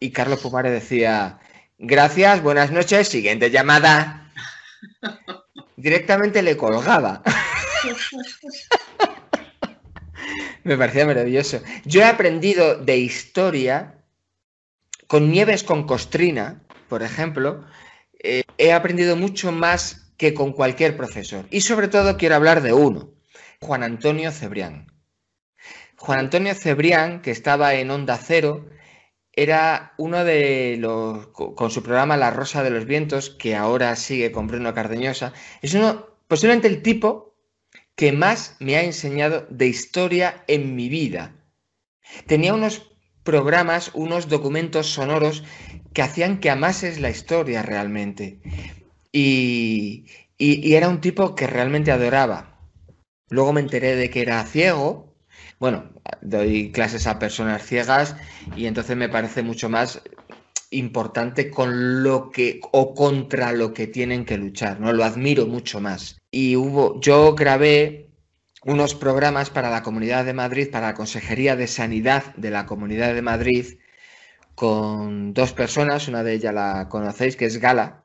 Y 0.00 0.10
Carlos 0.10 0.40
Pumares 0.40 0.72
decía, 0.72 1.40
gracias, 1.78 2.42
buenas 2.42 2.70
noches, 2.70 3.08
siguiente 3.08 3.50
llamada. 3.50 4.32
Directamente 5.76 6.42
le 6.42 6.56
colgaba. 6.56 7.22
Me 10.64 10.76
parecía 10.76 11.06
maravilloso. 11.06 11.62
Yo 11.84 12.00
he 12.02 12.04
aprendido 12.04 12.76
de 12.76 12.96
historia 12.98 13.94
con 15.06 15.30
Nieves 15.30 15.62
con 15.64 15.86
Costrina, 15.86 16.62
por 16.88 17.02
ejemplo. 17.02 17.64
eh, 18.20 18.42
he 18.58 18.72
aprendido 18.72 19.16
mucho 19.16 19.52
más 19.52 20.12
que 20.16 20.34
con 20.34 20.52
cualquier 20.52 20.96
profesor. 20.96 21.46
Y 21.50 21.60
sobre 21.62 21.88
todo 21.88 22.16
quiero 22.16 22.34
hablar 22.34 22.60
de 22.62 22.72
uno, 22.72 23.10
Juan 23.60 23.82
Antonio 23.84 24.32
Cebrián. 24.32 24.92
Juan 25.96 26.18
Antonio 26.18 26.54
Cebrián, 26.54 27.22
que 27.22 27.30
estaba 27.30 27.74
en 27.74 27.90
Onda 27.90 28.16
Cero, 28.18 28.68
era 29.42 29.94
uno 29.98 30.24
de 30.24 30.76
los, 30.78 31.28
co- 31.28 31.54
con 31.54 31.70
su 31.70 31.82
programa 31.82 32.16
La 32.16 32.30
Rosa 32.30 32.62
de 32.62 32.70
los 32.70 32.86
Vientos, 32.86 33.30
que 33.30 33.54
ahora 33.56 33.96
sigue 33.96 34.32
con 34.32 34.46
Bruno 34.48 34.74
Cardeñosa, 34.74 35.32
es 35.62 35.74
uno, 35.74 36.06
posiblemente 36.28 36.68
el 36.68 36.82
tipo 36.82 37.34
que 37.96 38.12
más 38.12 38.56
me 38.60 38.76
ha 38.76 38.82
enseñado 38.84 39.46
de 39.50 39.66
historia 39.68 40.44
en 40.48 40.76
mi 40.76 40.88
vida. 40.88 41.34
Tenía 42.26 42.54
unos 42.54 42.90
programas, 43.24 43.90
unos 43.94 44.28
documentos 44.28 44.86
sonoros 44.86 45.44
que 45.92 46.02
hacían 46.02 46.38
que 46.40 46.50
amases 46.50 47.00
la 47.00 47.10
historia 47.10 47.62
realmente. 47.62 48.40
Y, 49.12 50.06
y- 50.38 50.68
y 50.68 50.74
era 50.76 50.88
un 50.88 51.00
tipo 51.00 51.34
que 51.34 51.46
realmente 51.46 51.92
adoraba. 51.92 52.60
Luego 53.30 53.52
me 53.54 53.60
enteré 53.60 53.96
de 53.96 54.10
que 54.10 54.22
era 54.22 54.44
ciego. 54.44 55.14
Bueno, 55.60 55.90
doy 56.20 56.72
clases 56.72 57.06
a 57.06 57.18
personas 57.18 57.64
ciegas 57.64 58.16
y 58.56 58.66
entonces 58.66 58.96
me 58.96 59.08
parece 59.08 59.42
mucho 59.42 59.68
más 59.68 60.02
importante 60.70 61.50
con 61.50 62.02
lo 62.02 62.30
que 62.30 62.60
o 62.72 62.94
contra 62.94 63.52
lo 63.52 63.72
que 63.72 63.86
tienen 63.86 64.24
que 64.24 64.36
luchar, 64.36 64.80
¿no? 64.80 64.92
Lo 64.92 65.04
admiro 65.04 65.46
mucho 65.46 65.80
más. 65.80 66.18
Y 66.30 66.56
hubo, 66.56 67.00
yo 67.00 67.34
grabé 67.34 68.10
unos 68.64 68.94
programas 68.94 69.50
para 69.50 69.70
la 69.70 69.82
Comunidad 69.82 70.24
de 70.24 70.34
Madrid, 70.34 70.70
para 70.70 70.88
la 70.88 70.94
Consejería 70.94 71.56
de 71.56 71.66
Sanidad 71.66 72.34
de 72.36 72.50
la 72.50 72.66
Comunidad 72.66 73.14
de 73.14 73.22
Madrid, 73.22 73.78
con 74.54 75.32
dos 75.32 75.52
personas, 75.52 76.08
una 76.08 76.22
de 76.22 76.34
ellas 76.34 76.52
la 76.52 76.88
conocéis, 76.88 77.36
que 77.36 77.46
es 77.46 77.58
Gala, 77.58 78.04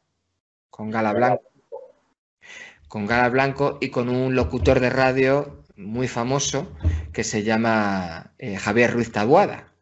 con 0.70 0.90
Gala 0.92 1.14
Blanco, 1.14 1.44
con 2.88 3.08
Gala 3.08 3.30
Blanco 3.30 3.78
y 3.82 3.90
con 3.90 4.08
un 4.08 4.36
locutor 4.36 4.80
de 4.80 4.90
radio 4.90 5.63
muy 5.76 6.08
famoso 6.08 6.72
que 7.12 7.24
se 7.24 7.44
llama 7.44 8.34
eh, 8.38 8.58
Javier 8.58 8.94
Ruiz 8.94 9.12
Taboada. 9.12 9.74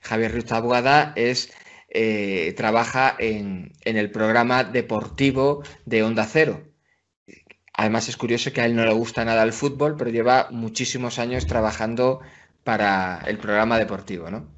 Javier 0.00 0.32
Ruiz 0.32 0.46
Taboada 0.46 1.12
es, 1.16 1.52
eh, 1.88 2.54
trabaja 2.56 3.14
en, 3.18 3.72
en 3.82 3.96
el 3.96 4.10
programa 4.10 4.64
deportivo 4.64 5.62
de 5.84 6.02
Onda 6.02 6.24
Cero. 6.24 6.62
Además 7.72 8.08
es 8.08 8.16
curioso 8.16 8.52
que 8.52 8.60
a 8.60 8.66
él 8.66 8.74
no 8.74 8.84
le 8.84 8.92
gusta 8.92 9.24
nada 9.24 9.42
el 9.42 9.52
fútbol, 9.52 9.96
pero 9.96 10.10
lleva 10.10 10.48
muchísimos 10.50 11.18
años 11.18 11.46
trabajando 11.46 12.20
para 12.64 13.22
el 13.26 13.38
programa 13.38 13.78
deportivo, 13.78 14.30
¿no? 14.30 14.48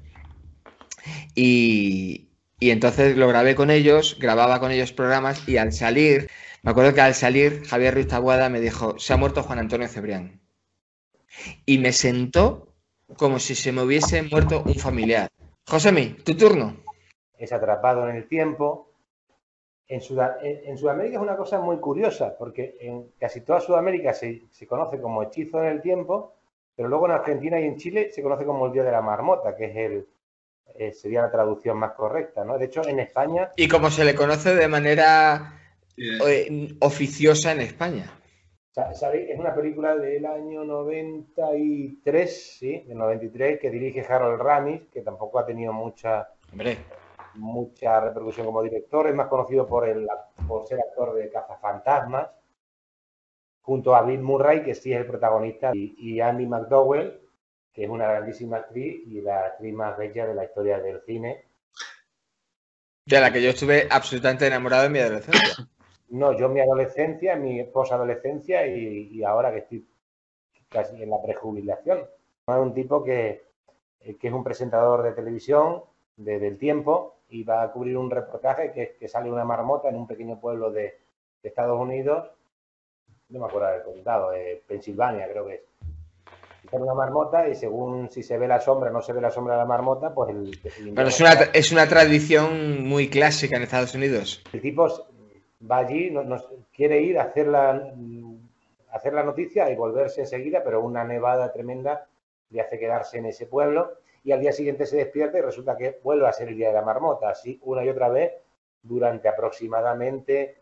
Y, 1.35 2.29
y 2.59 2.71
entonces 2.71 3.17
lo 3.17 3.27
grabé 3.27 3.55
con 3.55 3.71
ellos, 3.71 4.17
grababa 4.19 4.59
con 4.59 4.71
ellos 4.71 4.91
programas 4.91 5.47
y 5.47 5.57
al 5.57 5.73
salir, 5.73 6.29
me 6.61 6.71
acuerdo 6.71 6.93
que 6.93 7.01
al 7.01 7.15
salir 7.15 7.63
Javier 7.65 7.93
Ruiz 7.93 8.07
Taboada 8.07 8.49
me 8.49 8.59
dijo, 8.59 8.97
se 8.99 9.13
ha 9.13 9.17
muerto 9.17 9.43
Juan 9.43 9.59
Antonio 9.59 9.87
Cebrián. 9.87 10.39
Y 11.65 11.77
me 11.77 11.91
sentó 11.93 12.67
como 13.17 13.39
si 13.39 13.55
se 13.55 13.71
me 13.71 13.81
hubiese 13.83 14.21
muerto 14.23 14.63
un 14.65 14.75
familiar. 14.75 15.29
Josemi, 15.67 16.09
tu 16.23 16.35
turno. 16.35 16.77
es 17.37 17.51
atrapado 17.53 18.07
en 18.09 18.15
el 18.17 18.27
tiempo. 18.27 18.87
En, 19.87 20.01
Suda- 20.01 20.37
en- 20.43 20.61
en 20.69 20.77
Sudamérica 20.77 21.15
es 21.17 21.21
una 21.21 21.35
cosa 21.37 21.59
muy 21.59 21.77
curiosa, 21.77 22.35
porque 22.37 22.77
en 22.81 23.11
casi 23.19 23.41
toda 23.41 23.59
Sudamérica 23.61 24.13
se, 24.13 24.43
se 24.51 24.67
conoce 24.67 24.99
como 25.01 25.23
hechizo 25.23 25.59
en 25.63 25.67
el 25.69 25.81
tiempo, 25.81 26.35
pero 26.75 26.87
luego 26.89 27.07
en 27.07 27.13
Argentina 27.13 27.59
y 27.59 27.65
en 27.65 27.77
Chile 27.77 28.11
se 28.11 28.21
conoce 28.21 28.45
como 28.45 28.67
el 28.67 28.71
Día 28.73 28.83
de 28.83 28.91
la 28.91 29.01
Marmota, 29.01 29.55
que 29.55 29.65
es 29.65 29.75
el, 29.75 30.07
eh, 30.75 30.91
sería 30.93 31.23
la 31.23 31.31
traducción 31.31 31.77
más 31.77 31.93
correcta, 31.93 32.43
¿no? 32.45 32.57
De 32.59 32.65
hecho, 32.65 32.87
en 32.87 32.99
España, 32.99 33.49
Y 33.55 33.67
como 33.67 33.89
se 33.89 34.05
le 34.05 34.13
conoce 34.13 34.53
de 34.53 34.67
manera 34.67 35.55
Eh, 35.97 36.19
eh, 36.27 36.75
oficiosa 36.81 37.51
en 37.53 37.61
España. 37.61 38.05
Es 38.91 39.39
una 39.39 39.53
película 39.53 39.95
del 39.95 40.25
año 40.25 40.63
93, 40.63 42.57
¿sí? 42.59 42.79
Del 42.87 42.97
93, 42.97 43.59
que 43.59 43.69
dirige 43.69 44.01
Harold 44.01 44.41
Ramis, 44.41 44.81
que 44.93 45.01
tampoco 45.01 45.39
ha 45.39 45.45
tenido 45.45 45.73
mucha, 45.73 46.29
Hombre, 46.51 46.77
mucha 47.35 47.99
repercusión 47.99 48.45
como 48.45 48.63
director, 48.63 49.07
es 49.07 49.15
más 49.15 49.27
conocido 49.27 49.67
por, 49.67 49.87
el, 49.87 50.07
por 50.47 50.67
ser 50.67 50.79
actor 50.79 51.15
de 51.15 51.29
Cazafantasmas, 51.29 52.29
junto 53.61 53.95
a 53.95 54.01
Bill 54.03 54.21
Murray, 54.21 54.63
que 54.63 54.75
sí 54.75 54.93
es 54.93 54.99
el 54.99 55.05
protagonista, 55.07 55.71
y, 55.73 55.95
y 55.97 56.21
Andy 56.21 56.45
McDowell, 56.45 57.21
que 57.73 57.83
es 57.83 57.89
una 57.89 58.07
grandísima 58.07 58.57
actriz 58.57 59.01
y 59.07 59.21
la 59.21 59.41
actriz 59.41 59.73
más 59.73 59.97
bella 59.97 60.25
de 60.27 60.35
la 60.35 60.45
historia 60.45 60.79
del 60.79 61.01
cine. 61.01 61.45
de 63.05 63.21
la 63.21 63.31
que 63.31 63.41
yo 63.41 63.49
estuve 63.49 63.87
absolutamente 63.89 64.47
enamorado 64.47 64.85
en 64.85 64.91
mi 64.91 64.99
adolescencia. 64.99 65.67
No, 66.11 66.33
yo 66.37 66.47
en 66.47 66.53
mi 66.53 66.59
adolescencia, 66.61 67.33
en 67.33 67.41
mi 67.43 67.63
posadolescencia 67.65 68.65
y, 68.67 69.09
y 69.11 69.23
ahora 69.23 69.51
que 69.51 69.59
estoy 69.59 69.85
casi 70.69 71.01
en 71.03 71.09
la 71.09 71.21
prejubilación. 71.21 71.99
Es 72.47 72.55
un 72.55 72.73
tipo 72.73 73.03
que, 73.03 73.43
eh, 74.01 74.15
que 74.17 74.27
es 74.27 74.33
un 74.33 74.43
presentador 74.43 75.03
de 75.03 75.11
televisión 75.11 75.83
de- 76.17 76.39
del 76.39 76.57
tiempo 76.57 77.15
y 77.29 77.43
va 77.43 77.61
a 77.61 77.71
cubrir 77.71 77.97
un 77.97 78.09
reportaje 78.09 78.71
que, 78.71 78.95
que 78.99 79.07
sale 79.07 79.31
una 79.31 79.45
marmota 79.45 79.89
en 79.89 79.95
un 79.97 80.07
pequeño 80.07 80.39
pueblo 80.39 80.71
de, 80.71 80.97
de 81.43 81.49
Estados 81.49 81.79
Unidos, 81.79 82.31
no 83.29 83.39
me 83.39 83.45
acuerdo 83.45 83.67
del 83.69 83.83
condado, 83.83 84.33
eh, 84.33 84.63
Pensilvania 84.67 85.27
creo 85.29 85.45
que 85.45 85.55
es. 85.55 85.61
Sale 86.71 86.83
una 86.83 86.93
marmota 86.95 87.47
y 87.47 87.55
según 87.55 88.09
si 88.09 88.21
se 88.23 88.37
ve 88.37 88.47
la 88.47 88.59
sombra 88.59 88.89
o 88.89 88.93
no 88.93 89.01
se 89.01 89.13
ve 89.13 89.21
la 89.21 89.31
sombra 89.31 89.53
de 89.55 89.59
la 89.59 89.65
marmota, 89.65 90.13
pues 90.13 90.29
el, 90.31 90.59
el 90.87 90.93
Bueno, 90.93 91.09
es 91.09 91.19
una, 91.19 91.33
es 91.53 91.71
una 91.71 91.87
tradición 91.87 92.83
muy 92.87 93.09
clásica 93.09 93.57
en 93.57 93.63
Estados 93.63 93.93
Unidos. 93.95 94.43
El 94.53 94.61
tipo 94.61 94.87
va 95.69 95.77
allí, 95.79 96.09
no- 96.11 96.23
nos, 96.23 96.47
quiere 96.73 97.01
ir 97.01 97.19
a 97.19 97.23
hacer 97.23 97.47
la, 97.47 97.71
a 97.71 98.95
hacer 98.95 99.13
la 99.13 99.23
noticia 99.23 99.69
y 99.69 99.75
volverse 99.75 100.21
enseguida, 100.21 100.63
pero 100.63 100.81
una 100.81 101.03
nevada 101.03 101.51
tremenda 101.51 102.07
le 102.49 102.61
hace 102.61 102.79
quedarse 102.79 103.17
en 103.19 103.25
ese 103.27 103.45
pueblo 103.45 103.93
y 104.23 104.31
al 104.31 104.41
día 104.41 104.51
siguiente 104.51 104.85
se 104.85 104.97
despierta 104.97 105.37
y 105.37 105.41
resulta 105.41 105.77
que 105.77 105.99
vuelve 106.03 106.27
a 106.27 106.33
ser 106.33 106.49
el 106.49 106.57
día 106.57 106.69
de 106.69 106.73
la 106.73 106.81
marmota, 106.81 107.29
así 107.29 107.59
una 107.63 107.83
y 107.85 107.89
otra 107.89 108.09
vez 108.09 108.33
durante 108.81 109.27
aproximadamente 109.29 110.57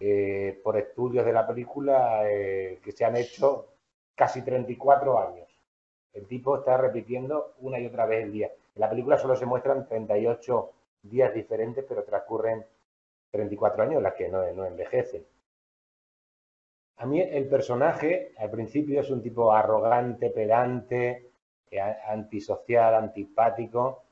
eh, 0.00 0.60
por 0.62 0.76
estudios 0.76 1.24
de 1.24 1.32
la 1.32 1.46
película 1.46 2.22
eh, 2.30 2.80
que 2.82 2.92
se 2.92 3.04
han 3.04 3.16
hecho 3.16 3.66
casi 4.14 4.42
34 4.42 5.18
años. 5.18 5.48
El 6.12 6.26
tipo 6.26 6.56
está 6.58 6.76
repitiendo 6.76 7.54
una 7.60 7.78
y 7.80 7.86
otra 7.86 8.06
vez 8.06 8.24
el 8.24 8.32
día. 8.32 8.46
En 8.74 8.80
la 8.80 8.88
película 8.90 9.18
solo 9.18 9.36
se 9.36 9.46
muestran 9.46 9.86
38 9.88 10.70
días 11.02 11.34
diferentes, 11.34 11.84
pero 11.88 12.04
transcurren 12.04 12.64
34 13.34 13.82
años, 13.82 14.00
las 14.00 14.14
que 14.14 14.28
no, 14.28 14.44
envejecen. 14.64 15.26
A 16.98 17.06
mí 17.06 17.20
el 17.20 17.48
personaje 17.48 18.32
al 18.38 18.48
principio 18.48 19.00
es 19.00 19.10
un 19.10 19.20
tipo 19.20 19.52
arrogante, 19.52 20.30
pedante, 20.30 21.32
eh, 21.68 21.80
antisocial, 21.80 22.94
antipático, 22.94 24.04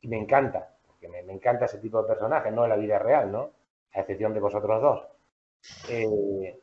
y 0.00 0.08
me 0.08 0.16
encanta, 0.18 0.74
porque 0.86 1.08
me, 1.08 1.20
encanta 1.30 1.66
ese 1.66 1.78
tipo 1.78 2.00
de 2.00 2.08
personaje, 2.08 2.50
no 2.50 2.64
en 2.64 2.70
la 2.70 2.76
vida 2.76 2.98
real, 2.98 3.30
¿no? 3.30 3.50
A 3.92 4.00
excepción 4.00 4.32
de 4.32 4.40
vosotros 4.40 4.80
dos. 4.80 5.08
Eh, 5.90 6.58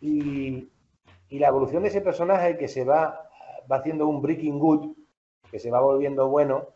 y, 0.00 0.70
y 1.28 1.38
la 1.40 1.48
evolución 1.48 1.82
de 1.82 1.88
ese 1.88 2.00
personaje 2.00 2.56
que 2.56 2.68
se 2.68 2.84
va, 2.84 3.28
va 3.70 3.76
haciendo 3.76 4.06
un 4.06 4.22
breaking 4.22 4.60
good, 4.60 4.96
que 5.50 5.58
se 5.58 5.72
va 5.72 5.80
volviendo 5.80 6.28
bueno, 6.28 6.68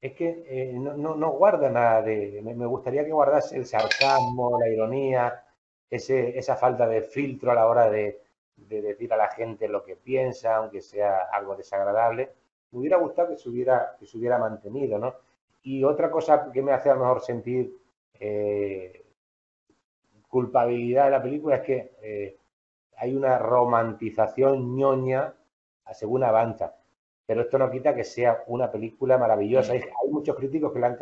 es 0.00 0.12
que 0.14 0.44
eh, 0.48 0.72
no, 0.74 1.30
guarda 1.32 1.68
nada 1.70 2.02
de... 2.02 2.40
Me, 2.42 2.66
gustaría 2.66 3.04
que 3.04 3.12
guardase 3.12 3.56
el 3.56 3.66
sarcasmo, 3.66 4.58
la 4.58 4.68
ironía, 4.68 5.44
esa 5.90 6.56
falta 6.56 6.86
de 6.86 7.02
filtro 7.02 7.50
a 7.50 7.54
la 7.54 7.66
hora 7.66 7.90
de, 7.90 8.22
de 8.56 8.82
decir 8.82 9.12
a 9.12 9.16
la 9.16 9.28
gente 9.28 9.68
lo 9.68 9.84
que 9.84 9.96
piensa, 9.96 10.56
aunque 10.56 10.80
sea 10.80 11.28
algo 11.32 11.56
desagradable. 11.56 12.32
Me 12.70 12.78
hubiera 12.78 12.96
gustado 12.96 13.28
que 13.30 13.36
se 13.36 13.48
hubiera, 13.48 13.96
que 13.98 14.06
se 14.06 14.16
hubiera 14.18 14.38
mantenido, 14.38 14.98
¿no? 14.98 15.14
Y 15.62 15.84
otra 15.84 16.10
cosa 16.10 16.50
que 16.52 16.62
me 16.62 16.72
hace 16.72 16.90
a 16.90 16.94
lo 16.94 17.00
mejor 17.00 17.20
sentir 17.20 17.76
eh, 18.14 19.04
culpabilidad 20.28 21.06
de 21.06 21.10
la 21.10 21.22
película 21.22 21.56
es 21.56 21.62
que 21.62 21.96
eh, 22.02 22.38
hay 22.96 23.14
una 23.14 23.38
romantización 23.38 24.76
ñoña 24.76 25.34
según 25.92 26.24
avanza. 26.24 26.76
Pero 27.30 27.42
esto 27.42 27.58
no 27.58 27.70
quita 27.70 27.94
que 27.94 28.02
sea 28.02 28.42
una 28.48 28.72
película 28.72 29.16
maravillosa. 29.16 29.72
Hay, 29.72 29.78
hay 29.82 30.10
muchos 30.10 30.34
críticos 30.34 30.72
que 30.72 30.80
la 30.80 30.88
han 30.88 30.98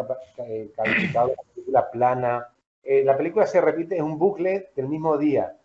eh, 0.46 0.70
calificado 0.76 1.28
de 1.28 1.32
una 1.32 1.42
película 1.54 1.90
plana. 1.90 2.48
Eh, 2.84 3.02
la 3.02 3.16
película 3.16 3.46
se 3.46 3.62
repite, 3.62 3.96
es 3.96 4.02
un 4.02 4.18
bucle 4.18 4.68
del 4.76 4.88
mismo 4.88 5.16
día. 5.16 5.56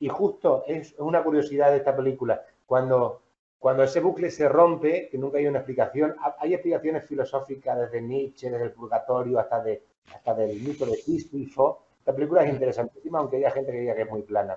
Y 0.00 0.08
justo 0.08 0.64
es 0.66 0.94
una 1.00 1.22
curiosidad 1.22 1.70
de 1.70 1.76
esta 1.76 1.94
película. 1.94 2.40
Cuando, 2.64 3.20
cuando 3.58 3.82
ese 3.82 4.00
bucle 4.00 4.30
se 4.30 4.48
rompe, 4.48 5.10
que 5.10 5.18
nunca 5.18 5.36
hay 5.36 5.48
una 5.48 5.58
explicación, 5.58 6.16
ha- 6.20 6.36
hay 6.38 6.54
explicaciones 6.54 7.04
filosóficas 7.04 7.78
desde 7.78 8.00
Nietzsche, 8.00 8.48
desde 8.48 8.64
el 8.64 8.72
purgatorio, 8.72 9.38
hasta, 9.38 9.62
de, 9.62 9.82
hasta 10.14 10.32
del 10.34 10.58
mito 10.62 10.86
de 10.86 10.94
Sísifo. 10.96 11.82
Esta 11.98 12.14
película 12.14 12.42
es 12.42 12.50
interesantísima, 12.54 13.18
aunque 13.18 13.36
haya 13.36 13.50
gente 13.50 13.70
que 13.70 13.80
diga 13.80 13.94
que 13.94 14.02
es 14.04 14.10
muy 14.10 14.22
plana. 14.22 14.56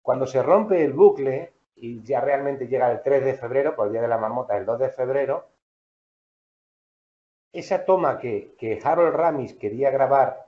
Cuando 0.00 0.26
se 0.26 0.42
rompe 0.42 0.82
el 0.82 0.94
bucle 0.94 1.52
y 1.76 2.02
ya 2.02 2.20
realmente 2.20 2.68
llega 2.68 2.90
el 2.90 3.02
3 3.02 3.24
de 3.24 3.34
febrero, 3.34 3.76
por 3.76 3.86
el 3.86 3.92
Día 3.92 4.02
de 4.02 4.08
la 4.08 4.18
Marmota, 4.18 4.56
el 4.56 4.66
2 4.66 4.78
de 4.78 4.90
febrero, 4.90 5.48
esa 7.52 7.84
toma 7.84 8.18
que, 8.18 8.54
que 8.58 8.80
Harold 8.82 9.14
Ramis 9.14 9.54
quería 9.54 9.90
grabar 9.90 10.46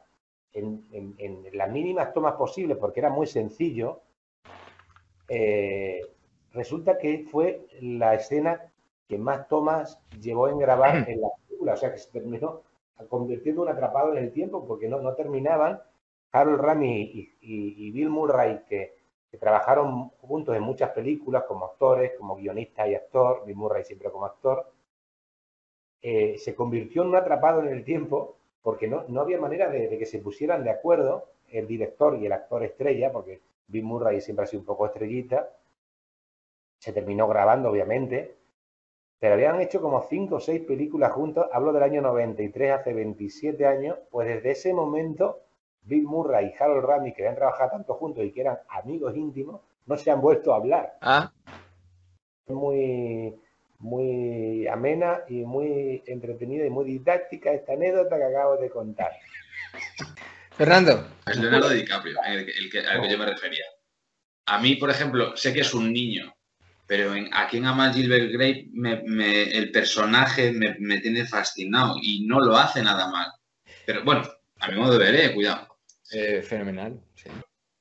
en, 0.53 0.87
en- 0.93 1.15
en 1.19 1.57
las 1.59 1.71
mínimas 1.71 2.13
tomas 2.13 2.35
posibles, 2.35 2.77
porque 2.79 3.01
era 3.01 3.11
muy 3.11 3.27
sencillo, 3.27 4.03
eh, 5.29 6.01
resulta 6.53 6.99
que 6.99 7.27
fue 7.31 7.67
la 7.81 8.15
escena 8.15 8.61
que 9.09 9.19
más 9.19 9.49
tomas 9.49 10.01
llevó 10.21 10.49
en 10.49 10.59
grabar 10.59 11.09
en 11.09 11.21
la 11.21 11.29
película, 11.47 11.75
o 11.75 11.77
sea 11.77 11.93
que 11.93 11.99
se 11.99 12.11
terminó 12.11 12.63
convirtiendo 13.09 13.63
un 13.63 13.69
atrapado 13.69 14.13
en 14.13 14.19
el 14.25 14.33
tiempo, 14.33 14.67
porque 14.67 14.89
no, 14.89 15.01
no 15.01 15.15
terminaban. 15.15 15.81
Harold 16.33 16.61
Ramis 16.61 17.15
y, 17.15 17.21
y- 17.41 17.87
y 17.89 17.91
Bill 17.93 18.11
Murray, 18.11 18.63
que, 18.69 18.95
trabajaron 19.37 20.11
juntos 20.21 20.57
en 20.57 20.63
muchas 20.63 20.91
películas 20.91 21.45
como 21.45 21.67
actores, 21.67 22.13
como 22.19 22.37
guionista 22.37 22.87
y 22.87 22.95
actor, 22.95 23.45
Bill 23.47 23.57
Murray 23.57 23.85
siempre 23.85 24.11
como 24.11 24.27
actor, 24.27 24.73
eh, 26.03 26.37
se 26.39 26.55
convirtió 26.55 27.03
en 27.03 27.09
un 27.09 27.17
atrapado 27.17 27.61
en 27.63 27.69
el 27.69 27.85
tiempo 27.85 28.37
porque 28.63 28.89
no, 28.89 29.05
no 29.09 29.21
había 29.21 29.41
manera 29.41 29.69
de, 29.69 29.89
de 29.89 29.99
que 29.99 30.07
se 30.07 30.19
pusieran 30.19 30.65
de 30.65 30.71
acuerdo 30.71 31.25
el 31.49 31.67
director 31.67 32.17
y 32.17 32.27
el 32.27 32.33
actor 32.33 32.63
estrella, 32.63 33.13
porque 33.13 33.41
Bill 33.69 33.85
Murray 33.85 34.21
siempre 34.21 34.45
ha 34.45 34.47
sido 34.47 34.61
un 34.61 34.67
poco 34.67 34.87
estrellita, 34.87 35.51
se 36.79 36.93
terminó 36.93 37.27
grabando 37.29 37.71
obviamente, 37.71 38.37
pero 39.19 39.35
habían 39.35 39.61
hecho 39.61 39.81
como 39.81 40.03
cinco 40.03 40.37
o 40.37 40.41
seis 40.41 40.61
películas 40.63 41.13
juntos, 41.13 41.47
hablo 41.53 41.73
del 41.73 41.83
año 41.83 42.03
93, 42.03 42.73
hace 42.73 42.93
27 42.93 43.67
años, 43.67 43.99
pues 44.11 44.29
desde 44.29 44.51
ese 44.51 44.75
momento 44.75 45.41
Bill 45.85 46.05
Murray 46.05 46.47
y 46.47 46.63
Harold 46.63 46.85
Ramis, 46.85 47.15
que 47.15 47.23
habían 47.23 47.37
trabajado 47.37 47.71
tanto 47.73 47.95
juntos 47.95 48.25
y 48.25 48.33
que 48.33 48.41
eran 48.41 48.59
amigos 48.71 49.17
íntimos, 49.17 49.61
no 49.87 49.97
se 49.97 50.11
han 50.11 50.21
vuelto 50.21 50.53
a 50.53 50.57
hablar. 50.57 50.95
Ah, 51.01 51.33
muy, 52.47 53.35
muy 53.79 54.67
amena 54.67 55.21
y 55.29 55.45
muy 55.45 56.03
entretenida 56.07 56.67
y 56.67 56.71
muy 56.71 56.85
didáctica 56.85 57.53
esta 57.53 57.73
anécdota 57.73 58.17
que 58.17 58.25
acabo 58.25 58.57
de 58.57 58.71
contar. 58.71 59.13
Fernando. 60.53 61.07
Es 61.27 61.37
Leonardo 61.39 61.71
DiCaprio, 61.71 62.17
el, 62.27 62.47
que- 62.47 62.53
el 62.53 62.71
que, 62.71 62.79
al 62.81 63.01
que 63.03 63.11
yo 63.11 63.19
me 63.19 63.27
refería. 63.27 63.65
A 64.47 64.59
mí, 64.59 64.77
por 64.77 64.91
ejemplo, 64.91 65.37
sé 65.37 65.53
que 65.53 65.61
es 65.61 65.73
un 65.75 65.93
niño, 65.93 66.33
pero 66.87 67.15
en, 67.15 67.33
a 67.33 67.49
quien 67.49 67.65
ama 67.67 67.93
Gilbert 67.93 68.31
Grape, 68.31 68.69
me- 68.73 69.03
me- 69.07 69.51
el 69.57 69.73
personaje 69.73 70.53
me, 70.53 70.77
me 70.79 71.01
tiene 71.01 71.25
fascinado 71.25 71.97
y 72.01 72.27
no 72.27 72.41
lo 72.41 72.57
hace 72.57 72.83
nada 72.83 73.11
mal. 73.11 73.27
Pero 73.87 74.05
bueno, 74.05 74.23
a 74.61 74.69
mi 74.69 74.77
modo 74.77 74.99
de 74.99 74.99
ver, 74.99 75.15
eh, 75.17 75.35
cuidado. 75.35 75.74
Eh, 76.15 76.43
fenomenal. 76.43 77.01
sí. 77.15 77.31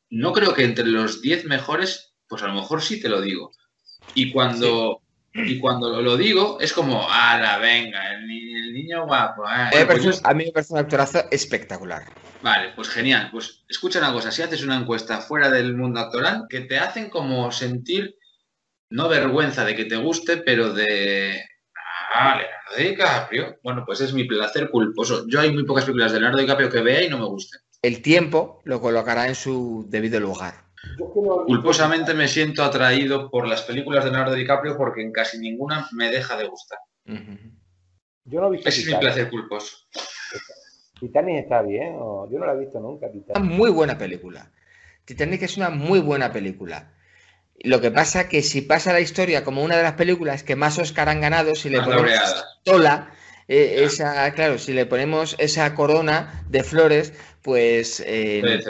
No 0.09 0.31
creo 0.31 0.53
que 0.53 0.63
entre 0.63 0.85
los 0.85 1.21
10 1.21 1.45
mejores, 1.45 2.13
pues 2.27 2.43
a 2.43 2.47
lo 2.47 2.53
mejor 2.53 2.81
sí 2.81 2.99
te 3.01 3.09
lo 3.09 3.19
digo. 3.21 3.51
Y 4.13 4.31
cuando, 4.31 5.01
y 5.33 5.57
cuando 5.59 5.89
lo, 5.89 6.01
lo 6.03 6.17
digo, 6.17 6.59
es 6.59 6.71
como, 6.73 7.09
ala, 7.09 7.57
venga, 7.57 8.13
el, 8.13 8.27
ni- 8.27 8.53
el 8.53 8.73
niño 8.73 9.05
guapo. 9.07 9.43
eh". 9.73 9.85
Pues 9.87 10.03
yo- 10.03 10.11
a 10.23 10.33
mí 10.35 10.45
me 10.45 10.51
parece 10.51 10.73
un 10.73 10.79
actorazo 10.79 11.23
espectacular. 11.31 12.03
Vale, 12.43 12.73
pues 12.75 12.89
genial. 12.89 13.29
Pues 13.31 13.63
escucha 13.67 13.99
una 13.99 14.13
cosa, 14.13 14.29
si 14.31 14.41
haces 14.43 14.63
una 14.63 14.75
encuesta 14.77 15.19
fuera 15.21 15.49
del 15.49 15.75
mundo 15.75 15.99
actoral, 16.01 16.45
que 16.49 16.61
te 16.61 16.77
hacen 16.77 17.09
como 17.09 17.51
sentir, 17.51 18.15
no 18.91 19.07
vergüenza 19.09 19.65
de 19.65 19.75
que 19.75 19.85
te 19.85 19.95
guste, 19.95 20.37
pero 20.37 20.73
de... 20.73 21.41
Ah, 22.15 22.37
Leonardo 22.37 22.89
DiCaprio. 22.91 23.55
Bueno, 23.63 23.83
pues 23.85 24.01
es 24.01 24.13
mi 24.13 24.25
placer 24.25 24.69
culposo. 24.69 25.25
Yo 25.27 25.39
hay 25.39 25.51
muy 25.51 25.65
pocas 25.65 25.85
películas 25.85 26.11
de 26.11 26.19
Leonardo 26.19 26.41
DiCaprio 26.41 26.69
que 26.69 26.81
vea 26.81 27.01
y 27.03 27.09
no 27.09 27.17
me 27.17 27.25
gusten. 27.25 27.59
El 27.83 28.01
tiempo 28.01 28.61
lo 28.63 28.79
colocará 28.81 29.27
en 29.27 29.35
su 29.35 29.85
debido 29.89 30.19
lugar. 30.19 30.53
Culposamente 31.45 32.13
me 32.13 32.27
siento 32.29 32.63
atraído 32.63 33.29
por 33.29 33.45
las 33.47 33.61
películas 33.63 34.05
de 34.05 34.11
Leonardo 34.11 34.35
DiCaprio 34.35 34.77
porque 34.77 35.01
en 35.01 35.11
casi 35.11 35.37
ninguna 35.37 35.87
me 35.91 36.09
deja 36.09 36.37
de 36.37 36.47
gustar. 36.47 36.79
Yo 38.25 38.39
no 38.39 38.47
he 38.47 38.51
visto 38.51 38.69
Ese 38.69 38.79
es 38.79 38.85
mi 38.87 38.93
Titanic. 38.93 39.01
placer 39.13 39.29
culposo. 39.29 39.75
Titanic 40.99 41.43
está 41.43 41.61
bien, 41.61 41.97
o- 41.99 42.29
yo 42.31 42.39
no 42.39 42.45
la 42.45 42.53
he 42.53 42.59
visto 42.59 42.79
nunca. 42.79 43.07
Una 43.07 43.13
Titanic. 43.13 43.51
muy 43.51 43.69
buena 43.69 43.97
película. 43.97 44.49
Titanic 45.03 45.41
es 45.41 45.57
una 45.57 45.69
muy 45.69 45.99
buena 45.99 46.31
película. 46.31 46.93
Lo 47.63 47.81
que 47.81 47.91
pasa 47.91 48.29
que 48.29 48.41
si 48.41 48.61
pasa 48.61 48.93
la 48.93 49.01
historia 49.01 49.43
como 49.43 49.61
una 49.61 49.75
de 49.75 49.83
las 49.83 49.93
películas 49.93 50.43
que 50.43 50.55
más 50.55 50.79
Oscar 50.79 51.09
han 51.09 51.19
ganado, 51.19 51.53
si 51.55 51.69
le 51.69 51.79
Más 51.79 51.85
ponemos 51.87 52.05
laureadas. 52.05 52.45
Eh, 53.47 53.83
esa, 53.83 54.31
claro, 54.33 54.57
si 54.57 54.73
le 54.73 54.85
ponemos 54.85 55.35
esa 55.39 55.73
corona 55.75 56.45
de 56.49 56.63
flores, 56.63 57.13
pues 57.41 58.01
eh, 58.05 58.63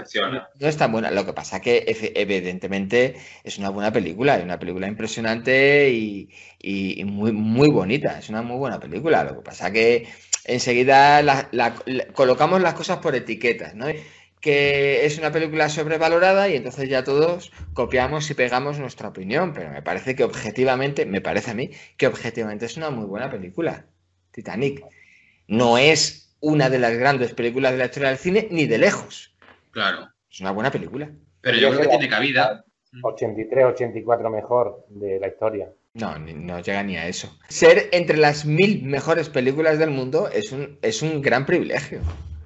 no 0.59 0.67
es 0.67 0.77
tan 0.77 0.91
buena. 0.91 1.11
Lo 1.11 1.25
que 1.25 1.33
pasa 1.33 1.61
que 1.61 1.83
evidentemente 2.15 3.15
es 3.43 3.57
una 3.57 3.69
buena 3.69 3.91
película, 3.91 4.37
es 4.37 4.43
una 4.43 4.59
película 4.59 4.87
impresionante 4.87 5.89
y, 5.91 6.29
y- 6.59 6.99
y 7.01 7.05
muy, 7.05 7.31
muy 7.31 7.69
bonita. 7.69 8.19
Es 8.19 8.29
una 8.29 8.41
muy 8.41 8.57
buena 8.57 8.79
película. 8.79 9.23
Lo 9.23 9.35
que 9.37 9.41
pasa 9.41 9.71
que 9.71 10.07
enseguida 10.45 11.21
la- 11.23 11.49
la- 11.51 11.75
la- 11.85 12.07
colocamos 12.07 12.61
las 12.61 12.73
cosas 12.75 12.99
por 12.99 13.15
etiquetas, 13.15 13.75
¿no? 13.75 13.87
Que 14.41 15.05
es 15.05 15.17
una 15.17 15.31
película 15.31 15.69
sobrevalorada 15.69 16.49
y 16.49 16.55
entonces 16.57 16.89
ya 16.89 17.03
todos 17.03 17.51
copiamos 17.73 18.29
y 18.29 18.33
pegamos 18.33 18.77
nuestra 18.79 19.07
opinión. 19.09 19.53
Pero 19.53 19.71
me 19.71 19.81
parece 19.81 20.15
que 20.15 20.23
objetivamente, 20.25 21.05
me 21.05 21.21
parece 21.21 21.51
a 21.51 21.53
mí, 21.55 21.71
que 21.97 22.07
objetivamente 22.07 22.65
es 22.65 22.75
una 22.77 22.89
muy 22.89 23.05
buena 23.05 23.29
película. 23.31 23.87
Titanic. 24.33 24.83
No 25.47 25.77
es 25.77 26.35
una 26.41 26.69
de 26.69 26.79
las 26.79 26.97
grandes 26.97 27.33
películas 27.33 27.71
de 27.71 27.77
la 27.77 27.85
historia 27.85 28.09
del 28.09 28.17
cine, 28.17 28.47
ni 28.51 28.65
de 28.65 28.77
lejos. 28.77 29.33
Claro. 29.71 30.09
Es 30.29 30.41
una 30.41 30.51
buena 30.51 30.71
película. 30.71 31.09
Pero 31.41 31.57
yo 31.57 31.69
creo 31.69 31.81
que 31.81 31.87
tiene 31.87 32.09
cabida. 32.09 32.65
83, 33.01 33.65
84 33.65 34.29
mejor 34.29 34.85
de 34.89 35.19
la 35.19 35.27
historia. 35.27 35.69
No, 35.95 36.17
ni- 36.19 36.33
no 36.33 36.59
llega 36.59 36.83
ni 36.83 36.97
a 36.97 37.07
eso. 37.07 37.37
Ser 37.49 37.89
entre 37.91 38.17
las 38.17 38.45
mil 38.45 38.83
mejores 38.83 39.29
películas 39.29 39.79
del 39.79 39.89
mundo 39.91 40.29
es 40.29 40.51
un, 40.51 40.77
es 40.81 41.01
un 41.01 41.21
gran 41.21 41.45
privilegio. 41.45 42.01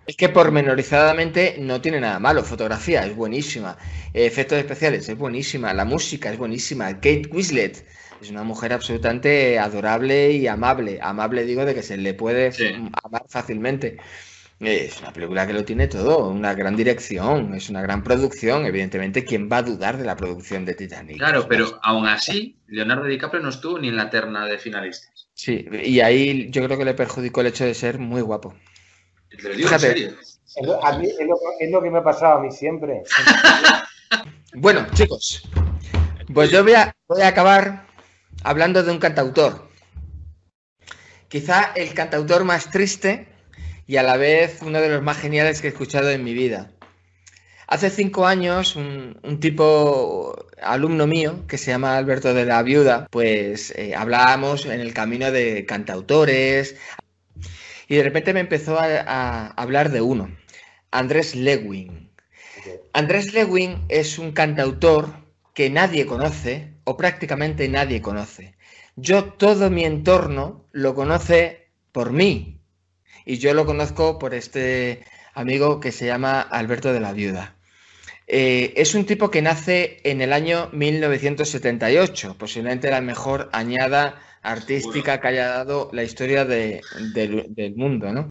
Es 0.05 0.15
que 0.15 0.29
pormenorizadamente 0.29 1.57
no 1.59 1.81
tiene 1.81 1.99
nada 1.99 2.17
malo. 2.19 2.43
Fotografía 2.43 3.05
es 3.05 3.13
buenísima. 3.15 3.77
Efectos 4.13 4.57
especiales 4.57 5.09
es 5.09 5.17
buenísima. 5.17 5.73
La 5.73 5.83
música 5.85 6.31
es 6.31 6.37
buenísima. 6.37 6.93
Kate 6.93 7.23
Winslet 7.31 7.85
es 8.21 8.29
una 8.31 8.43
mujer 8.43 8.73
absolutamente 8.73 9.59
adorable 9.59 10.31
y 10.31 10.47
amable. 10.47 10.99
Amable 11.01 11.45
digo 11.45 11.65
de 11.65 11.73
que 11.75 11.83
se 11.83 11.97
le 11.97 12.13
puede 12.13 12.51
Sí. 12.51 12.65
amar 13.03 13.23
fácilmente. 13.29 13.97
Es 14.59 14.99
una 15.01 15.13
película 15.13 15.45
que 15.45 15.53
lo 15.53 15.63
tiene 15.63 15.87
todo, 15.87 16.29
una 16.29 16.55
gran 16.55 16.75
dirección, 16.75 17.53
es 17.53 17.69
una 17.69 17.81
gran 17.83 18.03
producción. 18.03 18.65
Evidentemente, 18.65 19.23
¿quién 19.23 19.47
va 19.51 19.57
a 19.57 19.61
dudar 19.63 19.97
de 19.97 20.03
la 20.05 20.15
producción 20.15 20.65
de 20.65 20.73
Titanic? 20.73 21.17
Claro, 21.17 21.47
pero 21.47 21.79
aún 21.83 22.07
así, 22.07 22.57
Leonardo 22.65 23.03
DiCaprio 23.05 23.41
no 23.43 23.49
estuvo 23.49 23.77
ni 23.77 23.89
en 23.89 23.95
la 23.97 24.09
terna 24.09 24.47
de 24.47 24.57
finalistas. 24.57 25.27
Sí, 25.35 25.67
y 25.83 25.99
ahí 25.99 26.49
yo 26.49 26.63
creo 26.65 26.75
que 26.75 26.85
le 26.85 26.95
perjudicó 26.95 27.41
el 27.41 27.47
hecho 27.47 27.65
de 27.65 27.75
ser 27.75 27.99
muy 27.99 28.21
guapo. 28.21 28.55
Te 29.29 29.43
lo 29.43 29.49
digo 29.55 29.67
Fíjate. 29.69 29.87
en 29.91 29.93
serio. 29.93 30.83
A 30.83 30.97
mí- 30.97 31.05
es 31.07 31.27
lo- 31.27 31.37
es 31.59 31.69
lo 31.71 31.81
que 31.83 31.91
me 31.91 31.99
ha 31.99 32.03
pasado 32.03 32.39
a 32.39 32.41
mí 32.41 32.51
siempre. 32.51 33.03
Bueno, 34.55 34.87
chicos, 34.93 35.43
pues 36.33 36.49
yo 36.49 36.63
voy 36.63 36.73
a, 36.73 36.95
voy 37.07 37.21
a 37.21 37.27
acabar 37.27 37.85
hablando 38.43 38.83
de 38.83 38.91
un 38.91 38.99
cantautor. 38.99 39.69
Quizá 41.27 41.71
el 41.75 41.93
cantautor 41.93 42.43
más 42.45 42.71
triste 42.71 43.27
y 43.85 43.97
a 43.97 44.03
la 44.03 44.17
vez 44.17 44.59
uno 44.61 44.79
de 44.79 44.89
los 44.89 45.01
más 45.01 45.17
geniales 45.17 45.61
que 45.61 45.67
he 45.67 45.71
escuchado 45.71 46.09
en 46.09 46.23
mi 46.23 46.33
vida. 46.33 46.71
Hace 47.67 47.89
cinco 47.89 48.25
años, 48.25 48.77
un, 48.77 49.19
un 49.23 49.39
tipo 49.41 50.47
alumno 50.61 51.05
mío 51.05 51.45
que 51.47 51.57
se 51.57 51.71
llama 51.71 51.97
Alberto 51.97 52.33
de 52.33 52.45
la 52.45 52.63
Viuda, 52.63 53.07
pues 53.11 53.73
eh, 53.75 53.93
hablábamos 53.93 54.65
en 54.65 54.79
el 54.79 54.93
camino 54.93 55.31
de 55.31 55.65
cantautores 55.65 56.77
y 57.89 57.97
de 57.97 58.03
repente 58.03 58.33
me 58.33 58.39
empezó 58.39 58.79
a, 58.79 58.85
a 58.85 59.47
hablar 59.47 59.91
de 59.91 59.99
uno, 60.01 60.33
Andrés 60.91 61.35
Lewin. 61.35 62.09
Andrés 62.93 63.33
Lewin 63.33 63.83
es 63.89 64.17
un 64.17 64.31
cantautor 64.31 65.09
que 65.53 65.69
nadie 65.69 66.05
conoce 66.05 66.76
o 66.89 66.95
prácticamente 66.95 67.67
nadie 67.67 68.01
conoce. 68.01 68.55
Yo 68.95 69.25
todo 69.43 69.69
mi 69.69 69.83
entorno 69.83 70.65
lo 70.71 70.95
conoce 70.95 71.67
por 71.91 72.13
mí 72.13 72.61
y 73.25 73.37
yo 73.39 73.53
lo 73.53 73.65
conozco 73.65 74.17
por 74.17 74.33
este 74.33 75.03
amigo 75.33 75.81
que 75.81 75.91
se 75.91 76.05
llama 76.05 76.39
Alberto 76.41 76.93
de 76.93 77.01
la 77.01 77.11
Viuda. 77.11 77.55
Eh, 78.25 78.73
es 78.77 78.95
un 78.95 79.05
tipo 79.05 79.29
que 79.29 79.41
nace 79.41 79.99
en 80.03 80.21
el 80.21 80.31
año 80.31 80.69
1978, 80.71 82.37
posiblemente 82.37 82.89
la 82.89 83.01
mejor 83.01 83.49
añada 83.51 84.21
artística 84.41 85.19
que 85.19 85.27
haya 85.27 85.47
dado 85.49 85.89
la 85.91 86.03
historia 86.03 86.45
de- 86.45 86.81
del, 87.13 87.47
del 87.53 87.75
mundo. 87.75 88.13
¿no? 88.13 88.29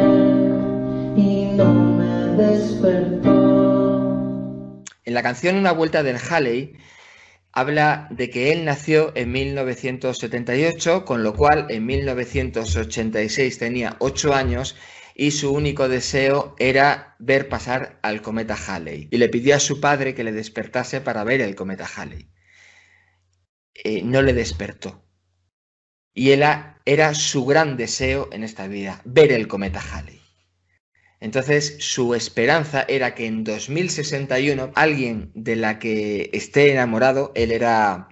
y 1.16 1.47
no 1.56 1.72
me 1.72 2.36
despertó. 2.36 3.32
En 5.06 5.14
la 5.14 5.22
canción 5.22 5.56
Una 5.56 5.72
vuelta 5.72 6.02
del 6.02 6.18
Halley 6.18 6.76
habla 7.55 8.09
de 8.10 8.31
que 8.31 8.51
él 8.52 8.64
nació 8.64 9.12
en 9.14 9.31
1978, 9.31 11.05
con 11.05 11.22
lo 11.22 11.35
cual 11.35 11.66
en 11.70 11.86
1986 11.86 13.59
tenía 13.59 13.97
8 14.01 14.35
años 14.35 14.76
y 15.14 15.31
su 15.31 15.52
único 15.52 15.89
deseo 15.89 16.56
era 16.59 17.14
ver 17.20 17.48
pasar 17.48 18.01
al 18.02 18.22
cometa 18.22 18.56
Halley. 18.56 19.06
Y 19.12 19.18
le 19.18 19.28
pidió 19.28 19.55
a 19.55 19.60
su 19.60 19.81
padre 19.81 20.14
que 20.14 20.24
le 20.24 20.32
despertase 20.32 21.01
para 21.01 21.22
ver 21.22 21.40
el 21.40 21.55
cometa 21.55 21.86
Halley. 21.86 22.28
Eh, 23.72 24.02
no 24.02 24.20
le 24.22 24.32
despertó. 24.32 25.05
Y 26.12 26.31
era, 26.31 26.81
era 26.85 27.14
su 27.14 27.44
gran 27.44 27.76
deseo 27.76 28.28
en 28.32 28.43
esta 28.43 28.66
vida, 28.66 29.01
ver 29.05 29.31
el 29.31 29.47
cometa 29.47 29.81
Halley. 29.81 30.23
Entonces, 31.24 31.76
su 31.78 32.14
esperanza 32.14 32.84
era 32.86 33.14
que 33.14 33.24
en 33.24 33.44
2061 33.44 34.72
alguien 34.74 35.30
de 35.34 35.56
la 35.56 35.78
que 35.78 36.28
esté 36.34 36.70
enamorado, 36.70 37.32
él 37.34 37.51
era 37.51 38.09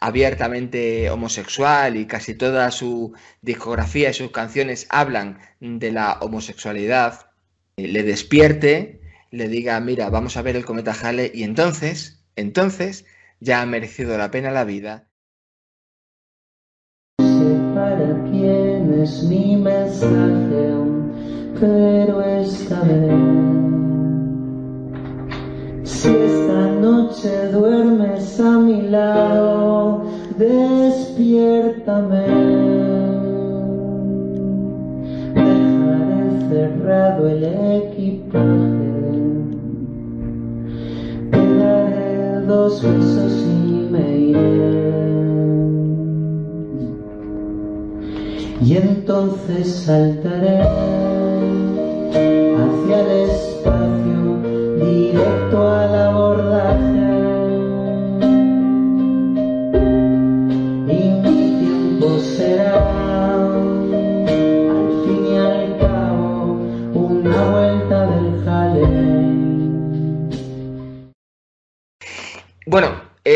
abiertamente 0.00 1.10
homosexual 1.10 1.98
y 1.98 2.06
casi 2.06 2.32
toda 2.34 2.70
su 2.70 3.12
discografía 3.42 4.08
y 4.08 4.14
sus 4.14 4.30
canciones 4.30 4.86
hablan 4.88 5.38
de 5.60 5.92
la 5.92 6.14
homosexualidad, 6.22 7.26
eh, 7.76 7.86
le 7.86 8.02
despierte, 8.02 9.02
le 9.30 9.48
diga, 9.48 9.78
mira, 9.80 10.08
vamos 10.08 10.38
a 10.38 10.42
ver 10.42 10.56
el 10.56 10.64
cometa 10.64 10.94
Halley 10.98 11.30
y 11.34 11.42
entonces, 11.42 12.24
entonces 12.34 13.04
ya 13.40 13.60
ha 13.60 13.66
merecido 13.66 14.16
la 14.16 14.30
pena 14.30 14.50
la 14.50 14.64
vida. 14.64 15.06
Quién 18.30 19.02
es 19.02 19.22
mi 19.24 19.54
mensaje, 19.56 20.87
pero 21.60 22.22
esta 22.22 22.80
vez, 22.82 23.12
si 25.82 26.08
esta 26.08 26.68
noche 26.80 27.48
duermes 27.52 28.38
a 28.40 28.58
mi 28.58 28.82
lado, 28.82 30.04
despiértame. 30.38 32.26
Dejaré 35.34 36.30
cerrado 36.48 37.28
el 37.28 37.44
equipaje, 37.44 38.92
te 41.32 41.54
daré 41.58 42.40
dos 42.46 42.82
besos 42.82 43.32
y 43.46 43.88
me 43.90 44.18
iré. 44.18 44.68
Y 48.60 48.76
entonces 48.76 49.66
saltaré 49.86 51.07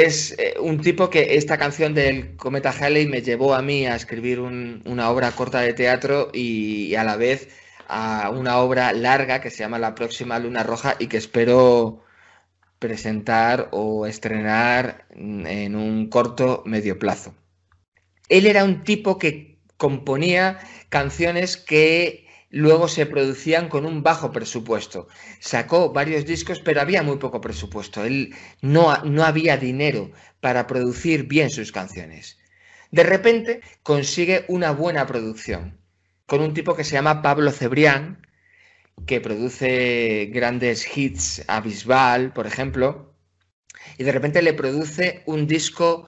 es 0.01 0.32
eh, 0.39 0.55
un 0.60 0.81
tipo 0.81 1.10
que 1.10 1.36
esta 1.36 1.59
canción 1.59 1.94
del 1.94 2.36
Cometa 2.36 2.70
Halley 2.70 3.06
me 3.06 3.23
llevó 3.23 3.55
a 3.55 3.62
mí 3.62 3.86
a 3.86 3.97
escribir 3.97 4.40
un- 4.40 4.82
una 4.86 5.10
obra 5.10 5.32
corta 5.32 5.60
de 5.60 5.74
teatro 5.74 6.31
y, 6.32 6.86
y 6.86 6.94
a 6.97 7.05
la 7.05 7.16
vez 7.16 7.48
a 7.89 8.31
una 8.31 8.59
obra 8.59 8.93
larga 8.93 9.40
que 9.40 9.51
se 9.51 9.59
llama 9.59 9.78
La 9.78 9.94
próxima 9.94 10.39
Luna 10.39 10.62
Roja 10.62 10.97
y 10.98 11.09
que 11.09 11.19
espero 11.19 12.02
presentar 12.78 13.69
o 13.73 14.06
estrenar 14.06 15.06
en 15.10 15.77
un 15.77 16.09
corto 16.09 16.62
medio 16.66 16.98
plazo. 16.98 17.35
Él 18.28 18.47
era 18.47 18.64
un 18.64 18.82
tipo 18.85 19.19
que 19.19 19.59
componía 19.77 20.59
canciones 20.89 21.56
que 21.56 22.22
luego 22.53 22.87
se 22.87 23.07
producían 23.07 23.69
con 23.69 23.85
un 23.85 24.03
bajo 24.03 24.31
presupuesto. 24.31 25.09
Sacó 25.41 25.93
varios 25.93 26.24
discos, 26.24 26.61
pero 26.61 26.81
había 26.81 27.03
muy 27.03 27.16
poco 27.16 27.41
presupuesto. 27.41 28.05
Él 28.05 28.35
no, 28.61 28.97
no 29.05 29.24
había 29.24 29.57
dinero 29.57 30.12
para 30.41 30.66
producir 30.69 31.24
bien 31.24 31.51
sus 31.51 31.73
canciones. 31.73 32.39
De 32.93 33.03
repente 33.03 33.62
consigue 33.83 34.45
una 34.49 34.70
buena 34.70 35.07
producción 35.07 35.79
con 36.27 36.41
un 36.41 36.55
tipo 36.55 36.77
que 36.77 36.85
se 36.85 36.93
llama 36.93 37.23
Pablo 37.23 37.51
Cebrián, 37.51 38.27
que 39.07 39.20
produce 39.20 40.31
grandes 40.33 40.87
hits 40.97 41.43
a 41.49 41.61
Bisbal, 41.61 42.33
por 42.33 42.47
ejemplo, 42.47 43.15
y 43.99 44.05
de 44.05 44.12
repente 44.12 44.43
le 44.43 44.53
produce 44.53 45.23
un 45.27 45.47
disco 45.47 46.07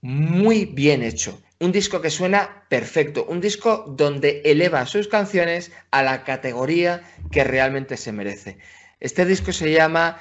muy 0.00 0.64
bien 0.64 1.02
hecho, 1.02 1.40
un 1.62 1.70
disco 1.70 2.00
que 2.00 2.10
suena 2.10 2.64
perfecto, 2.68 3.24
un 3.24 3.40
disco 3.40 3.84
donde 3.86 4.42
eleva 4.44 4.84
sus 4.84 5.06
canciones 5.06 5.70
a 5.92 6.02
la 6.02 6.24
categoría 6.24 7.02
que 7.30 7.44
realmente 7.44 7.96
se 7.96 8.10
merece. 8.10 8.58
Este 8.98 9.24
disco 9.24 9.52
se 9.52 9.70
llama 9.70 10.18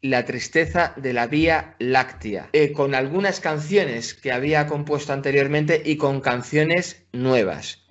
La 0.00 0.24
tristeza 0.24 0.94
de 0.96 1.12
la 1.12 1.26
Vía 1.26 1.76
Láctea, 1.78 2.48
eh, 2.54 2.72
con 2.72 2.94
algunas 2.94 3.38
canciones 3.38 4.14
que 4.14 4.32
había 4.32 4.66
compuesto 4.66 5.12
anteriormente 5.12 5.82
y 5.84 5.98
con 5.98 6.22
canciones 6.22 7.02
nuevas. 7.12 7.84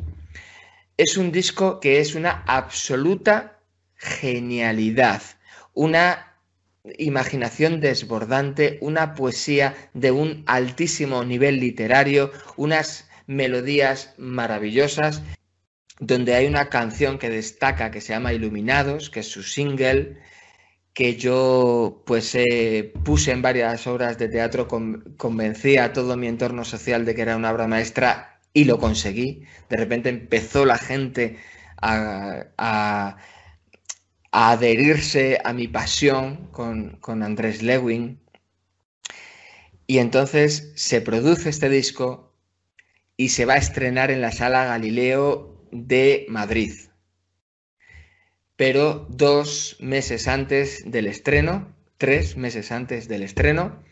Es 0.97 1.17
un 1.17 1.31
disco 1.31 1.79
que 1.79 1.99
es 1.99 2.15
una 2.15 2.43
absoluta 2.47 3.59
genialidad, 3.93 5.21
una 5.75 6.26
imaginación 6.97 7.79
desbordante, 7.79 8.77
una 8.81 9.15
poesía 9.15 9.75
de 9.93 10.11
un 10.11 10.43
altísimo 10.45 11.23
nivel 11.23 11.59
literario, 11.59 12.31
unas 12.55 13.09
melodías 13.27 14.13
maravillosas, 14.17 15.21
donde 15.99 16.35
hay 16.35 16.45
una 16.45 16.69
canción 16.69 17.17
que 17.17 17.29
destaca 17.29 17.91
que 17.91 18.01
se 18.01 18.13
llama 18.13 18.33
Iluminados, 18.33 19.09
que 19.09 19.21
es 19.21 19.27
su 19.27 19.43
single, 19.43 20.17
que 20.93 21.15
yo 21.15 22.03
pues 22.05 22.33
eh, 22.35 22.93
puse 23.03 23.31
en 23.31 23.41
varias 23.41 23.85
obras 23.87 24.17
de 24.17 24.29
teatro, 24.29 24.67
convencí 24.67 25.77
a 25.77 25.93
todo 25.93 26.17
mi 26.17 26.27
entorno 26.27 26.63
social 26.63 27.05
de 27.05 27.13
que 27.15 27.21
era 27.21 27.35
una 27.35 27.51
obra 27.51 27.67
maestra 27.67 28.39
y 28.53 28.63
lo 28.65 28.79
conseguí. 28.79 29.43
De 29.69 29.77
repente 29.77 30.09
empezó 30.09 30.65
la 30.65 30.77
gente 30.77 31.37
a 31.79 33.17
adherirse 34.31 35.39
a 35.43 35.53
mi 35.53 35.67
pasión 35.67 36.47
con, 36.51 36.99
Andrés 37.23 37.61
Lewin. 37.61 38.19
Y 39.85 39.99
entonces 39.99 40.71
se 40.75 41.01
produce 41.01 41.49
este 41.49 41.69
disco 41.69 42.33
y 43.15 43.29
se 43.29 43.45
va 43.45 43.53
a 43.53 43.57
estrenar 43.57 44.11
en 44.11 44.21
la 44.21 44.31
sala 44.31 44.65
Galileo 44.65 45.65
de 45.71 46.25
Madrid. 46.29 46.73
Pero 48.55 49.05
dos 49.09 49.77
meses 49.79 50.27
antes 50.27 50.89
del 50.89 51.07
estreno, 51.07 51.73
tres 51.97 52.37
meses 52.37 52.71
antes 52.71 53.07
del 53.07 53.23
estreno, 53.23 53.83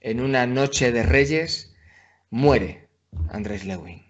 en 0.00 0.20
una 0.20 0.46
noche 0.46 0.92
de 0.92 1.02
Reyes, 1.02 1.74
muere 2.30 2.88
Andrés 3.28 3.64
Lewin 3.64 4.03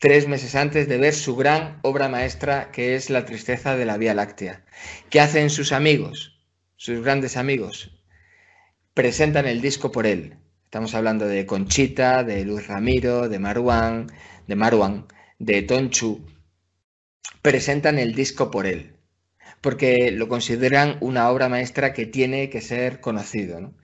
tres 0.00 0.26
meses 0.26 0.54
antes 0.54 0.88
de 0.88 0.96
ver 0.96 1.12
su 1.12 1.36
gran 1.36 1.78
obra 1.82 2.08
maestra 2.08 2.70
que 2.72 2.94
es 2.94 3.10
La 3.10 3.26
tristeza 3.26 3.76
de 3.76 3.84
la 3.84 3.98
Vía 3.98 4.14
Láctea. 4.14 4.64
¿Qué 5.10 5.20
hacen 5.20 5.50
sus 5.50 5.72
amigos, 5.72 6.40
sus 6.76 7.02
grandes 7.02 7.36
amigos? 7.36 8.00
Presentan 8.94 9.46
el 9.46 9.60
disco 9.60 9.92
por 9.92 10.06
él. 10.06 10.38
Estamos 10.64 10.94
hablando 10.94 11.26
de 11.26 11.44
Conchita, 11.44 12.24
de 12.24 12.46
Luis 12.46 12.66
Ramiro, 12.66 13.28
de 13.28 13.38
Marwan, 13.38 14.06
de 14.46 14.56
Marwan, 14.56 15.06
de 15.38 15.60
Tonchu. 15.60 16.24
Presentan 17.42 17.98
el 17.98 18.14
disco 18.14 18.50
por 18.50 18.66
él, 18.66 18.96
porque 19.60 20.12
lo 20.12 20.28
consideran 20.28 20.96
una 21.00 21.28
obra 21.28 21.50
maestra 21.50 21.92
que 21.92 22.06
tiene 22.06 22.48
que 22.48 22.62
ser 22.62 23.00
conocido. 23.00 23.74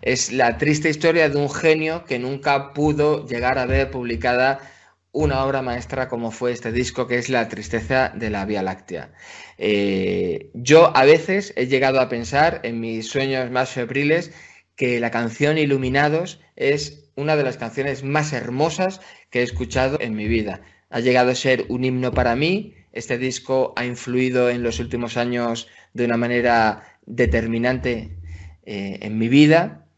Es 0.00 0.32
la 0.32 0.56
triste 0.56 0.88
historia 0.88 1.28
de 1.28 1.36
un 1.36 1.50
genio 1.50 2.06
que 2.06 2.18
nunca 2.18 2.72
pudo 2.72 3.26
llegar 3.26 3.58
a 3.58 3.66
ver 3.66 3.90
publicada 3.90 4.72
una 5.16 5.44
obra 5.44 5.62
maestra 5.62 6.08
como 6.08 6.30
fue 6.30 6.52
este 6.52 6.72
disco 6.72 7.06
que 7.06 7.16
es 7.16 7.30
La 7.30 7.48
tristeza 7.48 8.12
de 8.14 8.28
la 8.28 8.44
Vía 8.44 8.62
Láctea. 8.62 9.14
Eh, 9.56 10.50
yo 10.52 10.94
a 10.94 11.06
veces 11.06 11.54
he 11.56 11.68
llegado 11.68 12.00
a 12.00 12.10
pensar 12.10 12.60
en 12.64 12.80
mis 12.80 13.08
sueños 13.08 13.50
más 13.50 13.70
febriles 13.70 14.32
que 14.76 15.00
la 15.00 15.10
canción 15.10 15.56
Iluminados 15.56 16.40
es 16.54 17.10
una 17.14 17.34
de 17.34 17.44
las 17.44 17.56
canciones 17.56 18.04
más 18.04 18.34
hermosas 18.34 19.00
que 19.30 19.40
he 19.40 19.42
escuchado 19.42 19.98
en 20.02 20.14
mi 20.14 20.28
vida. 20.28 20.60
Ha 20.90 21.00
llegado 21.00 21.30
a 21.30 21.34
ser 21.34 21.64
un 21.70 21.84
himno 21.84 22.12
para 22.12 22.36
mí. 22.36 22.74
Este 22.92 23.16
disco 23.16 23.72
ha 23.76 23.86
influido 23.86 24.50
en 24.50 24.62
los 24.62 24.80
últimos 24.80 25.16
años 25.16 25.66
de 25.94 26.04
una 26.04 26.18
manera 26.18 26.82
determinante 27.06 28.18
eh, 28.66 28.98
en 29.00 29.16
mi 29.16 29.28
vida. 29.28 29.88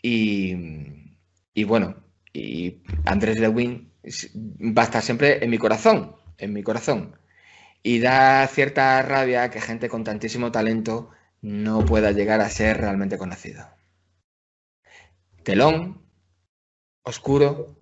Y, 0.00 0.56
y 1.52 1.64
bueno, 1.64 1.96
y 2.32 2.78
Andrés 3.04 3.38
Lewin 3.38 3.91
va 4.04 4.82
a 4.82 4.84
estar 4.84 5.02
siempre 5.02 5.44
en 5.44 5.50
mi 5.50 5.58
corazón, 5.58 6.14
en 6.38 6.52
mi 6.52 6.62
corazón. 6.62 7.16
Y 7.82 7.98
da 8.00 8.46
cierta 8.46 9.02
rabia 9.02 9.50
que 9.50 9.60
gente 9.60 9.88
con 9.88 10.04
tantísimo 10.04 10.52
talento 10.52 11.10
no 11.40 11.84
pueda 11.84 12.12
llegar 12.12 12.40
a 12.40 12.48
ser 12.48 12.78
realmente 12.78 13.18
conocido. 13.18 13.66
Telón, 15.42 16.06
oscuro, 17.02 17.76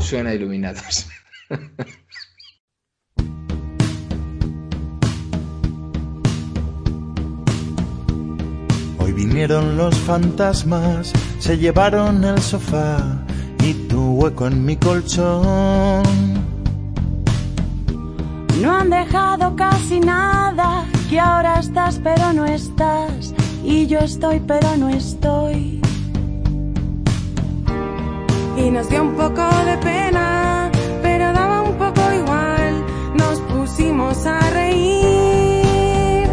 suena 0.00 0.32
iluminados. 0.32 1.06
Hoy 8.98 9.12
vinieron 9.12 9.76
los 9.76 9.94
fantasmas, 9.98 11.12
se 11.38 11.58
llevaron 11.58 12.24
el 12.24 12.40
sofá 12.40 13.23
y 13.64 13.72
tu 13.88 14.16
hueco 14.18 14.46
en 14.46 14.64
mi 14.64 14.76
colchón. 14.76 16.02
No 18.60 18.76
han 18.76 18.90
dejado 18.90 19.56
casi 19.56 20.00
nada, 20.00 20.84
que 21.08 21.18
ahora 21.18 21.60
estás 21.60 21.98
pero 22.02 22.32
no 22.32 22.44
estás, 22.44 23.34
y 23.64 23.86
yo 23.86 23.98
estoy 24.00 24.40
pero 24.40 24.76
no 24.76 24.88
estoy. 24.90 25.80
Y 28.56 28.70
nos 28.70 28.88
dio 28.88 29.02
un 29.02 29.14
poco 29.14 29.42
de 29.68 29.76
pena, 29.78 30.70
pero 31.02 31.32
daba 31.32 31.62
un 31.62 31.74
poco 31.76 32.00
igual, 32.12 32.84
nos 33.14 33.40
pusimos 33.40 34.26
a 34.26 34.38
reír. 34.50 36.28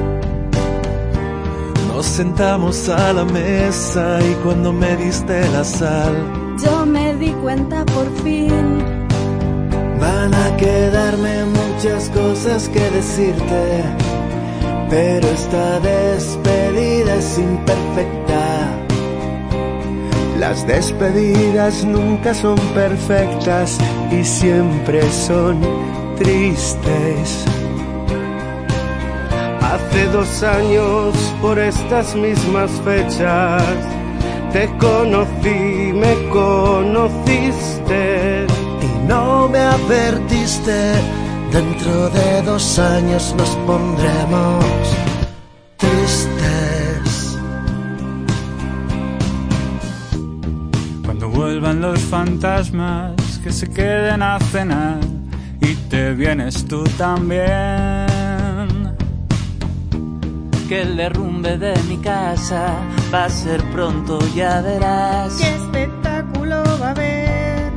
Nos 1.88 2.06
sentamos 2.06 2.90
a 2.90 3.14
la 3.14 3.26
mesa 3.26 4.20
y 4.22 4.34
cuando 4.44 4.72
me 4.74 4.96
diste 4.98 5.50
la 5.50 5.64
sal, 5.64 6.41
yo 6.64 6.86
me 6.86 7.16
di 7.16 7.32
cuenta 7.44 7.86
por 7.86 8.08
fin. 8.24 8.80
Van 10.00 10.34
a 10.34 10.58
quedarme 10.58 11.46
muchas 11.46 12.10
cosas 12.10 12.70
que 12.70 12.90
decirte, 12.92 13.84
pero 14.90 15.28
esta 15.28 15.80
despedida 15.80 17.16
es 17.16 17.38
imperfecta. 17.38 18.82
Las 20.40 20.66
despedidas 20.66 21.86
nunca 21.86 22.34
son 22.34 22.58
perfectas 22.74 23.78
y 24.12 24.24
siempre 24.24 25.02
son 25.12 25.60
tristes. 26.18 27.46
Hace 29.62 30.06
dos 30.08 30.44
años, 30.44 31.16
por 31.42 31.60
estas 31.60 32.16
mismas 32.16 32.72
fechas, 32.84 33.62
te 34.54 34.68
conocí, 34.78 35.94
me 35.94 36.30
conociste 36.30 38.02
y 38.82 39.08
no 39.08 39.48
me 39.48 39.60
advertiste. 39.60 40.94
Dentro 41.52 42.10
de 42.10 42.42
dos 42.44 42.80
años 42.80 43.36
nos 43.38 43.50
pondremos 43.68 44.66
tristes. 45.78 47.38
Cuando 51.04 51.30
vuelvan 51.30 51.82
los 51.82 52.00
fantasmas 52.00 53.40
que 53.44 53.52
se 53.52 53.70
queden 53.70 54.22
a 54.22 54.40
cenar 54.52 55.00
y 55.62 55.76
te 55.90 56.14
vienes 56.14 56.66
tú 56.66 56.84
también 56.98 58.11
que 60.72 60.84
el 60.84 60.96
derrumbe 60.96 61.58
de 61.58 61.74
mi 61.90 61.98
casa 61.98 62.78
va 63.14 63.26
a 63.26 63.30
ser 63.30 63.62
pronto, 63.72 64.18
ya 64.34 64.62
verás. 64.62 65.34
¿Qué 65.34 65.54
espectáculo 65.54 66.64
va 66.82 66.88
a 66.88 66.92
haber? 66.92 67.72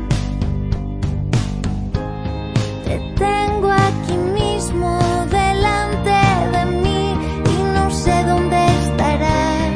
Te 2.84 2.96
tengo 3.18 3.72
aquí 3.72 4.16
mismo 4.40 4.96
delante 5.28 6.20
de 6.52 6.66
mí 6.66 7.18
y 7.50 7.62
no 7.74 7.90
sé 7.90 8.14
dónde 8.22 8.64
estarás. 8.84 9.72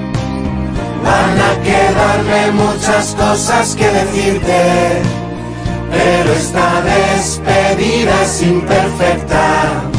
Van 1.02 1.40
a 1.50 1.52
quedarme 1.66 2.52
muchas 2.52 3.16
cosas 3.16 3.74
que 3.74 3.88
decirte, 3.88 5.02
pero 5.90 6.32
esta 6.34 6.82
despedida 6.82 8.22
es 8.22 8.42
imperfecta 8.42 9.97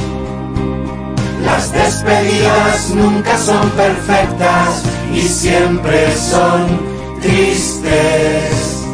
las 1.51 1.71
despedidas 1.71 2.89
nunca 2.93 3.37
son 3.37 3.69
perfectas 3.71 4.83
y 5.13 5.21
siempre 5.21 6.15
son 6.15 6.67
tristes. 7.21 8.85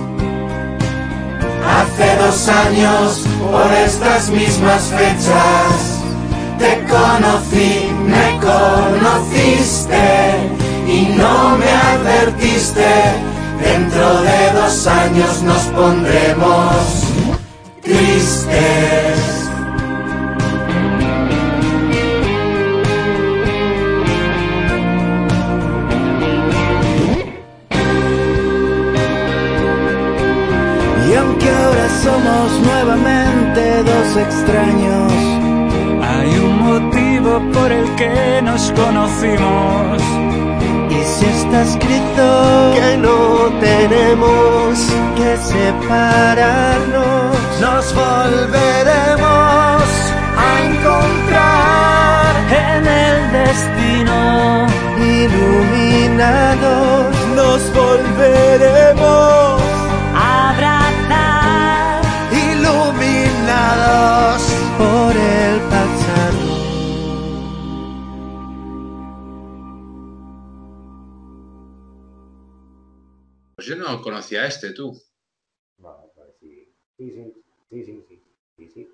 Hace 1.78 2.16
dos 2.24 2.48
años, 2.48 3.26
por 3.52 3.72
estas 3.74 4.30
mismas 4.30 4.84
fechas, 4.84 5.74
te 6.58 6.86
conocí, 6.88 7.92
me 8.06 8.40
conociste 8.40 10.06
y 10.88 11.16
no 11.18 11.58
me 11.58 11.70
advertiste. 11.70 12.92
Dentro 13.62 14.22
de 14.22 14.62
dos 14.62 14.88
años 14.88 15.42
nos 15.44 15.64
pondremos 15.78 16.76
tristes. 17.82 19.25
Somos 32.06 32.48
nuevamente 32.62 33.62
dos 33.84 34.10
extraños. 34.26 35.12
Hay 36.12 36.30
un 36.48 36.56
motivo 36.70 37.32
por 37.52 37.70
el 37.72 37.88
que 37.96 38.42
nos 38.44 38.72
conocimos. 38.82 40.02
Y 40.98 41.00
si 41.14 41.26
está 41.26 41.60
escrito 41.70 42.26
que 42.78 42.90
no 43.06 43.20
tenemos 43.70 44.70
que 45.18 45.32
separarnos, 45.54 47.32
nos 47.66 47.84
volveremos 48.04 49.84
a 50.46 50.50
encontrar 50.68 52.32
En 52.72 52.82
el 53.06 53.18
destino, 53.40 54.18
iluminados, 55.24 57.06
nos 57.40 57.62
volveremos 57.82 59.65
conocía 74.16 74.46
este, 74.46 74.72
tú. 74.72 74.98
No, 75.78 76.12
sí. 76.40 76.74
Sí, 76.98 77.12
sí, 77.12 77.34
sí, 77.70 77.84
sí, 77.84 78.06
sí, 78.08 78.22
sí, 78.58 78.70
sí. 78.70 78.90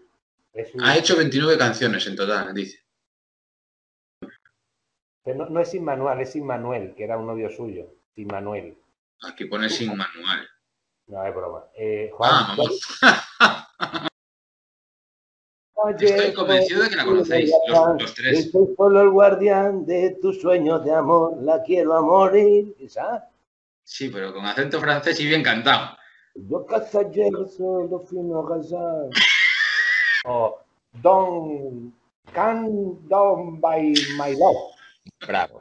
Es 0.54 0.74
un- 0.74 0.84
Ha 0.84 0.98
hecho 0.98 1.16
29 1.16 1.58
canciones 1.58 2.06
en 2.08 2.16
total, 2.16 2.54
dice. 2.54 2.80
Pero 5.24 5.38
no, 5.38 5.50
no 5.52 5.60
es 5.62 5.74
Inmanuel, 5.76 6.20
es 6.22 6.36
Inmanuel, 6.36 6.96
que 6.96 7.04
era 7.04 7.18
un 7.20 7.28
novio 7.28 7.50
suyo. 7.52 7.94
Inmanuel. 8.16 8.76
Aquí 9.22 9.46
pone 9.46 9.70
sin 9.70 9.90
manual. 9.96 10.48
No, 11.08 11.24
es 11.24 11.36
broma. 11.36 11.66
Eh, 11.76 12.10
Juan, 12.14 12.32
Ah. 12.34 14.08
Oye, 15.84 16.06
Estoy 16.06 16.34
convencido 16.34 16.84
de 16.84 16.90
que 16.90 16.96
la 16.96 17.06
conocéis, 17.06 17.52
los, 17.68 18.02
los 18.02 18.14
tres. 18.14 18.52
Soy 18.52 18.74
solo 18.76 19.02
el 19.02 19.10
guardián 19.10 19.84
de 19.86 20.12
tus 20.22 20.40
sueños 20.42 20.84
de 20.86 20.94
amor, 20.94 21.38
la 21.42 21.62
quiero 21.64 21.96
a 21.96 22.02
morir. 22.02 22.76
¿Esa? 22.80 23.31
Sí, 23.84 24.10
pero 24.10 24.34
con 24.34 24.46
acento 24.46 24.80
francés 24.80 25.20
y 25.20 25.28
bien 25.28 25.44
cantado. 25.44 25.98
Yo 26.36 26.66
casa 26.66 27.00
ayer 27.00 27.32
solo 27.58 28.00
fui 28.00 28.20
a. 28.20 30.30
O 30.30 30.60
Don 31.02 31.94
Can 32.34 33.08
Don 33.08 33.60
by 33.60 33.94
My 34.18 34.36
Love. 34.38 34.76
Bravo. 35.28 35.60